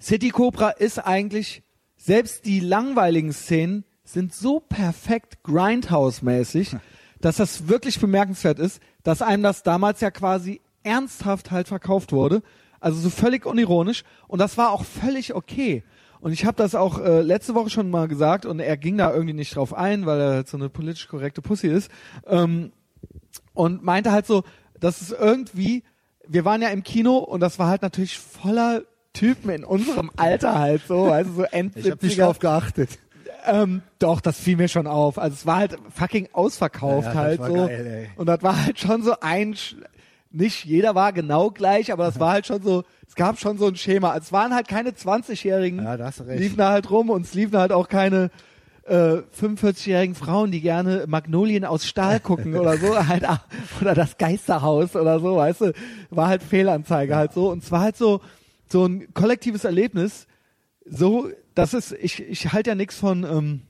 [0.00, 1.62] City Cobra ist eigentlich
[1.96, 6.76] selbst die langweiligen Szenen sind so perfekt Grindhouse-mäßig,
[7.20, 12.42] dass das wirklich bemerkenswert ist, dass einem das damals ja quasi ernsthaft halt verkauft wurde.
[12.80, 14.04] Also so völlig unironisch.
[14.26, 15.84] Und das war auch völlig okay.
[16.20, 19.12] Und ich habe das auch äh, letzte Woche schon mal gesagt und er ging da
[19.12, 21.90] irgendwie nicht drauf ein, weil er halt so eine politisch korrekte Pussy ist.
[22.26, 22.72] Ähm,
[23.54, 24.44] und meinte halt so,
[24.78, 25.82] dass es irgendwie,
[26.26, 28.82] wir waren ja im Kino und das war halt natürlich voller
[29.12, 32.24] Typen in unserem Alter halt so, also so End Ich habe nicht 70er.
[32.24, 32.98] drauf geachtet.
[33.46, 35.18] Ähm, doch, das fiel mir schon auf.
[35.18, 37.54] Also es war halt fucking ausverkauft Ja, ja, halt war so.
[37.54, 39.76] geil, und das war halt schon so ein, Sch-
[40.30, 43.66] nicht jeder war genau gleich, aber das war halt schon so, es gab schon so
[43.66, 44.16] ein Schema.
[44.16, 45.96] Es waren halt keine 20-Jährigen, Ja,
[46.38, 48.30] liefen da halt rum und es liefen halt auch keine
[48.84, 53.42] äh, 45-jährigen Frauen, die gerne Magnolien aus Stahl gucken oder so, halt, ah,
[53.80, 55.72] oder das Geisterhaus oder so, weißt du,
[56.10, 58.20] war halt Fehlanzeige halt so und zwar halt so,
[58.68, 60.26] so ein kollektives Erlebnis,
[60.86, 61.28] so,
[61.60, 63.60] das ist, ich, ich halte ja nichts von ähm,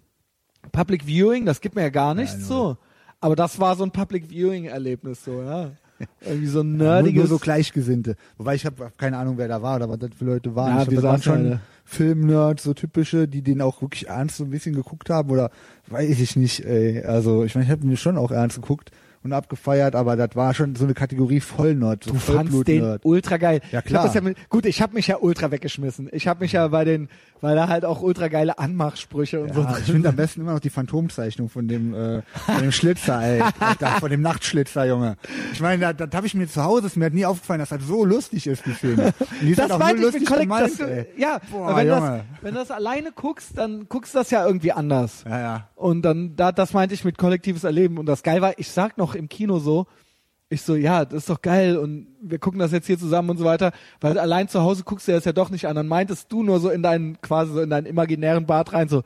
[0.73, 2.47] Public Viewing, das gibt mir ja gar nichts null.
[2.47, 2.77] so.
[3.21, 5.73] Aber das war so ein Public Viewing Erlebnis so, ja.
[6.23, 7.19] Irgendwie so ein nerdiges.
[7.19, 8.17] nur so Gleichgesinnte.
[8.39, 10.77] Wobei ich habe keine Ahnung, wer da war oder was das für Leute waren.
[10.77, 14.45] Ja, ich glaub, das waren schon Filmnerds, so typische, die den auch wirklich ernst so
[14.45, 15.51] ein bisschen geguckt haben oder
[15.89, 16.65] weiß ich nicht.
[16.65, 17.03] Ey.
[17.03, 18.93] Also ich meine, ich habe mir schon auch ernst geguckt
[19.23, 23.37] und abgefeiert, aber das war schon so eine Kategorie Vollnerd, so Du fandst den ultra
[23.37, 23.61] geil.
[23.71, 24.05] Ja, Ich klar.
[24.05, 26.09] das ja mit, gut, ich habe mich ja ultra weggeschmissen.
[26.13, 27.09] Ich habe mich ja bei den,
[27.43, 29.61] weil da halt auch ultra geile Anmachsprüche und so.
[29.61, 33.21] Ja, ich finde am besten immer noch die Phantomzeichnung von dem, äh, von dem Schlitzer,
[33.23, 33.43] ey.
[33.61, 35.17] Alter, von dem Nachtschlitzer, Junge.
[35.53, 37.69] Ich meine, das, das habe ich mir zu Hause, ist mir hat nie aufgefallen, dass
[37.69, 39.13] das so lustig ist, die Filme.
[39.43, 42.25] Die Das auch meinte ich mit gemeint, du, ja, Boah, wenn, das, Junge.
[42.41, 45.25] wenn das alleine guckst, dann guckst du das ja irgendwie anders.
[45.29, 45.69] Ja, ja.
[45.77, 47.99] Und dann, da, das meinte ich mit kollektives Erleben.
[47.99, 49.87] Und das geil war, ich sag noch im Kino so,
[50.49, 53.39] ich so, ja, das ist doch geil und wir gucken das jetzt hier zusammen und
[53.39, 55.77] so weiter, weil allein zu Hause guckst du das ja doch nicht an.
[55.77, 59.03] Dann meintest du nur so in deinen, quasi so in deinen imaginären Bart rein, so,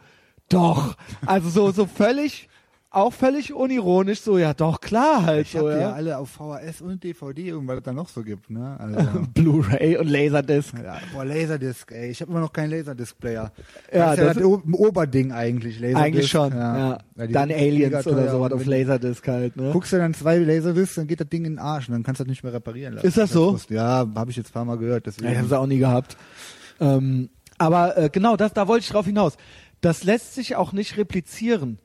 [0.49, 0.97] doch.
[1.27, 2.49] Also so, so völlig,
[2.97, 5.93] auch völlig unironisch, so, ja, doch, klar halt Ich so, ja ja.
[5.93, 8.77] alle auf VHS und DVD und was es da noch so gibt, ne?
[8.79, 8.99] Also,
[9.35, 10.75] Blu-ray und Laserdisc.
[10.83, 12.11] ja, boah, Laserdisc, ey.
[12.11, 13.53] Ich habe immer noch keinen Laserdisc-Player.
[13.93, 16.05] Ja, das ist ja das- das, Oberding eigentlich, Laserdisc.
[16.05, 16.99] Eigentlich schon, ja.
[17.17, 19.71] Ja, Dann Aliens oder sowas auf Laserdisc halt, ne?
[19.73, 22.21] Guckst du dann zwei Laserdiscs, dann geht das Ding in den Arsch und dann kannst
[22.21, 23.07] du das nicht mehr reparieren lassen.
[23.07, 23.59] Ist das so?
[23.69, 25.07] Ja, habe ich jetzt ein paar Mal gehört.
[25.07, 25.27] Deswegen.
[25.27, 26.17] Ja, ich habe sie auch nie gehabt.
[26.81, 29.37] Ähm, aber äh, genau, das, da wollte ich drauf hinaus.
[29.81, 31.79] Das lässt sich auch nicht replizieren.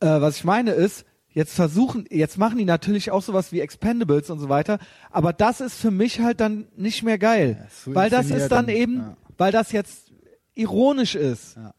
[0.00, 4.30] Äh, was ich meine ist, jetzt versuchen, jetzt machen die natürlich auch sowas wie Expendables
[4.30, 4.78] und so weiter,
[5.10, 7.56] aber das ist für mich halt dann nicht mehr geil.
[7.60, 9.16] Ja, so weil das ist dann eben, ja.
[9.38, 10.12] weil das jetzt
[10.54, 11.56] ironisch ist.
[11.56, 11.74] Ja.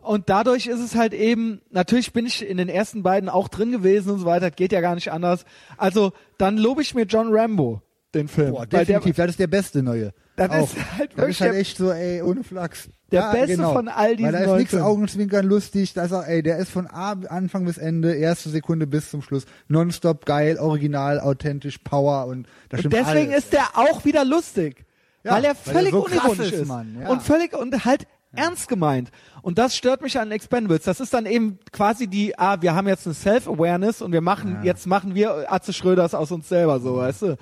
[0.00, 3.72] Und dadurch ist es halt eben, natürlich bin ich in den ersten beiden auch drin
[3.72, 5.44] gewesen und so weiter, geht ja gar nicht anders.
[5.76, 7.82] Also, dann lobe ich mir John Rambo,
[8.14, 8.52] den Film.
[8.52, 10.14] Boah, weil der, definitiv, das ist der beste neue.
[10.36, 10.62] Das Auch.
[10.62, 12.88] ist halt das wirklich ist halt echt so, ey, ohne Flachs.
[13.10, 13.72] Der Ja, beste genau.
[13.72, 14.74] von all diesen Weil da ist nichts.
[14.74, 18.86] Augenzwinkern lustig, da ist auch, ey, der ist von A, Anfang bis Ende, erste Sekunde
[18.86, 23.44] bis zum Schluss, nonstop geil, original, authentisch, Power und da Und stimmt deswegen alles.
[23.44, 24.84] ist der auch wieder lustig.
[25.24, 26.66] Ja, weil er weil er völlig so unironisch ist.
[26.68, 27.08] Mann, ja.
[27.08, 29.10] Und völlig und halt ernst gemeint.
[29.40, 30.84] Und das stört mich an Expendables.
[30.84, 34.58] Das ist dann eben quasi die, ah, wir haben jetzt eine Self-Awareness und wir machen,
[34.64, 37.36] jetzt machen wir Atze Schröders aus uns selber so, weißt du?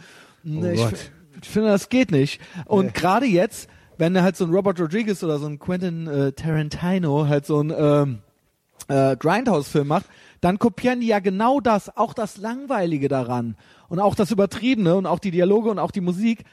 [0.45, 0.87] Nee, ich,
[1.43, 2.41] ich finde, das geht nicht.
[2.67, 2.93] Und Nee.
[2.95, 3.69] gerade jetzt,
[3.99, 7.73] wenn halt so ein Robert Rodriguez oder so ein Quentin äh, Tarantino halt so ein,
[7.77, 8.19] ähm,
[8.89, 10.07] äh, Grindhouse-Film macht,
[10.41, 13.57] dann kopieren die ja genau das, auch das Langweilige daran
[13.89, 16.45] und auch das Übertriebene und auch die Dialoge und auch die Musik.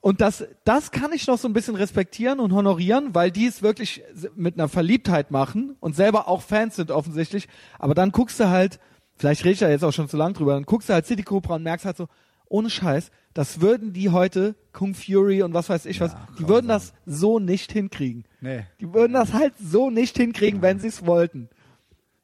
[0.00, 3.62] Und das, das kann ich noch so ein bisschen respektieren und honorieren, weil die es
[3.62, 4.02] wirklich
[4.34, 7.48] mit einer Verliebtheit machen und selber auch Fans sind offensichtlich.
[7.78, 8.80] Aber dann guckst du halt,
[9.16, 11.22] vielleicht rede ich ja jetzt auch schon zu lang drüber, dann guckst du halt City
[11.22, 12.08] Cobra und merkst halt so,
[12.54, 16.68] ohne Scheiß, das würden die heute, Kung Fury und was weiß ich was, die würden
[16.68, 18.24] das so nicht hinkriegen.
[18.40, 18.64] Nee.
[18.80, 21.48] Die würden das halt so nicht hinkriegen, wenn sie es wollten.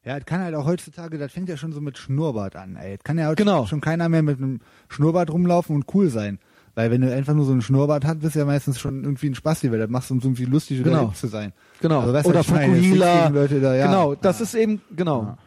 [0.05, 2.95] Ja, das kann halt auch heutzutage, das fängt ja schon so mit Schnurrbart an, ey.
[2.97, 3.65] Das kann ja heute Genau.
[3.67, 6.39] schon keiner mehr mit einem Schnurrbart rumlaufen und cool sein.
[6.75, 9.27] Weil wenn du einfach nur so einen Schnurrbart hast, bist du ja meistens schon irgendwie
[9.27, 11.07] ein Spasti, weil das machst du, um so irgendwie lustig oder Genau.
[11.11, 11.51] zu sein.
[11.81, 11.99] Genau.
[11.99, 13.29] Also, weißt Oder Fukuhila.
[13.29, 13.87] da, ja.
[13.87, 14.43] Genau, das ja.
[14.45, 15.37] ist eben, genau.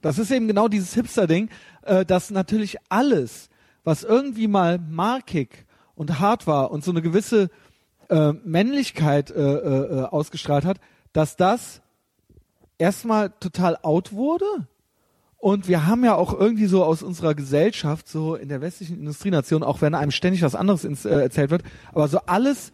[0.00, 1.48] Das ist eben genau dieses Hipster-Ding,
[1.82, 3.47] äh, dass natürlich alles,
[3.88, 5.64] was irgendwie mal markig
[5.94, 7.48] und hart war und so eine gewisse
[8.10, 10.78] äh, Männlichkeit äh, äh, äh, ausgestrahlt hat,
[11.14, 11.80] dass das
[12.76, 14.44] erstmal total out wurde.
[15.38, 19.62] Und wir haben ja auch irgendwie so aus unserer Gesellschaft, so in der westlichen Industrienation,
[19.62, 21.62] auch wenn einem ständig was anderes ins, äh, erzählt wird,
[21.94, 22.72] aber so alles,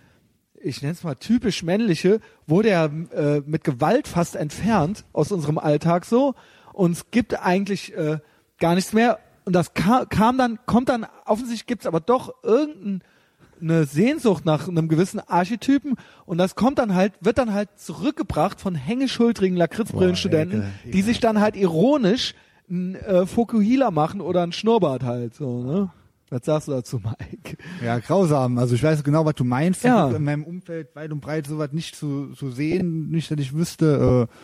[0.60, 5.58] ich nenne es mal typisch männliche, wurde ja äh, mit Gewalt fast entfernt aus unserem
[5.58, 6.34] Alltag so.
[6.72, 8.18] Und es gibt eigentlich äh,
[8.58, 9.20] gar nichts mehr.
[9.44, 14.68] Und das kam, kam dann, kommt dann, offensichtlich gibt es aber doch irgendeine Sehnsucht nach
[14.68, 20.60] einem gewissen Archetypen und das kommt dann halt, wird dann halt zurückgebracht von hängeschultrigen Lakritzbrillenstudenten,
[20.60, 22.34] Boah, ekel, die sich dann halt ironisch
[22.70, 25.90] ein äh, Fokuhila machen oder ein Schnurrbart halt so, ne?
[26.30, 27.58] Was sagst du dazu, Mike?
[27.84, 28.58] Ja, grausam.
[28.58, 29.84] Also ich weiß genau, was du meinst.
[29.84, 30.10] Ja.
[30.10, 34.26] In meinem Umfeld weit und breit sowas nicht zu, zu sehen, nicht, dass ich wüsste.
[34.30, 34.34] Äh,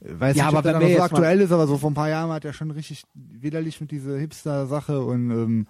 [0.00, 1.94] weiß Ja, nicht, aber ob das wenn wir so aktuell ist, aber so vor ein
[1.94, 5.66] paar Jahren hat er schon richtig widerlich mit dieser Hipster-Sache und ähm,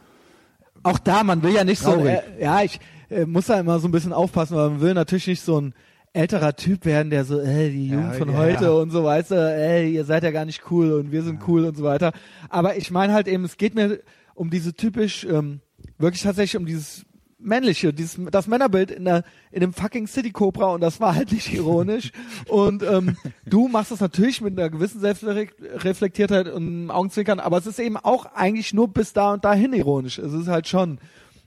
[0.83, 2.21] Auch da, man will ja nicht so, Traurig.
[2.39, 2.79] äh, ja, ich
[3.11, 5.75] äh, muss da immer so ein bisschen aufpassen, weil man will natürlich nicht so ein
[6.13, 8.71] älterer Typ werden, der so, ey, die Jugend von ja, heute ja.
[8.71, 11.65] und so, weißt du, ey, ihr seid ja gar nicht cool und wir sind cool
[11.65, 12.13] und so weiter.
[12.49, 14.01] Aber ich meine halt eben, es geht mir
[14.35, 15.61] um diese typisch, ähm,
[15.99, 17.05] wirklich tatsächlich um dieses
[17.41, 19.23] männliche, dieses, das Männerbild in der,
[19.53, 22.11] in dem fucking City Cobra und das war halt nicht ironisch.
[22.49, 23.17] und ähm,
[23.47, 28.27] du machst das natürlich mit einer gewissen Selbstreflektiertheit und Augenzwinkern, aber es ist eben auch
[28.35, 30.19] eigentlich nur bis da und dahin ironisch.
[30.19, 30.99] Es ist halt schon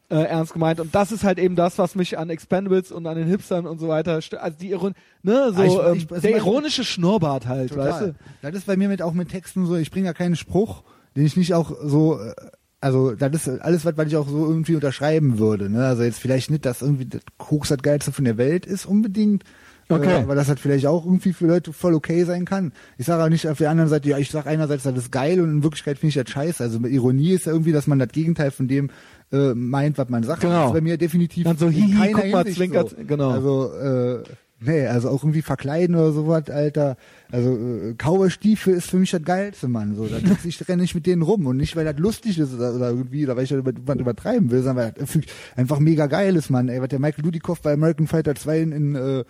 [0.10, 3.18] äh, ernst gemeint und das ist halt eben das, was mich an Expendables und an
[3.18, 6.22] den Hipstern und so weiter, also die Iron ne, so Ah, ich- ähm, ich- also
[6.22, 8.16] der ironische Schnurrbart halt, weißt du?
[8.42, 10.84] Das ist bei mir mit auch mit Texten so, ich bringe ja keinen Spruch,
[11.16, 12.34] den ich nicht auch so, äh,
[12.82, 15.70] also das ist alles, was, was ich auch so irgendwie unterschreiben würde.
[15.70, 15.86] Ne?
[15.86, 19.44] Also jetzt vielleicht nicht, dass irgendwie das Koks das Geilste von der Welt ist unbedingt,
[19.90, 20.10] Okay.
[20.10, 22.72] äh, aber das hat vielleicht auch irgendwie für Leute voll okay sein kann.
[22.98, 25.42] Ich sage auch nicht auf der anderen Seite, ja, ich sage einerseits, das ist geil
[25.42, 26.64] und in Wirklichkeit finde ich das scheiße.
[26.64, 28.90] Also Ironie ist ja irgendwie, dass man das Gegenteil von dem
[29.32, 30.42] äh, meint, was man sagt.
[30.42, 30.54] Genau.
[30.54, 32.90] Das ist bei mir definitiv Dann so, in hihi, keiner guck mal, Hinsicht so.
[33.06, 33.30] genau.
[33.32, 34.24] Also äh,
[34.64, 36.96] Nee, also auch irgendwie verkleiden oder sowas, Alter.
[37.32, 39.96] Also äh, Cowboy-Stiefel ist für mich das Geilste, Mann.
[39.96, 42.76] So, das, ich renne nicht mit denen rum und nicht, weil das lustig ist oder,
[42.76, 45.18] oder irgendwie, oder weil ich das über, was übertreiben will, sondern weil das
[45.56, 46.70] einfach mega geil ist, Mann.
[46.70, 49.24] Ey, was der Michael Dudikoff bei American Fighter 2 in, in äh,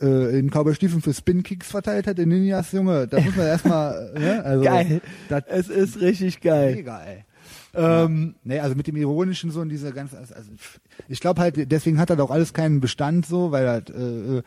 [0.00, 4.44] äh, in Cowboy-Stiefeln für Spin-Kicks verteilt hat, in Ninjas, Junge, da muss man erstmal, ne?
[4.44, 5.00] Also, Geil.
[5.30, 6.74] Das Es ist richtig geil.
[6.76, 7.24] mega, ey.
[7.74, 10.50] Ähm, Nee, also mit dem Ironischen so und dieser ganze, also
[11.08, 14.42] ich glaube halt, deswegen hat das auch alles keinen Bestand so, weil das, äh, äh,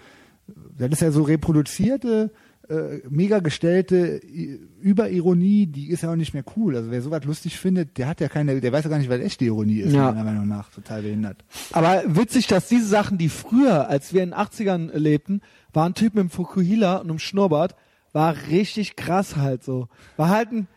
[0.77, 2.31] das ist ja so reproduzierte,
[2.69, 6.75] äh, mega gestellte I- Überironie, die ist ja auch nicht mehr cool.
[6.75, 9.19] Also wer sowas lustig findet, der hat ja keine, der weiß ja gar nicht, was
[9.19, 10.11] echte Ironie ist, Ja.
[10.11, 11.43] meiner Meinung nach, total behindert.
[11.71, 15.41] Aber witzig, dass diese Sachen, die früher, als wir in den 80ern lebten,
[15.73, 17.75] waren Typen im Fukuhila und im Schnurrbart,
[18.13, 19.87] war richtig krass halt so.
[20.17, 20.67] War halt ein,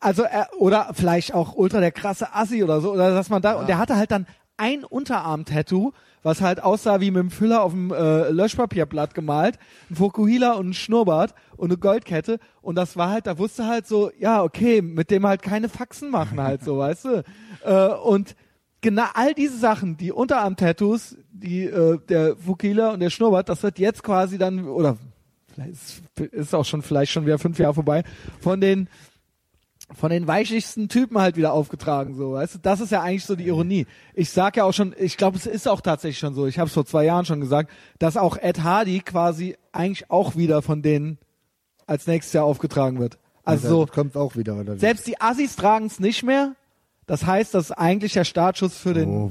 [0.00, 3.54] also er, oder vielleicht auch ultra der krasse Assi oder so, oder dass man da,
[3.54, 4.26] und der hatte halt dann
[4.62, 5.92] ein Unterarm-Tattoo,
[6.22, 9.58] was halt aussah wie mit dem Füller auf dem äh, Löschpapierblatt gemalt,
[9.90, 13.88] ein Fukuhila und ein Schnurrbart und eine Goldkette und das war halt, da wusste halt
[13.88, 17.24] so, ja okay, mit dem halt keine Faxen machen halt so, weißt du.
[17.64, 18.36] Äh, und
[18.82, 23.80] genau all diese Sachen, die Unterarm-Tattoos, die äh, der Fukila und der Schnurrbart, das wird
[23.80, 24.96] jetzt quasi dann oder
[25.52, 26.02] vielleicht ist,
[26.32, 28.04] ist auch schon vielleicht schon wieder fünf Jahre vorbei
[28.40, 28.88] von den
[29.94, 32.58] von den weichigsten Typen halt wieder aufgetragen, so, weißt du?
[32.60, 33.86] Das ist ja eigentlich so die Ironie.
[34.14, 36.68] Ich sag ja auch schon, ich glaube, es ist auch tatsächlich schon so, ich habe
[36.68, 40.82] es vor zwei Jahren schon gesagt, dass auch Ed Hardy quasi eigentlich auch wieder von
[40.82, 41.18] denen
[41.86, 43.18] als nächstes Jahr aufgetragen wird.
[43.44, 44.76] Also so, das kommt auch wieder, oder?
[44.76, 46.54] selbst die Assis tragen es nicht mehr.
[47.06, 49.30] Das heißt, das ist eigentlich der Startschuss für den oh,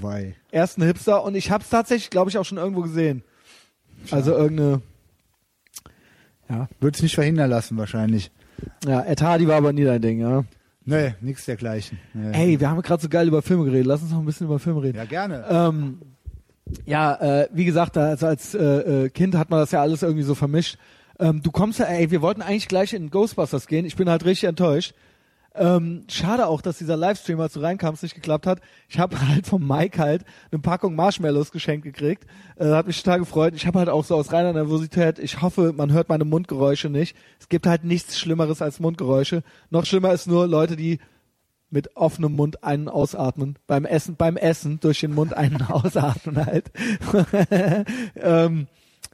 [0.52, 3.24] ersten Hipster und ich habe es tatsächlich, glaube ich, auch schon irgendwo gesehen.
[4.10, 4.82] Also irgendeine,
[6.50, 8.32] ja, Wird's nicht verhindern lassen, wahrscheinlich.
[8.86, 10.44] ja, Ed Hardy war aber nie dein Ding, ja.
[10.86, 12.00] Nee, nix dergleichen.
[12.14, 12.32] Nee.
[12.34, 13.86] Ey, wir haben gerade so geil über Filme geredet.
[13.86, 14.98] Lass uns noch ein bisschen über Filme reden.
[14.98, 15.46] Ja, gerne.
[15.50, 16.00] Ähm,
[16.86, 20.24] ja, äh, wie gesagt, also als äh, äh, Kind hat man das ja alles irgendwie
[20.24, 20.78] so vermischt.
[21.20, 23.86] Ähm, du kommst ja, ey, wir wollten eigentlich gleich in Ghostbusters gehen.
[23.86, 24.94] Ich bin halt richtig enttäuscht.
[25.54, 28.62] Ähm, schade auch, dass dieser Livestream, als du reinkamst, nicht geklappt hat.
[28.88, 32.26] Ich habe halt vom Mike halt eine Packung Marshmallows geschenkt gekriegt.
[32.56, 33.54] Äh, hat mich total gefreut.
[33.56, 37.18] Ich habe halt auch so aus reiner Nervosität, ich hoffe, man hört meine Mundgeräusche nicht.
[37.40, 39.44] Es gibt halt nichts Schlimmeres als Mundgeräusche.
[39.70, 41.00] Noch schlimmer ist nur Leute, die
[41.70, 43.58] mit offenem Mund einen ausatmen.
[43.68, 46.72] Beim Essen, beim Essen durch den Mund einen ausatmen halt.
[48.16, 48.68] ähm,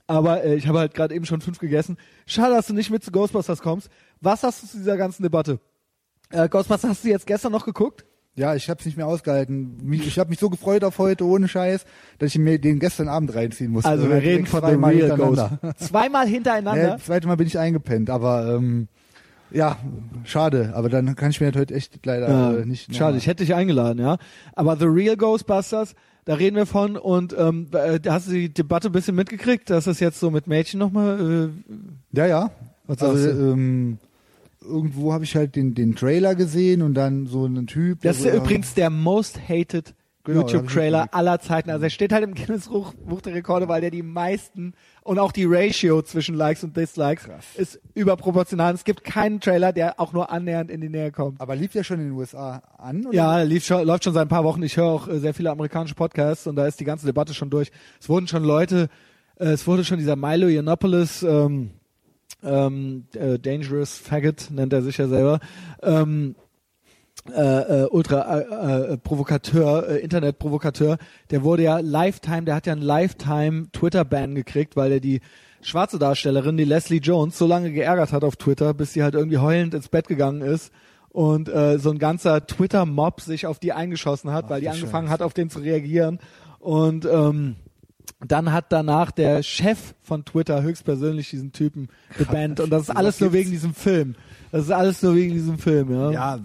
[0.05, 1.97] aber äh, ich habe halt gerade eben schon fünf gegessen.
[2.25, 3.89] Schade, dass du nicht mit zu Ghostbusters kommst.
[4.21, 5.59] Was hast du zu dieser ganzen Debatte?
[6.29, 8.05] Äh, Ghostbusters hast du jetzt gestern noch geguckt?
[8.35, 9.91] Ja, ich habe es nicht mehr ausgehalten.
[9.91, 11.85] Ich habe mich so gefreut auf heute, ohne Scheiß,
[12.19, 13.89] dass ich mir den gestern Abend reinziehen musste.
[13.89, 15.49] Also wir reden von The Real Ghost.
[15.79, 16.81] Zweimal hintereinander?
[16.81, 18.89] Ja, das zweite Mal bin ich eingepennt, aber ähm,
[19.49, 19.77] ja,
[20.23, 20.73] schade.
[20.75, 22.95] Aber dann kann ich mir das heute echt leider äh, nicht...
[22.95, 24.17] schade, ich hätte dich eingeladen, ja.
[24.53, 25.95] Aber The Real Ghostbusters,
[26.25, 29.71] da reden wir von und ähm, äh, da hast du die Debatte ein bisschen mitgekriegt,
[29.71, 32.51] dass es jetzt so mit Mädchen nochmal äh, Ja, ja.
[32.85, 33.97] Was also, ähm,
[34.67, 38.01] irgendwo habe ich halt den, den Trailer gesehen und dann so einen Typ.
[38.01, 39.95] Das ist ja übrigens der most hated
[40.27, 41.69] Genau, YouTube-Trailer aller Zeiten.
[41.69, 44.73] Also er steht halt im Guinness Buch der Rekorde, weil der die meisten
[45.03, 48.73] und auch die Ratio zwischen Likes und Dislikes ist überproportional.
[48.73, 51.39] Es gibt keinen Trailer, der auch nur annähernd in die Nähe kommt.
[51.39, 53.05] Aber lief der schon in den USA an?
[53.05, 53.15] Oder?
[53.15, 54.61] Ja, lief schon, läuft schon seit ein paar Wochen.
[54.63, 57.49] Ich höre auch äh, sehr viele amerikanische Podcasts und da ist die ganze Debatte schon
[57.49, 57.71] durch.
[58.01, 58.89] Es wurden schon Leute,
[59.39, 61.71] äh, es wurde schon dieser Milo Yiannopoulos, ähm,
[62.43, 65.39] ähm, äh, Dangerous Faggot nennt er sich ja selber,
[65.81, 66.35] ähm,
[67.33, 70.97] äh, äh, ultra äh, äh, Provokateur, äh, Internetprovokateur,
[71.29, 75.19] der wurde ja Lifetime, der hat ja einen Lifetime Twitter-Ban gekriegt, weil er die
[75.61, 79.39] schwarze Darstellerin, die Leslie Jones, so lange geärgert hat auf Twitter, bis sie halt irgendwie
[79.39, 80.71] heulend ins Bett gegangen ist
[81.09, 85.07] und äh, so ein ganzer Twitter-Mob sich auf die eingeschossen hat, Ach, weil die angefangen
[85.07, 85.13] Scheiße.
[85.13, 86.19] hat, auf den zu reagieren.
[86.59, 87.55] Und ähm,
[88.25, 93.19] dann hat danach der Chef von Twitter höchstpersönlich diesen Typen gebannt und das ist alles
[93.19, 94.15] nur wegen diesem Film.
[94.51, 96.11] Das ist alles nur wegen diesem Film, ja.
[96.11, 96.39] Ja,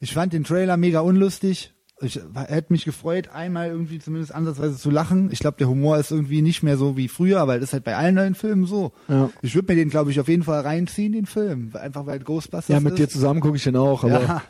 [0.00, 1.72] ich fand den Trailer mega unlustig.
[2.04, 5.28] Ich hätte mich gefreut, einmal irgendwie zumindest ansatzweise zu lachen.
[5.32, 7.84] Ich glaube, der Humor ist irgendwie nicht mehr so wie früher, aber das ist halt
[7.84, 8.92] bei allen neuen Filmen so.
[9.08, 9.30] Ja.
[9.40, 11.70] Ich würde mir den, glaube ich, auf jeden Fall reinziehen, den Film.
[11.74, 12.98] Einfach weil Ghostbusters Ja, mit ist.
[12.98, 14.42] dir zusammen gucke ich den auch, aber Ja,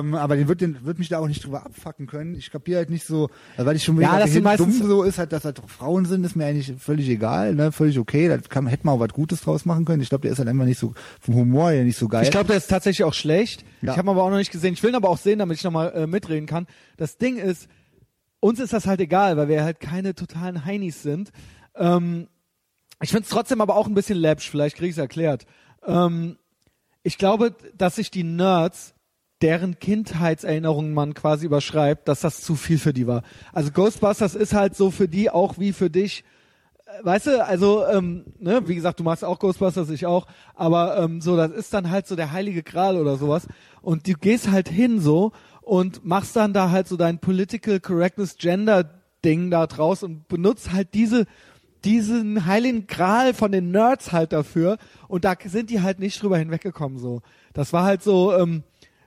[0.00, 2.34] ähm, aber den wird, den wird mich da auch nicht drüber abfacken können.
[2.34, 4.88] Ich kapiere halt nicht so, weil ich schon Ja, wieder das sind dahin meistens- dumm
[4.88, 8.28] so ist, halt, dass halt Frauen sind, ist mir eigentlich völlig egal, ne, völlig okay.
[8.28, 10.02] Da kann, hätte man auch was Gutes draus machen können.
[10.02, 12.24] Ich glaube, der ist halt einfach nicht so vom Humor her nicht so geil.
[12.24, 13.64] ich glaube, der ist tatsächlich auch schlecht.
[13.80, 13.92] Ja.
[13.92, 14.74] Ich habe ihn aber auch noch nicht gesehen.
[14.74, 16.66] Ich will ihn aber auch sehen, damit ich nochmal äh, mitreden kann.
[16.96, 17.68] Das Ding ist,
[18.40, 21.32] uns ist das halt egal, weil wir halt keine totalen Heinis sind.
[21.76, 22.28] Ähm,
[23.00, 25.46] ich find's trotzdem aber auch ein bisschen läppsch, vielleicht krieg ich's erklärt.
[25.86, 26.38] Ähm,
[27.02, 28.94] ich glaube, dass sich die Nerds,
[29.42, 33.22] deren Kindheitserinnerungen man quasi überschreibt, dass das zu viel für die war.
[33.52, 36.24] Also Ghostbusters ist halt so für die auch wie für dich
[36.86, 40.98] äh, weißt du, also, ähm, ne, wie gesagt, du machst auch Ghostbusters, ich auch, aber
[40.98, 43.46] ähm, so, das ist dann halt so der heilige Gral oder sowas.
[43.82, 45.32] Und du gehst halt hin so
[45.64, 50.72] und machst dann da halt so dein Political Correctness Gender Ding da draus und benutzt
[50.72, 51.26] halt diese
[51.84, 56.38] diesen heiligen Gral von den Nerds halt dafür und da sind die halt nicht drüber
[56.38, 57.20] hinweggekommen so.
[57.52, 58.62] Das war halt so ähm,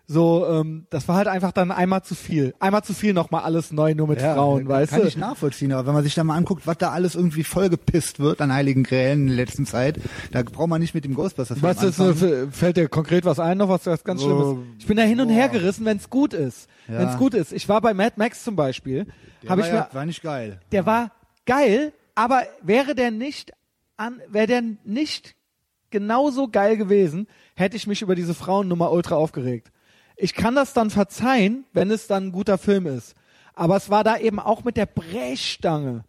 [0.09, 2.55] so ähm, das war halt einfach dann einmal zu viel.
[2.59, 5.07] Einmal zu viel nochmal alles neu nur mit Frauen, kann weißt kann du?
[5.07, 8.39] ich nachvollziehen, aber wenn man sich da mal anguckt, was da alles irgendwie vollgepisst wird
[8.39, 9.99] an heiligen Grälen in der letzten Zeit,
[10.31, 12.47] da braucht man nicht mit dem Ghostbusters Was ist, anfangen.
[12.47, 14.65] äh, fällt dir konkret was ein noch, was ganz So, Schlimmes?
[14.79, 15.33] Ich bin da hin und boah.
[15.33, 16.69] her gerissen, wenn es gut ist.
[16.87, 16.99] Ja.
[16.99, 17.51] Wenn es gut ist.
[17.51, 19.07] Ich war bei Mad Max zum Beispiel.
[19.43, 20.61] Der Habe war, ich mir, ja, war nicht geil.
[20.71, 21.11] der war
[21.45, 23.51] geil, aber wäre der nicht
[23.97, 25.35] an, wäre der nicht
[25.89, 29.71] genauso geil gewesen, hätte ich mich über diese Frauennummer ultra aufgeregt.
[30.17, 33.15] Ich kann das dann verzeihen, wenn es dann ein guter Film ist.
[33.53, 36.03] Aber es war da eben auch mit der Brechstange.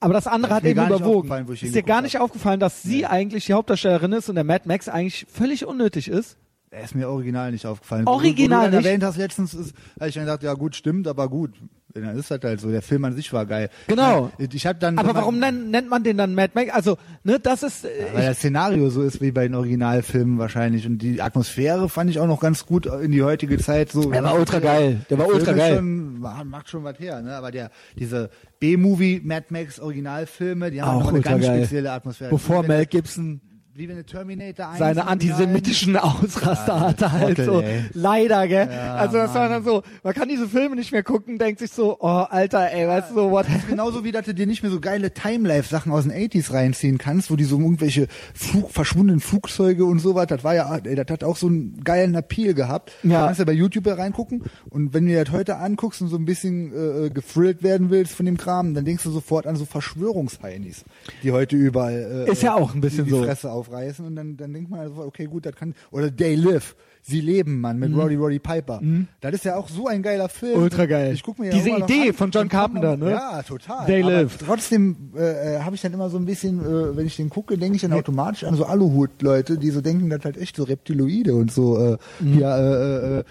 [0.00, 1.48] Aber das andere hat eben nicht überwogen.
[1.48, 2.04] Ist dir gar hab.
[2.04, 6.08] nicht aufgefallen, dass sie eigentlich die Hauptdarstellerin ist und der Mad Max eigentlich völlig unnötig
[6.08, 6.38] ist?
[6.72, 8.08] Der ist mir original nicht aufgefallen.
[8.08, 8.86] Original wo wo du nicht?
[8.86, 11.50] erwähnt hast letztens, ist, habe ich dann gedacht, ja gut, stimmt, aber gut.
[11.94, 12.70] Dann ist das halt so.
[12.70, 13.68] Der Film an sich war geil.
[13.86, 14.30] Genau.
[14.38, 16.70] Ich hab dann, Aber warum nennt, nennt man den dann Mad Max?
[16.72, 20.86] Also, ne, das ist, äh, Weil das Szenario so ist wie bei den Originalfilmen wahrscheinlich.
[20.86, 23.90] Und die Atmosphäre fand ich auch noch ganz gut in die heutige Zeit.
[23.92, 25.00] So, Der war ultra geil.
[25.10, 25.76] Der war Film ultra geil.
[25.76, 27.34] Schon, macht schon was her, ne?
[27.34, 31.58] Aber der, diese B-Movie Mad Max Originalfilme, die haben Auch noch eine ganz geil.
[31.60, 32.30] spezielle Atmosphäre.
[32.30, 33.40] bevor Mel Gibson
[33.74, 37.60] Wie wenn eine Terminator 1 seine antisemitischen Ausraster hatte halt Trottel, so.
[37.62, 37.84] ey.
[37.94, 38.68] Leider, gell?
[38.70, 39.50] Ja, also das war Mann.
[39.50, 42.86] dann so, man kann diese Filme nicht mehr gucken, denkt sich so, oh, Alter, ey,
[42.86, 43.46] weißt du, so, what?
[43.46, 46.52] Das ist genauso wie, dass du dir nicht mehr so geile Timelife-Sachen aus den 80s
[46.52, 50.94] reinziehen kannst, wo die so irgendwelche Flug, verschwundenen Flugzeuge und sowas, das war ja, ey,
[50.94, 52.92] das hat auch so einen geilen Appeal gehabt.
[53.02, 53.20] Ja.
[53.20, 56.16] Da kannst du bei YouTube reingucken und wenn du dir das heute anguckst und so
[56.16, 59.64] ein bisschen äh, gefrillt werden willst von dem Kram, dann denkst du sofort an so
[59.64, 60.84] Verschwörungsheinis,
[61.22, 63.22] die heute überall äh, Ist ja auch ein bisschen die so.
[63.22, 66.74] Fresse aufreißen und dann, dann denkt man also, okay, gut, das kann, oder They Live,
[67.04, 68.80] Sie leben, Mann, mit Roddy Roddy Piper.
[69.20, 70.56] Das ist ja auch so ein geiler Film.
[70.58, 70.62] Mhm.
[70.64, 71.12] Ultra geil.
[71.14, 72.14] Ich guck mir ja Diese Idee an.
[72.14, 73.10] von John Carpenter, ne?
[73.10, 73.86] Ja, total.
[73.86, 74.38] They Aber Live.
[74.38, 77.74] Trotzdem äh, habe ich dann immer so ein bisschen, äh, wenn ich den gucke, denke
[77.76, 81.50] ich dann automatisch an so Aluhut-Leute, die so denken, dass halt echt so Reptiloide und
[81.50, 82.38] so, äh, Mhm.
[82.38, 83.24] ja, äh, äh,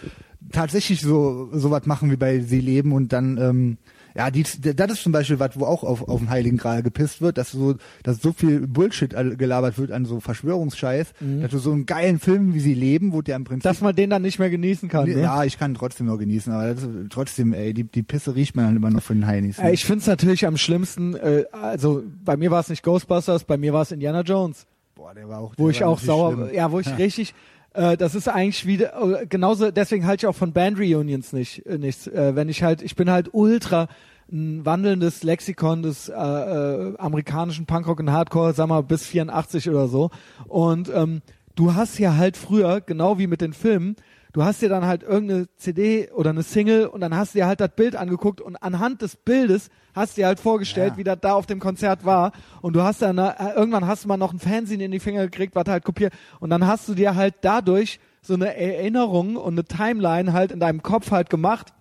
[0.52, 3.78] tatsächlich so sowas machen wie bei Sie leben und dann ähm,
[4.16, 4.44] ja, die,
[4.76, 7.52] das ist zum Beispiel was, wo auch auf, auf den Heiligen Gral gepisst wird, dass
[7.52, 12.20] so, dass so viel Bullshit gelabert wird an so Verschwörungsscheiß, dass du so einen geilen
[12.20, 13.70] Film wie sie leben, wo der im Prinzip Mhm.
[13.70, 15.08] Dass man den dann nicht mehr genießen kann.
[15.08, 15.22] Ne?
[15.22, 18.66] ja, ich kann trotzdem noch genießen, aber das trotzdem, ey, die, die Pisse riecht man
[18.66, 19.58] dann immer noch von den Heinis.
[19.58, 19.70] ne?
[19.70, 23.44] Äh, Ich finde es natürlich am schlimmsten, äh, also bei mir war es nicht Ghostbusters,
[23.46, 24.66] bei mir war es Indiana Jones,
[24.96, 26.54] Boah, der war auch, wo der ich war auch natürlich sauer, schlimm.
[26.54, 27.34] ja, wo ich richtig,
[27.74, 31.66] äh, das ist eigentlich wieder, äh, genauso, deswegen halte ich auch von Band Reunions nicht,
[31.66, 33.88] äh, nichts, äh, wenn ich halt, ich bin halt ultra
[34.32, 39.88] ein wandelndes Lexikon des äh, äh, amerikanischen Punkrock und Hardcore, sag mal bis 84 oder
[39.88, 40.10] so.
[40.48, 41.22] Und ähm,
[41.56, 43.96] du hast ja halt früher, genau wie mit den Filmen,
[44.34, 47.48] du hast dir dann halt irgendeine CD oder eine Single und dann hast du dir
[47.48, 50.98] halt das Bild angeguckt und anhand des Bildes hast du dir halt vorgestellt, Ja.
[50.98, 52.32] wie das da auf dem Konzert war.
[52.62, 55.24] Und du hast dann äh, irgendwann hast du mal noch ein Fanzine in die Finger
[55.26, 56.14] gekriegt, was halt kopiert.
[56.40, 60.60] Und dann hast du dir halt dadurch so eine Erinnerung und eine Timeline halt in
[60.60, 61.74] deinem Kopf halt gemacht.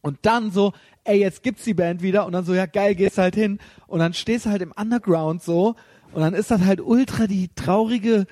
[0.00, 0.72] Und dann so,
[1.04, 2.26] ey, jetzt gibt's die Band wieder.
[2.26, 3.58] Und dann so, ja geil, gehst halt hin.
[3.86, 5.74] Und dann stehst du halt im Underground so.
[6.12, 8.26] Und dann ist das halt ultra die traurige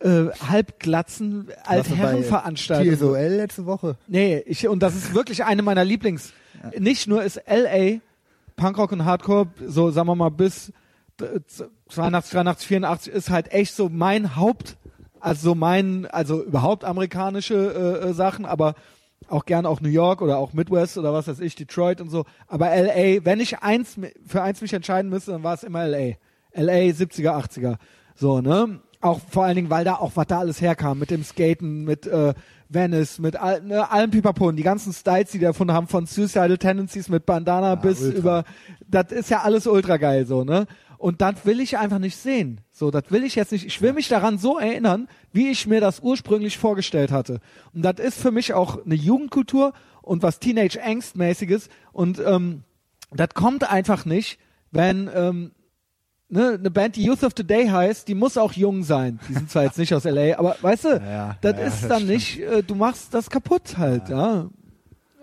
[0.00, 2.94] äh, Halbglatzen bei Altherrenveranstaltung.
[2.94, 3.96] TSOL letzte Woche.
[4.06, 6.32] Nee, ich, und das ist wirklich eine meiner Lieblings.
[6.76, 8.00] Nicht nur ist LA
[8.58, 10.72] Punkrock und Hardcore, so sagen wir mal bis
[11.20, 11.40] äh,
[11.88, 14.76] 82, 83, 84 ist halt echt so mein Haupt,
[15.20, 17.54] also so mein, also überhaupt amerikanische
[18.04, 18.74] äh, äh, Sachen, aber
[19.28, 22.24] auch gern auch New York oder auch Midwest oder was weiß ich, Detroit und so.
[22.46, 23.96] Aber LA, wenn ich eins
[24.26, 26.14] für eins mich entscheiden müsste, dann war es immer LA.
[26.54, 27.76] LA 70er, 80er.
[28.14, 28.80] So, ne?
[29.00, 32.06] Auch vor allen Dingen, weil da auch was da alles herkam, mit dem Skaten, mit
[32.06, 32.34] äh,
[32.68, 36.06] Venice, mit all, ne, allem Pipapo, und die ganzen Styles, die die davon haben, von
[36.06, 38.18] Suicidal Tendencies mit Bandana bis ultra.
[38.18, 38.44] über,
[38.86, 40.66] das ist ja alles ultra geil, so, ne?
[40.98, 42.60] Und das will ich einfach nicht sehen.
[42.72, 43.64] So, das will ich jetzt nicht.
[43.64, 47.38] Ich will mich daran so erinnern, wie ich mir das ursprünglich vorgestellt hatte.
[47.72, 51.68] Und das ist für mich auch eine Jugendkultur und was Teenage Angst-mäßiges.
[51.92, 52.64] Und ähm,
[53.12, 54.40] das kommt einfach nicht,
[54.72, 55.52] wenn ähm,
[56.28, 59.18] ne, eine Band, die Youth of Today heißt, die muss auch jung sein.
[59.28, 61.88] Die sind zwar jetzt nicht aus LA, aber weißt du, ja, das ja, ist das
[61.88, 62.10] dann stimmt.
[62.10, 64.48] nicht, äh, du machst das kaputt halt, ja.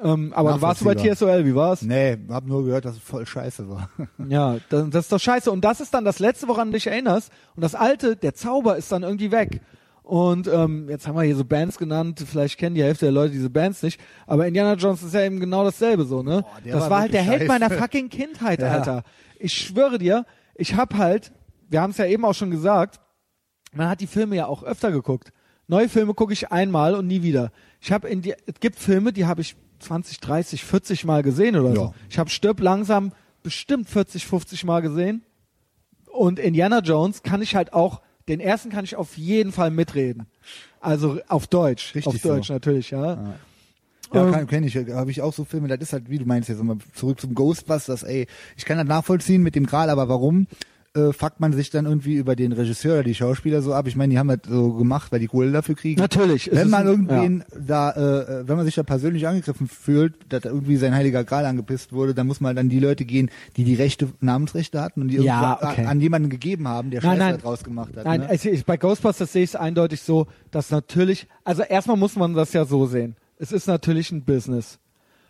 [0.03, 0.95] Ähm, aber warst du bei.
[0.95, 1.81] TSOL, wie war's?
[1.81, 3.89] Nee, hab nur gehört, dass es voll scheiße war.
[4.27, 5.49] Ja, das, das ist doch scheiße.
[5.49, 7.31] Und das ist dann das Letzte, woran du dich erinnerst.
[7.55, 9.61] Und das Alte, der Zauber ist dann irgendwie weg.
[10.03, 13.31] Und ähm, jetzt haben wir hier so Bands genannt, vielleicht kennen die Hälfte der Leute
[13.31, 16.43] diese Bands nicht, aber Indiana Jones ist ja eben genau dasselbe so, ne?
[16.43, 18.67] Boah, das war war halt der Held meiner fucking Kindheit, Ja.
[18.67, 19.03] Alter.
[19.39, 20.25] Ich schwöre dir,
[20.55, 21.31] ich hab halt,
[21.69, 22.99] wir haben es ja eben auch schon gesagt,
[23.73, 25.31] man hat die Filme ja auch öfter geguckt.
[25.67, 27.51] Neue Filme gucke ich einmal und nie wieder.
[27.81, 31.55] Ich habe in die, es gibt Filme, die habe ich 20, 30, 40 Mal gesehen
[31.55, 31.75] oder Ja.
[31.75, 31.93] so.
[32.09, 33.11] Ich habe Stirb langsam
[33.43, 35.23] bestimmt 40, 50 Mal gesehen.
[36.11, 40.27] Und Indiana Jones kann ich halt auch, den ersten kann ich auf jeden Fall mitreden.
[40.79, 41.93] Also auf Deutsch.
[41.95, 42.29] Richtig auf so.
[42.29, 43.13] Deutsch natürlich, ja.
[43.15, 43.33] Ja,
[44.13, 44.75] Ähm, kann, kenn ich.
[44.77, 47.33] Habe ich auch so Filme, das ist halt, wie du meinst, jetzt mal zurück zum
[47.33, 48.27] Ghostbusters, ey.
[48.57, 50.47] Ich kann das nachvollziehen mit dem Gral, aber warum
[50.95, 53.85] äh, fuckt man sich dann irgendwie über den Regisseur oder die Schauspieler so ab?
[53.85, 55.99] Ich meine, die haben das so gemacht, weil die Kohle dafür kriegen.
[55.99, 56.49] Natürlich.
[56.53, 60.49] Wenn man ein- irgendwen da, äh, wenn man sich da persönlich angegriffen fühlt, dass da
[60.49, 63.75] irgendwie sein heiliger Gral angepisst wurde, dann muss man dann die Leute gehen, die die
[63.75, 65.81] Rechte, Namensrechte hatten und die Ja, okay.
[65.81, 67.41] an, an jemanden gegeben haben, der Nein, Scheiße nein.
[67.41, 68.05] draus gemacht hat.
[68.05, 68.29] Nein, ne?
[68.29, 72.33] also ich, bei Ghostbusters sehe ich es eindeutig so, dass natürlich, also erstmal muss man
[72.35, 73.17] das ja so sehen.
[73.37, 74.79] Es ist natürlich ein Business.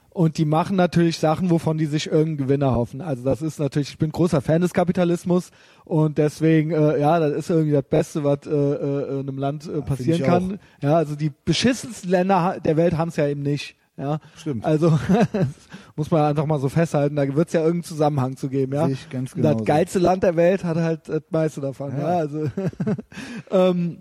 [0.10, 3.02] Und die machen natürlich Sachen, wovon die sich irgendeinen Gewinner hoffen.
[3.02, 5.50] Also das ist natürlich, ich bin großer Fan des Kapitalismus
[5.84, 9.68] und deswegen, äh, ja, das ist irgendwie das Beste, was äh, äh, in einem Land
[9.68, 10.60] äh, passieren ich kann.
[10.82, 13.76] Ja, also die beschissensten Länder der Welt haben es ja eben nicht.
[13.98, 14.64] Ja, Stimmt.
[14.64, 14.98] Also
[15.98, 17.18] muss man einfach mal so festhalten.
[17.18, 18.74] Da wird es ja irgendeinen Zusammenhang zu geben.
[18.74, 21.92] Ja, Sehe ich ganz Und das geilste Land der Welt hat halt das meiste davon.
[21.92, 22.18] Ja, Ja.
[22.20, 22.50] also
[23.52, 23.98] ähm,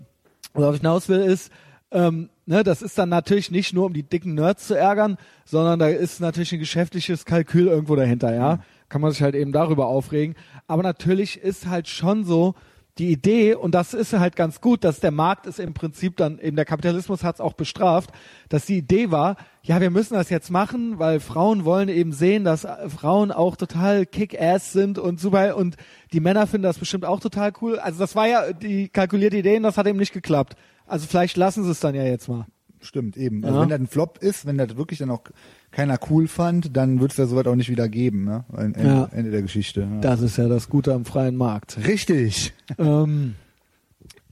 [0.53, 1.51] worauf ich hinaus will, ist,
[1.91, 5.79] ähm, ne, das ist dann natürlich nicht nur, um die dicken Nerds zu ärgern, sondern
[5.79, 8.59] da ist natürlich ein geschäftliches Kalkül irgendwo dahinter, ja.
[8.89, 10.35] Kann man sich halt eben darüber aufregen.
[10.67, 12.55] Aber natürlich ist halt schon so
[12.97, 16.39] die Idee, und das ist halt ganz gut, dass der Markt ist im Prinzip dann,
[16.39, 18.11] eben der Kapitalismus hat es auch bestraft,
[18.47, 22.45] dass die Idee war, ja, wir müssen das jetzt machen, weil Frauen wollen eben sehen,
[22.45, 25.75] dass äh, Frauen auch total kick-ass sind und super, und
[26.13, 27.79] die Männer finden das bestimmt auch total cool.
[27.79, 30.55] Also das war ja die kalkulierte Idee und das hat eben nicht geklappt.
[30.87, 32.45] Also vielleicht lassen sie es dann ja jetzt mal.
[32.81, 33.43] Stimmt, eben.
[33.43, 33.61] Also Ja.
[33.63, 35.23] wenn das ein Flop ist, wenn das wirklich dann auch
[35.71, 38.45] keiner cool fand, dann wird es da sowas auch nicht wieder geben, ne?
[38.55, 39.09] Ende, Ja.
[39.11, 39.81] Ende der Geschichte.
[39.91, 39.99] Ja.
[40.01, 41.77] Das ist ja das Gute am freien Markt.
[41.87, 42.53] Richtig.
[42.77, 43.35] ähm,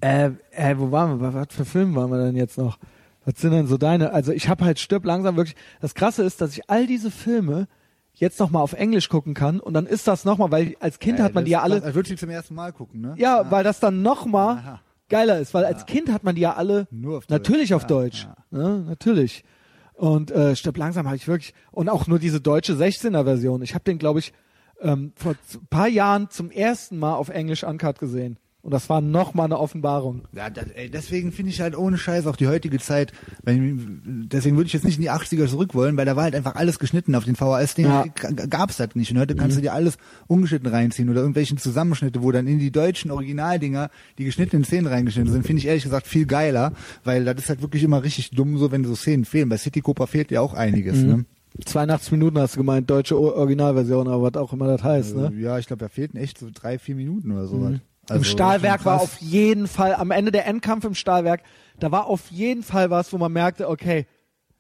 [0.02, 1.34] Äh, äh, wo waren wir?
[1.34, 2.78] Was für Filme waren wir denn jetzt noch?
[3.26, 4.12] Was sind denn so deine?
[4.12, 5.56] Also ich habe halt stirb langsam wirklich.
[5.80, 7.68] Das Krasse ist, dass ich all diese Filme
[8.14, 11.00] jetzt noch mal auf Englisch gucken kann und dann ist das noch mal, weil als
[11.00, 11.82] Kind hat man die ja alle.
[11.82, 13.14] Als du die zum ersten Mal gucken, ne?
[13.18, 14.82] Ja, weil das dann noch mal Aha.
[15.14, 17.40] Geiler ist, weil als Kind hat man die ja alle Nur auf Deutsch.
[17.40, 18.84] natürlich auf Ja, Deutsch, ne?
[18.88, 19.44] natürlich.
[19.94, 23.62] Und äh, stirb langsam habe ich wirklich und auch nur diese deutsche 16er Version.
[23.62, 24.34] Ich habe den glaube ich
[24.82, 29.02] ähm, vor z- paar Jahren zum ersten Mal auf Englisch uncut gesehen und das war
[29.02, 30.22] noch mal eine Offenbarung.
[30.34, 33.12] Ja, das, ey, deswegen finde ich halt ohne Scheiß auch die heutige Zeit,
[33.44, 36.34] wenn, deswegen würde ich jetzt nicht in die 80er zurück wollen, weil da war halt
[36.34, 38.06] einfach alles geschnitten auf den VHS-Ding, Ja.
[38.50, 39.12] Gab's das nicht.
[39.12, 42.72] Und heute kannst du dir alles ungeschnitten reinziehen oder irgendwelchen Zusammenschnitte, wo dann in die
[42.72, 46.72] deutschen Originaldinger die geschnittenen Szenen reingeschnitten sind, finde ich ehrlich gesagt viel geiler,
[47.04, 49.50] weil das ist halt wirklich immer richtig dumm, so wenn so Szenen fehlen.
[49.50, 51.26] Bei City Cooper fehlt ja auch einiges, ne?
[51.66, 55.26] 82 Minuten hast du gemeint, deutsche Originalversion, aber was auch immer das heißt, ne?
[55.26, 57.74] Also, ja, ich glaube, da fehlten echt so drei, vier Minuten oder sowas.
[57.74, 61.42] Im Also, Stahlwerk schon war auf jeden Fall, am Ende der Endkampf im Stahlwerk,
[61.80, 64.06] da war auf jeden Fall was, wo man merkte, okay,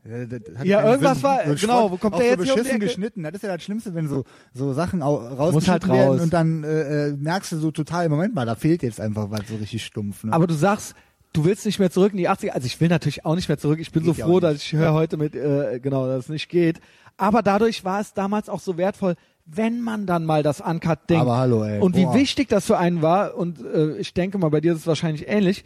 [0.05, 0.17] Ja,
[0.63, 1.23] Ja, keinen irgendwas Sinn.
[1.23, 3.23] war- So genau, wo kommt der so jetzt hier um beschissen geschnitten.
[3.23, 5.07] Das ist ja das Schlimmste, wenn so so Sachen Muss
[5.39, 5.97] rausgeschnitten halt raus.
[5.97, 9.31] werden und dann äh, äh, merkst du so total, Moment mal, da fehlt jetzt einfach
[9.31, 10.25] was so richtig stumpf.
[10.25, 10.33] Ne?
[10.33, 10.93] aber du sagst,
[11.31, 12.49] du willst nicht mehr zurück in die 80er.
[12.49, 13.79] Also ich will natürlich auch nicht mehr zurück.
[13.79, 16.49] Ich bin Geht so froh, dass ich höre heute mit, äh, genau, dass es nicht
[16.49, 16.81] geht.
[17.15, 19.15] Aber dadurch war es damals auch so wertvoll,
[19.45, 21.19] wenn man dann mal das Uncut-Ding.
[21.19, 21.79] Aber hallo, ey.
[21.79, 22.15] Und wie Boah.
[22.15, 25.27] wichtig das für einen war, und äh, ich denke mal, bei dir ist es wahrscheinlich
[25.27, 25.65] ähnlich,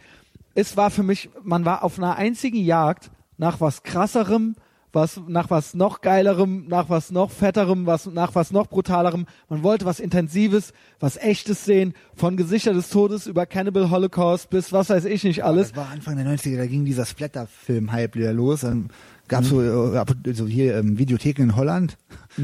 [0.54, 4.56] es war für mich, man war auf einer einzigen Jagd nach was krasserem,
[4.92, 9.26] was, nach was noch geilerem, nach was noch fetterem, was, nach was noch brutalerem.
[9.48, 14.72] Man wollte was Intensives, was Echtes sehen, von Gesichter des Todes über Cannibal Holocaust bis
[14.72, 15.68] was weiß ich nicht alles.
[15.68, 18.60] Das war Anfang der 90er, da ging dieser Splatter-Film-Hype wieder los.
[18.62, 18.88] Dann
[19.28, 19.66] gab's Mhm.
[19.66, 21.96] so, äh, so hier ähm, Videotheken in Holland,
[22.38, 22.42] äh,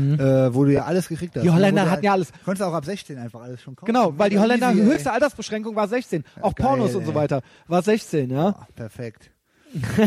[0.55, 1.43] wo du ja alles gekriegt hast.
[1.43, 2.32] Die Holländer Wo du hatten ja alles.
[2.44, 3.86] Konntest auch ab 16 einfach alles schon kaufen.
[3.86, 4.86] Genau, weil die Ja, Holländer easy, ey.
[4.86, 6.24] höchste Altersbeschränkung war 16.
[6.40, 7.16] Auch geil, Pornos und so ey.
[7.16, 7.43] weiter.
[7.66, 8.48] War 16, ja.
[8.48, 9.31] Ah, perfekt.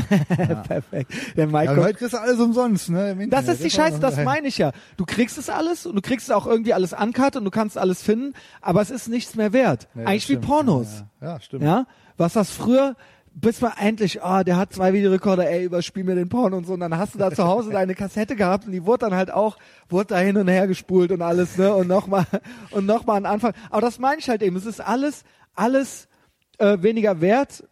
[0.67, 1.11] Perfekt.
[1.35, 3.11] Der Ja, Mike und heute kriegst du alles umsonst, ne?
[3.11, 3.49] im Das Internet.
[3.49, 4.71] ist die Scheiße, das meine ich ja.
[4.95, 7.77] Du kriegst es alles und du kriegst es auch irgendwie alles uncut und du kannst
[7.77, 9.87] alles finden, aber es ist nichts mehr wert.
[9.95, 10.37] Ja, Eigentlich wie.
[10.37, 11.03] Pornos.
[11.21, 11.63] Ja, ja stimmt.
[11.63, 11.85] Ja,
[12.17, 12.95] was das früher,
[13.39, 16.73] bis man endlich, ah, der hat zwei Videorekorder, ey, überspiel mir den Porno und so.
[16.73, 19.31] Und dann hast du da zu Hause deine Kassette gehabt und die wurde dann halt
[19.31, 19.57] auch,
[19.89, 21.73] wurde da hin und her gespult und alles, ne?
[21.73, 22.25] Und nochmal,
[22.71, 23.53] und nochmal an Anfang.
[23.69, 24.55] Aber das meine ich halt eben.
[24.55, 25.23] Es ist alles,
[25.53, 26.07] alles
[26.57, 27.63] äh, weniger wert.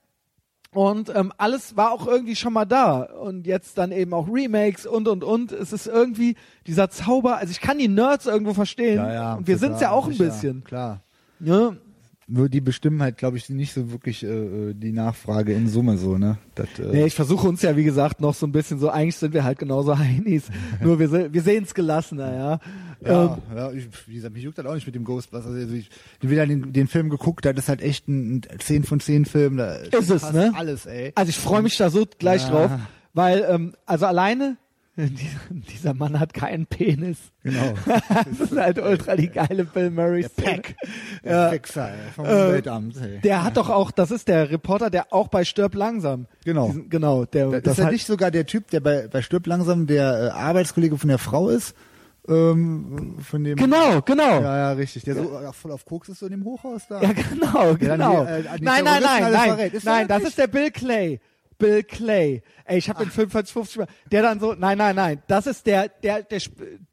[0.72, 3.02] Und ähm, alles war auch irgendwie schon mal da.
[3.02, 5.52] Und jetzt dann eben auch Remakes und und und.
[5.52, 6.36] Es ist irgendwie
[6.68, 7.38] dieser Zauber.
[7.38, 8.98] Also ich kann die Nerds irgendwo verstehen.
[8.98, 10.64] Ja, ja, und wir total, sind's ja auch ein bisschen.
[10.64, 11.02] Klar.
[11.40, 11.78] Ne?
[12.28, 16.18] Nur die bestimmen halt, glaube ich, nicht so wirklich äh, die Nachfrage in Summe so,
[16.18, 16.40] ne?
[16.56, 19.16] Das, äh, Nee, ich versuche uns ja, wie gesagt, noch so ein bisschen so, eigentlich
[19.16, 20.46] sind wir halt genauso Heinis.
[20.82, 22.60] Nur wir, se- wir sehen's gelassener, ja.
[23.06, 25.46] ja, Ähm, ja ich, wie gesagt, mich juckt das auch nicht mit dem Ghostbusters.
[25.54, 28.84] Also ich bin wieder den, den Film geguckt, das ist halt echt ein, ein 10
[28.86, 29.58] von 10 Film.
[29.58, 30.52] Da Ist es, ne?
[30.56, 31.12] Alles, ey.
[31.14, 32.50] also ich freue mich da so gleich Ja.
[32.50, 32.72] drauf,
[33.14, 34.58] weil, ähm, also alleine,
[34.98, 37.18] dieser, Mann hat keinen Penis.
[37.44, 37.74] Genau.
[37.86, 40.48] Das ist halt ultra die geile Bill Murray Der Szene.
[40.48, 40.76] Pack.
[41.24, 41.30] Ja.
[41.32, 43.20] Der Fixer, ey, vom Umweltamt, ey.
[43.20, 46.28] Der hat doch auch, das ist der Reporter, der auch bei Stirb langsam.
[46.46, 46.68] Genau.
[46.68, 49.22] Diesen, genau, der, Das, das ist ja hat, nicht sogar der Typ, der bei, bei
[49.22, 51.76] Stirb langsam der äh, Arbeitskollege von der Frau ist.
[52.28, 53.56] Ähm, von dem.
[53.56, 54.42] genau, genau.
[54.42, 55.04] Ja, ja, richtig.
[55.04, 57.02] Der so äh, voll auf Koks ist so in dem Hochhaus da.
[57.02, 58.26] Ja, genau, genau.
[58.26, 59.74] die, äh, die nein, nein, nein, alles nein, verrät.
[59.74, 61.20] Ist nein, das das ist der Bill Clay.
[61.58, 62.42] Bill Clay.
[62.66, 65.48] Ey, ich habe den Film 40, 50 Mal, der dann so, nein, nein, nein, das
[65.48, 66.40] ist der, der, der,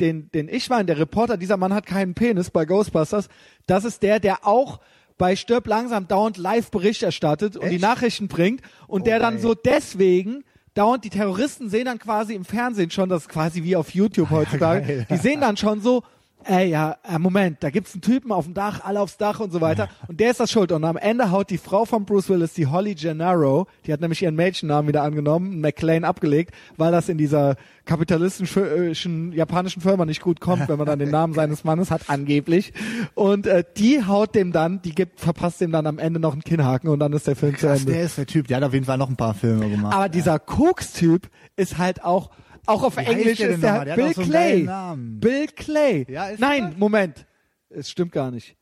[0.00, 3.28] den, den ich meine, der Reporter, dieser Mann hat keinen Penis bei Ghostbusters.
[3.66, 4.80] Das ist der, der auch
[5.18, 7.78] bei Stirb langsam dauernd live Bericht erstattet und die?
[7.78, 9.40] Nachrichten bringt und Oh, der dann ey.
[9.40, 10.44] so deswegen
[10.74, 14.30] dauernd die Terroristen sehen dann quasi im Fernsehen schon, das ist quasi wie auf YouTube
[14.30, 14.86] heutzutage.
[14.86, 15.06] geil.
[15.10, 16.02] Die sehen dann schon so,
[16.44, 19.52] ey, ja, äh, Moment, da gibt's einen Typen auf dem Dach, alle aufs Dach und
[19.52, 19.88] so weiter.
[20.08, 20.72] Und der ist das schuld.
[20.72, 24.22] Und am Ende haut die Frau von Bruce Willis, die Holly Gennaro, die hat nämlich
[24.22, 30.40] ihren Mädchennamen wieder angenommen, McLean abgelegt, weil das in dieser kapitalistischen japanischen Firma nicht gut
[30.40, 32.72] kommt, wenn man dann den Namen seines Mannes hat, angeblich.
[33.14, 36.42] Und äh, die haut dem dann, die gibt, verpasst dem dann am Ende noch einen
[36.42, 37.92] Kinnhaken und dann ist der Film zu Krass, Ende.
[37.92, 38.48] der ist der Typ.
[38.48, 39.94] Der hat auf jeden Fall noch ein paar Filme gemacht.
[39.94, 42.30] Aber dieser Koks-Typ ist halt auch,
[42.66, 43.84] auch auf heißt Englisch der ist der?
[43.84, 44.68] Der Bill so Clay.
[44.96, 46.06] Bill Clay.
[46.08, 46.76] Ja, ist Nein, das?
[46.78, 47.26] Moment.
[47.70, 48.56] Es stimmt gar nicht.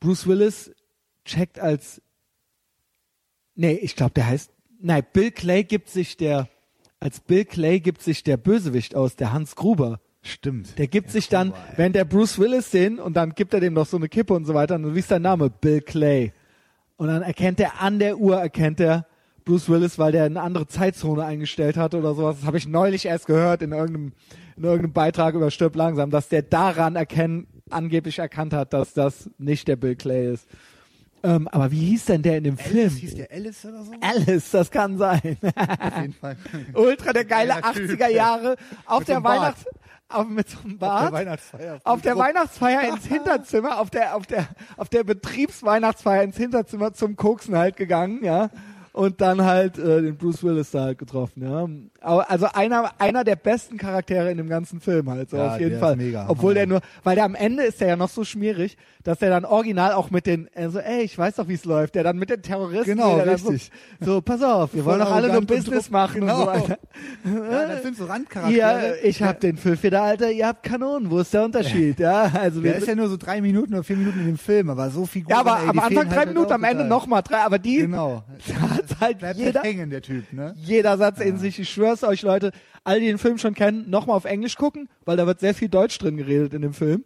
[0.00, 0.72] Bruce Willis
[1.24, 2.02] checkt als,
[3.54, 4.50] nee, ich glaube, der heißt,
[4.80, 6.48] nein, Bill Clay gibt sich der,
[6.98, 10.00] als Bill Clay gibt sich der Bösewicht aus, der Hans Gruber.
[10.22, 10.78] Stimmt.
[10.78, 11.56] Der gibt sich dann, ey.
[11.76, 14.44] wenn der Bruce Willis den und dann gibt er dem noch so eine Kippe und
[14.44, 15.50] so weiter und wie ist dein Name?
[15.50, 16.32] Bill Clay.
[16.96, 19.06] Und dann erkennt er an der Uhr, erkennt er
[19.44, 22.36] Bruce Willis, weil der eine andere Zeitzone eingestellt hat oder sowas.
[22.38, 24.12] Das habe ich neulich erst gehört in irgendeinem,
[24.56, 29.30] in irgendeinem Beitrag über Stirb langsam, dass der daran erkennen, angeblich erkannt hat, dass das
[29.38, 30.46] nicht der Bill Clay ist.
[31.24, 32.88] Ähm, aber wie hieß denn der in dem Film?
[32.88, 33.92] Alice, hieß der Alice oder so?
[34.00, 35.38] Alice, das kann sein.
[35.56, 36.36] Auf jeden Fall.
[36.74, 37.90] Ultra der geile Typ.
[37.90, 38.56] 80er Jahre
[38.86, 39.40] auf Mit der Bart.
[39.40, 39.64] Weihnachts
[40.08, 41.80] auf, mit so einem Auf der Bart Weihnachtsfeier.
[41.84, 44.46] auf der Weihnachtsfeier ins Hinterzimmer, auf der auf der
[44.76, 48.50] auf der Betriebsweihnachtsfeier ins Hinterzimmer zum Koksen halt gegangen, ja.
[48.92, 51.66] Und dann halt äh, den Bruce Willis da halt getroffen, ja.
[52.02, 55.78] Also einer einer der besten Charaktere in dem ganzen Film halt, so Ja, auf jeden
[55.78, 55.96] Fall.
[55.96, 59.18] mega, Obwohl der nur, weil der am Ende ist der ja noch so schmierig, dass
[59.18, 62.04] der dann original auch mit den, also ey, ich weiß doch, wie es läuft, der
[62.04, 63.70] dann mit den Terroristen, Genau, richtig.
[64.00, 66.40] So, so, pass auf, wir wollen doch alle nur Business machen genau.
[66.40, 66.78] und so weiter.
[67.24, 68.96] Ja, das sind so Randcharaktere.
[69.00, 71.98] Ihr, ich hab den Füllfeder, Alter, ihr habt Kanonen, wo ist der Unterschied?
[71.98, 74.38] Ja, also Der wir ist ja nur so drei Minuten oder vier Minuten in dem
[74.38, 76.84] Film, aber so viel ja, aber ey, am Anfang drei halt Minuten, auch am Ende
[76.84, 78.22] nochmal drei, aber die Genau.
[78.70, 80.54] hat halt Bleibt jeder, halt hängen, der Typ, ne?
[80.56, 81.58] jeder Satz in sich.
[81.58, 82.52] Ich schwör's euch, Leute,
[82.84, 85.68] alle, die den Film schon kennen, nochmal auf Englisch gucken, weil da wird sehr viel
[85.68, 87.04] Deutsch drin geredet in dem Film.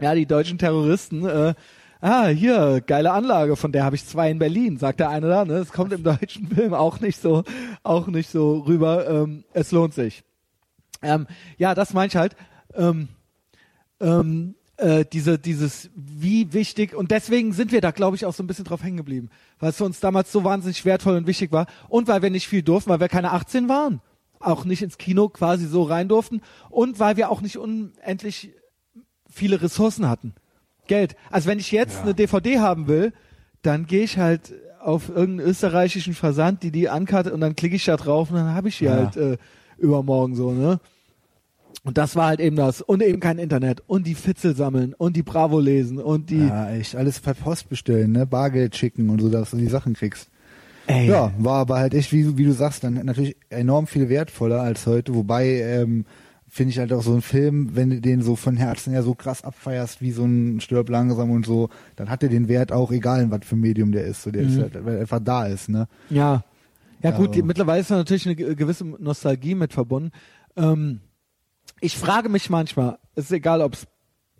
[0.00, 1.54] Ja, die deutschen Terroristen, äh,
[2.00, 5.44] ah, hier, geile Anlage, von der habe ich zwei in Berlin, sagt der eine da,
[5.44, 5.54] ne?
[5.54, 7.44] Es kommt im deutschen Film auch nicht so,
[7.82, 9.08] auch nicht so rüber.
[9.08, 10.24] Ähm, es lohnt sich.
[11.02, 11.26] Ähm,
[11.56, 12.36] ja, das meine ich halt.
[12.74, 13.08] Ähm,
[14.00, 18.42] ähm, äh, diese, dieses, wie wichtig, und deswegen sind wir da, glaube ich, auch so
[18.42, 21.52] ein bisschen drauf hängen geblieben, weil es für uns damals so wahnsinnig wertvoll und wichtig
[21.52, 24.00] war und weil wir nicht viel durften, weil wir keine 18 waren,
[24.40, 26.40] auch nicht ins Kino quasi so rein durften
[26.70, 28.52] und weil wir auch nicht unendlich
[29.28, 30.34] viele Ressourcen hatten.
[30.86, 31.14] Geld.
[31.30, 32.02] Also wenn ich jetzt Ja.
[32.02, 33.12] eine DVD haben will,
[33.62, 37.84] dann gehe ich halt auf irgendeinen österreichischen Versand, die die ankarte und dann klicke ich
[37.84, 38.92] da drauf und dann habe ich die Ja.
[38.92, 39.36] halt äh,
[39.76, 40.80] übermorgen so, ne?
[41.82, 42.82] Und das war halt eben das.
[42.82, 43.82] Und eben kein Internet.
[43.86, 44.94] Und die Fitzel sammeln.
[44.96, 45.98] Und die Bravo lesen.
[45.98, 46.46] Und die.
[46.46, 48.26] Ja, echt, alles per Post bestellen, ne?
[48.26, 50.28] Bargeld schicken und so, dass du die Sachen kriegst.
[50.86, 51.08] Ey.
[51.08, 54.86] Ja, war aber halt echt, wie, wie du sagst, dann natürlich enorm viel wertvoller als
[54.86, 55.14] heute.
[55.14, 56.04] Wobei, ähm,
[56.48, 59.14] finde ich halt auch so ein Film, wenn du den so von Herzen her so
[59.14, 62.90] krass abfeierst, wie so ein Stirb langsam und so, dann hat er den Wert auch,
[62.90, 64.22] egal in was für Medium der ist.
[64.24, 64.62] So, der ist Mhm.
[64.62, 65.86] halt, weil er einfach da ist, ne?
[66.10, 66.42] Ja.
[67.02, 70.10] Ja, gut, Also- die, mittlerweile ist da natürlich eine ge- gewisse Nostalgie mit verbunden.
[70.56, 71.00] Ähm,
[71.80, 73.86] ich frage mich manchmal, ist egal, ob es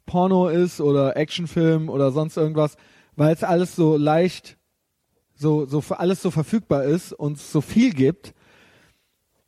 [0.06, 2.76] Porno ist oder Actionfilm oder sonst irgendwas,
[3.16, 4.58] weil es alles so leicht,
[5.34, 8.34] so, so alles so verfügbar ist und es so viel gibt.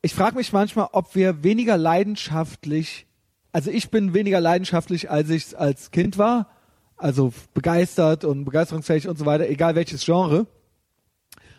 [0.00, 3.06] Ich frage mich manchmal, ob wir weniger leidenschaftlich,
[3.52, 6.48] also ich bin weniger leidenschaftlich, als ich als Kind war,
[6.96, 10.46] also begeistert und begeisterungsfähig und so weiter, egal welches Genre.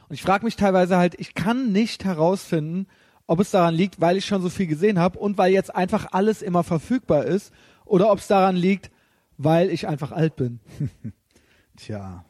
[0.10, 2.88] Und ich frage mich teilweise halt, ich kann nicht herausfinden,
[3.34, 6.10] ob es daran liegt, weil ich schon so viel gesehen habe und weil jetzt einfach
[6.12, 7.52] alles immer verfügbar ist,
[7.84, 8.92] oder ob es daran liegt,
[9.40, 10.60] weil ich einfach alt bin.
[11.76, 12.24] Tja.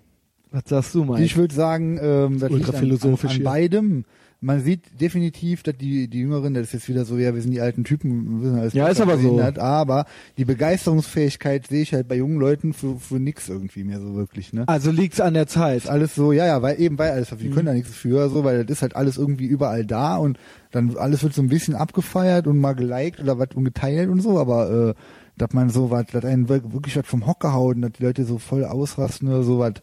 [0.49, 1.21] Was sagst du, Mike?
[1.21, 4.05] Ich würde sagen, ähm, das liegt Ultra an, philosophisch an, an beidem.
[4.43, 7.51] Man sieht definitiv, dass die, die Jüngeren, das ist jetzt wieder so, ja, wir sind
[7.51, 9.21] die alten Typen, wir sind alles Ja, ist aber so.
[9.23, 10.05] behindert, aber
[10.37, 14.53] die Begeisterungsfähigkeit sehe ich halt bei jungen Leuten für, für nix irgendwie mehr so wirklich,
[14.53, 14.65] ne?
[14.67, 15.77] also liegt's an der Zeit.
[15.77, 17.53] ist alles so, ja, ja, weil eben weil alles, wir Mhm.
[17.53, 20.37] können da nichts für, so, weil das ist halt alles irgendwie überall da und
[20.71, 24.21] dann alles wird so ein bisschen abgefeiert und mal geliked oder was und geteilt und
[24.21, 24.93] so, aber äh,
[25.37, 28.23] dass man so was, dass einen wir- wirklich was vom Hocker hauen, dass die Leute
[28.25, 29.73] so voll ausrasten oder so was.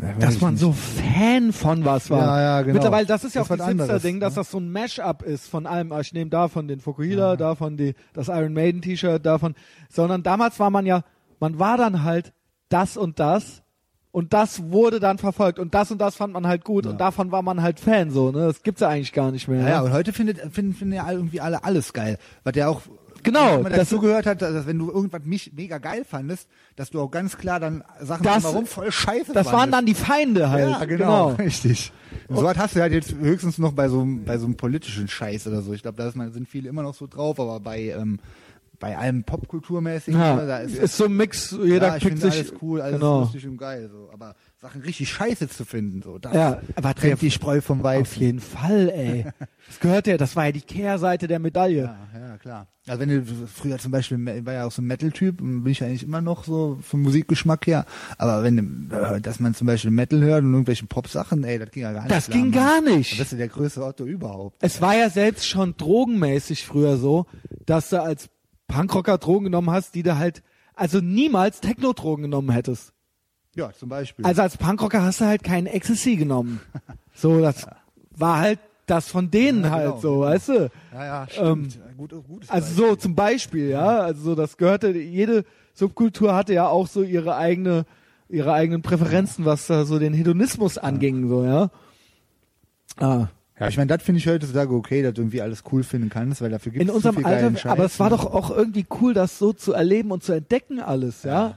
[0.00, 0.60] Ja, Dass man nicht.
[0.60, 2.20] so Fan von was war.
[2.20, 2.74] Ja, ja, genau.
[2.74, 4.40] Mittlerweile, das ist ja Das auch das Hipster-Ding, dass ne?
[4.40, 5.92] das so ein Mash-up ist von allem.
[5.92, 9.54] Ah, Ich nehme davon den Fukuhila, davon die, das Iron Maiden T-Shirt, davon.
[9.88, 11.02] Sondern damals war man ja,
[11.40, 12.32] man war dann halt
[12.68, 13.62] das und das
[14.10, 16.92] und das wurde dann verfolgt und das und das fand man halt gut Ja.
[16.92, 18.46] und davon war man halt Fan so, ne?
[18.46, 19.60] Das gibt's ja eigentlich gar nicht mehr.
[19.62, 22.18] Ja, ja, und heute findet, finden, finden ja irgendwie alle alles geil.
[22.44, 22.82] Was ja auch
[23.24, 26.90] Genau, man das- dazu gehört hat, dass wenn du irgendwas mich mega geil fandest, dass
[26.90, 30.50] du auch ganz klar dann Sachen Das- drumherum voll scheiße das waren dann die Feinde
[30.50, 30.68] halt.
[30.70, 31.92] Ja, genau, richtig.
[32.28, 34.56] Und so was hast du halt jetzt höchstens noch bei so, einem- bei so einem
[34.56, 35.72] politischen Scheiß oder so.
[35.72, 38.20] Ich glaube, da man, sind viele immer noch so drauf, aber bei, ähm,
[38.78, 42.34] bei allem Popkulturmäßigen, Ja, da ist, ist so ein Mix, jeder ja, ich pickt sich.
[42.34, 43.20] alles cool, alles genau.
[43.20, 44.10] lustig und geil, so.
[44.12, 44.34] Aber
[44.64, 48.18] Sachen richtig scheiße zu finden, so, das Ja, aber trennt die Spreu vom Auf Weizen.
[48.22, 49.26] jeden Fall, ey.
[49.66, 51.82] Das gehört ja, das war ja die Kehrseite der Medaille.
[52.14, 52.66] Ja, ja, klar.
[52.86, 55.72] Also wenn du früher zum Beispiel, ich war ja auch so ein Metal-Typ, und bin
[55.72, 57.84] ich eigentlich immer noch so vom Musikgeschmack her.
[58.16, 61.82] Aber wenn, äh, dass man zum Beispiel Metal hört und irgendwelche Pop-Sachen, ey, das ging
[61.82, 62.10] ja gar nicht.
[62.14, 62.58] Das klar, ging Mann.
[62.58, 63.20] gar Das nicht.
[63.20, 64.56] ist ja der größte Otto überhaupt.
[64.62, 67.26] Es war ja selbst schon drogenmäßig früher so,
[67.66, 68.28] dass du als
[68.66, 70.42] Punkrocker Drogen genommen hast, die du halt,
[70.74, 72.92] also niemals Techno-Drogen genommen hättest.
[73.54, 74.24] Ja, zum Beispiel.
[74.24, 76.60] Also als Punkrocker hast du halt keinen Ecstasy genommen.
[77.16, 77.64] So, das
[78.16, 80.20] war halt das von denen Ja, halt genau, so, genau.
[80.22, 80.70] weißt du?
[80.92, 81.78] ja, ja, ähm, stimmt.
[81.96, 82.88] Gut, gutes Also Beispiel.
[82.88, 85.44] so zum Beispiel, ja, also so das gehörte, jede
[85.74, 87.86] Subkultur hatte ja auch so ihre eigene,
[88.28, 91.70] ihre eigenen Präferenzen, was da so den Hedonismus anging, so, ja.
[92.96, 93.28] Ah.
[93.60, 96.42] Ja, ich meine, das finde ich heutzutage okay, dass du irgendwie alles cool finden kannst,
[96.42, 98.84] weil dafür gibt In es zu unserem viel Alter, aber es war doch auch irgendwie
[99.00, 101.46] cool, das so zu erleben und zu entdecken alles, ja.
[101.46, 101.54] jeden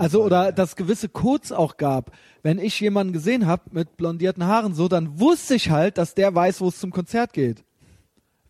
[0.00, 0.52] Also Fall, oder ja.
[0.52, 2.12] dass gewisse Codes auch gab.
[2.42, 6.34] Wenn ich jemanden gesehen habe mit blondierten Haaren so, dann wusste ich halt, dass der
[6.34, 7.64] weiß, wo es zum Konzert geht.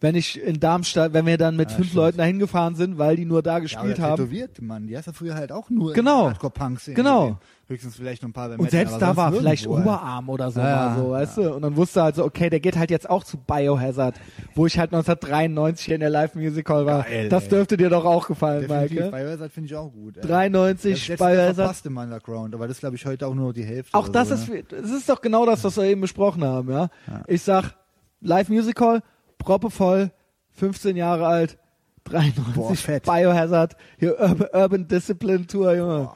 [0.03, 1.97] Wenn ich in Darmstadt, wenn wir dann mit Ja, fünf stimmt.
[1.97, 4.17] Leuten dahin gefahren sind, weil die nur da Ja, gespielt oder haben.
[4.17, 4.87] tätowiert, Mann.
[4.87, 6.27] Die hast du früher halt auch nur Genau.
[6.27, 7.39] Hardcore-Punks Genau.
[7.69, 9.95] Höchstens vielleicht noch ein paar bei Und selbst da war vielleicht nirgendwo, ey.
[9.97, 11.55] Oberarm oder so, Ja, mal ja, so, weißt du?
[11.55, 14.17] Und dann wusste er halt so, okay, der geht halt jetzt auch zu Biohazard,
[14.57, 17.05] wo ich halt 1993 hier in der Live Music Hall war.
[17.05, 17.49] Geil, das ey.
[17.51, 19.17] dürfte dir doch auch gefallen, Definitiv, Maike.
[19.17, 20.17] Biohazard finde ich auch gut.
[20.19, 20.23] ey.
[20.27, 21.55] 93 das Biohazard.
[21.55, 23.97] verpasst im Underground, aber das glaube ich heute auch nur die Hälfte.
[23.97, 24.65] Auch das so, ist, ne?
[24.69, 26.91] das ist doch genau das, was wir eben besprochen haben, ja.
[27.29, 27.75] Ich sag,
[28.21, 29.03] Live Music Hall,
[29.43, 30.13] proppevoll,
[30.53, 31.59] 15 Jahre alt,
[32.05, 33.05] 93 Boah, fett.
[33.05, 36.11] Biohazard, hier Urban, Urban Discipline Tour, Junge.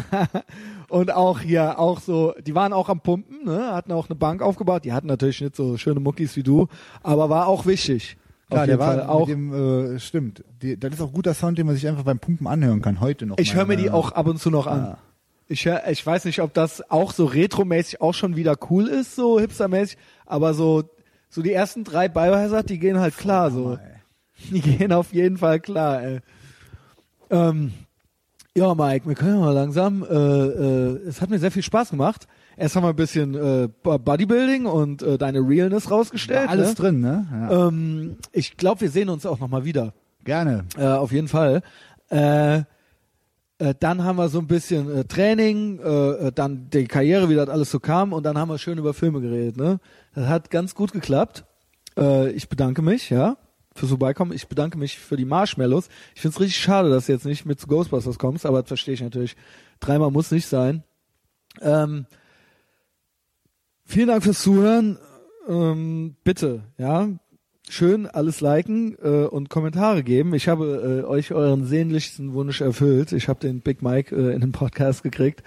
[0.00, 0.28] Boah.
[0.88, 4.42] Und auch hier, auch so, die waren auch am Pumpen, ne, hatten auch eine Bank
[4.42, 6.68] aufgebaut, die hatten natürlich nicht so schöne Muckis wie du,
[7.02, 8.16] aber war auch wichtig.
[8.48, 9.26] Klar, der jeden war Fall auch.
[9.26, 10.44] dem, äh, stimmt.
[10.62, 13.26] Die, das ist auch guter Sound, den man sich einfach beim Pumpen anhören kann, heute
[13.26, 13.38] noch.
[13.38, 14.84] Ich höre mir die äh, auch ab und zu noch an.
[14.84, 14.98] Ja.
[15.46, 19.14] Ich, hör, ich weiß nicht, ob das auch so retromäßig auch schon wieder cool ist,
[19.14, 20.84] so hipstermäßig, aber so,
[21.34, 23.76] so die ersten drei Biohazard, die gehen halt klar, so.
[24.50, 26.20] Die gehen auf jeden Fall klar, ey.
[27.30, 27.72] Ähm,
[28.56, 31.90] ja, Mike, wir können ja mal langsam, äh, äh, es hat mir sehr viel Spaß
[31.90, 32.28] gemacht.
[32.56, 36.44] Erst haben wir ein bisschen äh, Bo- Bodybuilding und äh, deine Realness rausgestellt.
[36.46, 36.74] War alles ne?
[36.76, 37.26] drin, ne?
[37.32, 37.66] Ja.
[37.66, 39.92] Ähm, ich glaube, wir sehen uns auch nochmal wieder.
[40.22, 40.66] Gerne.
[40.76, 41.62] Äh, auf jeden Fall.
[42.10, 42.62] Äh,
[43.58, 47.34] äh, dann haben wir so ein bisschen äh, Training, äh, äh, dann die Karriere, wie
[47.34, 49.56] das alles so kam, und dann haben wir schön über Filme geredet.
[49.56, 49.78] Ne?
[50.14, 51.44] Das hat ganz gut geklappt.
[51.96, 53.36] Äh, ich bedanke mich, ja,
[53.74, 54.32] fürs Vorbeikommen.
[54.32, 55.88] Ich bedanke mich für die Marshmallows.
[56.14, 58.68] Ich finde es richtig schade, dass du jetzt nicht mit zu Ghostbusters kommst, aber das
[58.68, 59.36] verstehe ich natürlich.
[59.80, 60.82] Dreimal muss nicht sein.
[61.60, 62.06] Ähm,
[63.84, 64.98] vielen Dank fürs Zuhören.
[65.48, 67.08] Ähm, bitte, ja,
[67.68, 70.34] schön alles liken äh, und Kommentare geben.
[70.34, 73.12] Ich habe äh, euch euren sehnlichsten Wunsch erfüllt.
[73.12, 75.42] Ich habe den Big Mike äh, in den Podcast gekriegt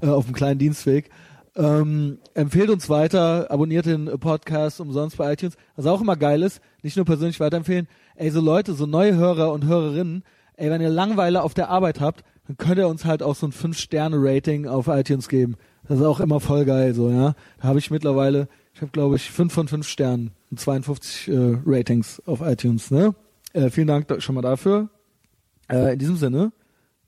[0.00, 1.10] äh, auf dem kleinen Dienstweg.
[1.56, 5.56] Ähm, empfehlt uns weiter, abonniert den Podcast umsonst bei iTunes.
[5.74, 7.88] Was auch immer geil ist, nicht nur persönlich weiterempfehlen.
[8.14, 10.22] Ey, so Leute, so neue Hörer und Hörerinnen,
[10.56, 13.46] ey, wenn ihr Langeweile auf der Arbeit habt, dann könnt ihr uns halt auch so
[13.46, 15.56] ein 5-Sterne-Rating auf iTunes geben.
[15.88, 17.34] Das ist auch immer voll geil, so, ja.
[17.60, 21.56] Da habe ich mittlerweile, ich habe glaube ich 5 von 5 Sternen und 52 äh,
[21.64, 23.14] Ratings auf iTunes, ne?
[23.54, 24.90] Äh, vielen Dank da- schon mal dafür.
[25.70, 26.52] Äh, in diesem Sinne,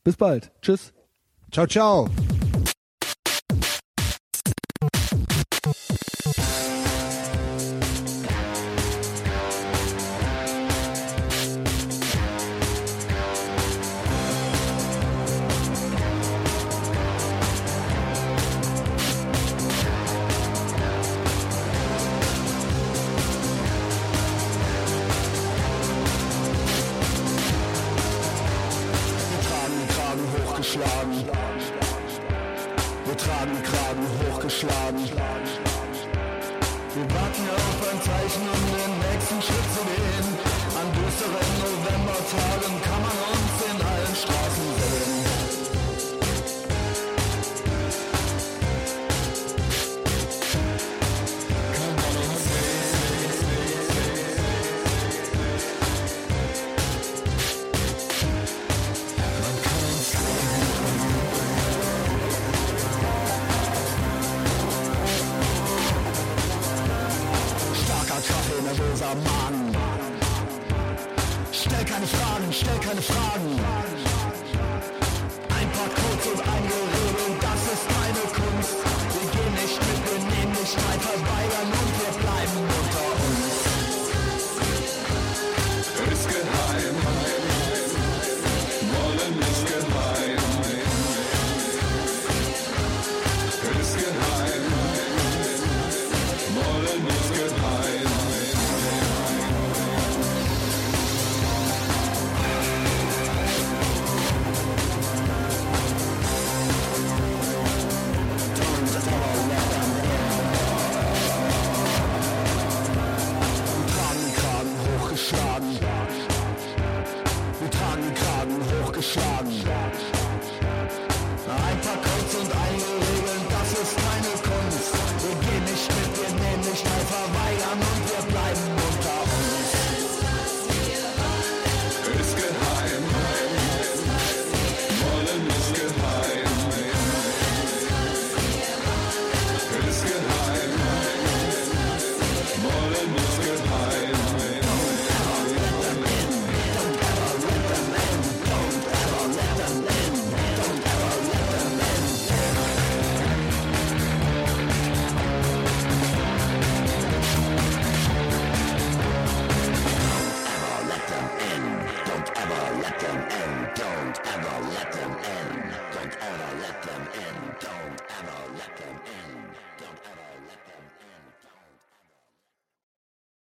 [0.03, 0.51] bis bald.
[0.63, 0.95] Tschüss.
[1.53, 2.09] Ciao, ciao.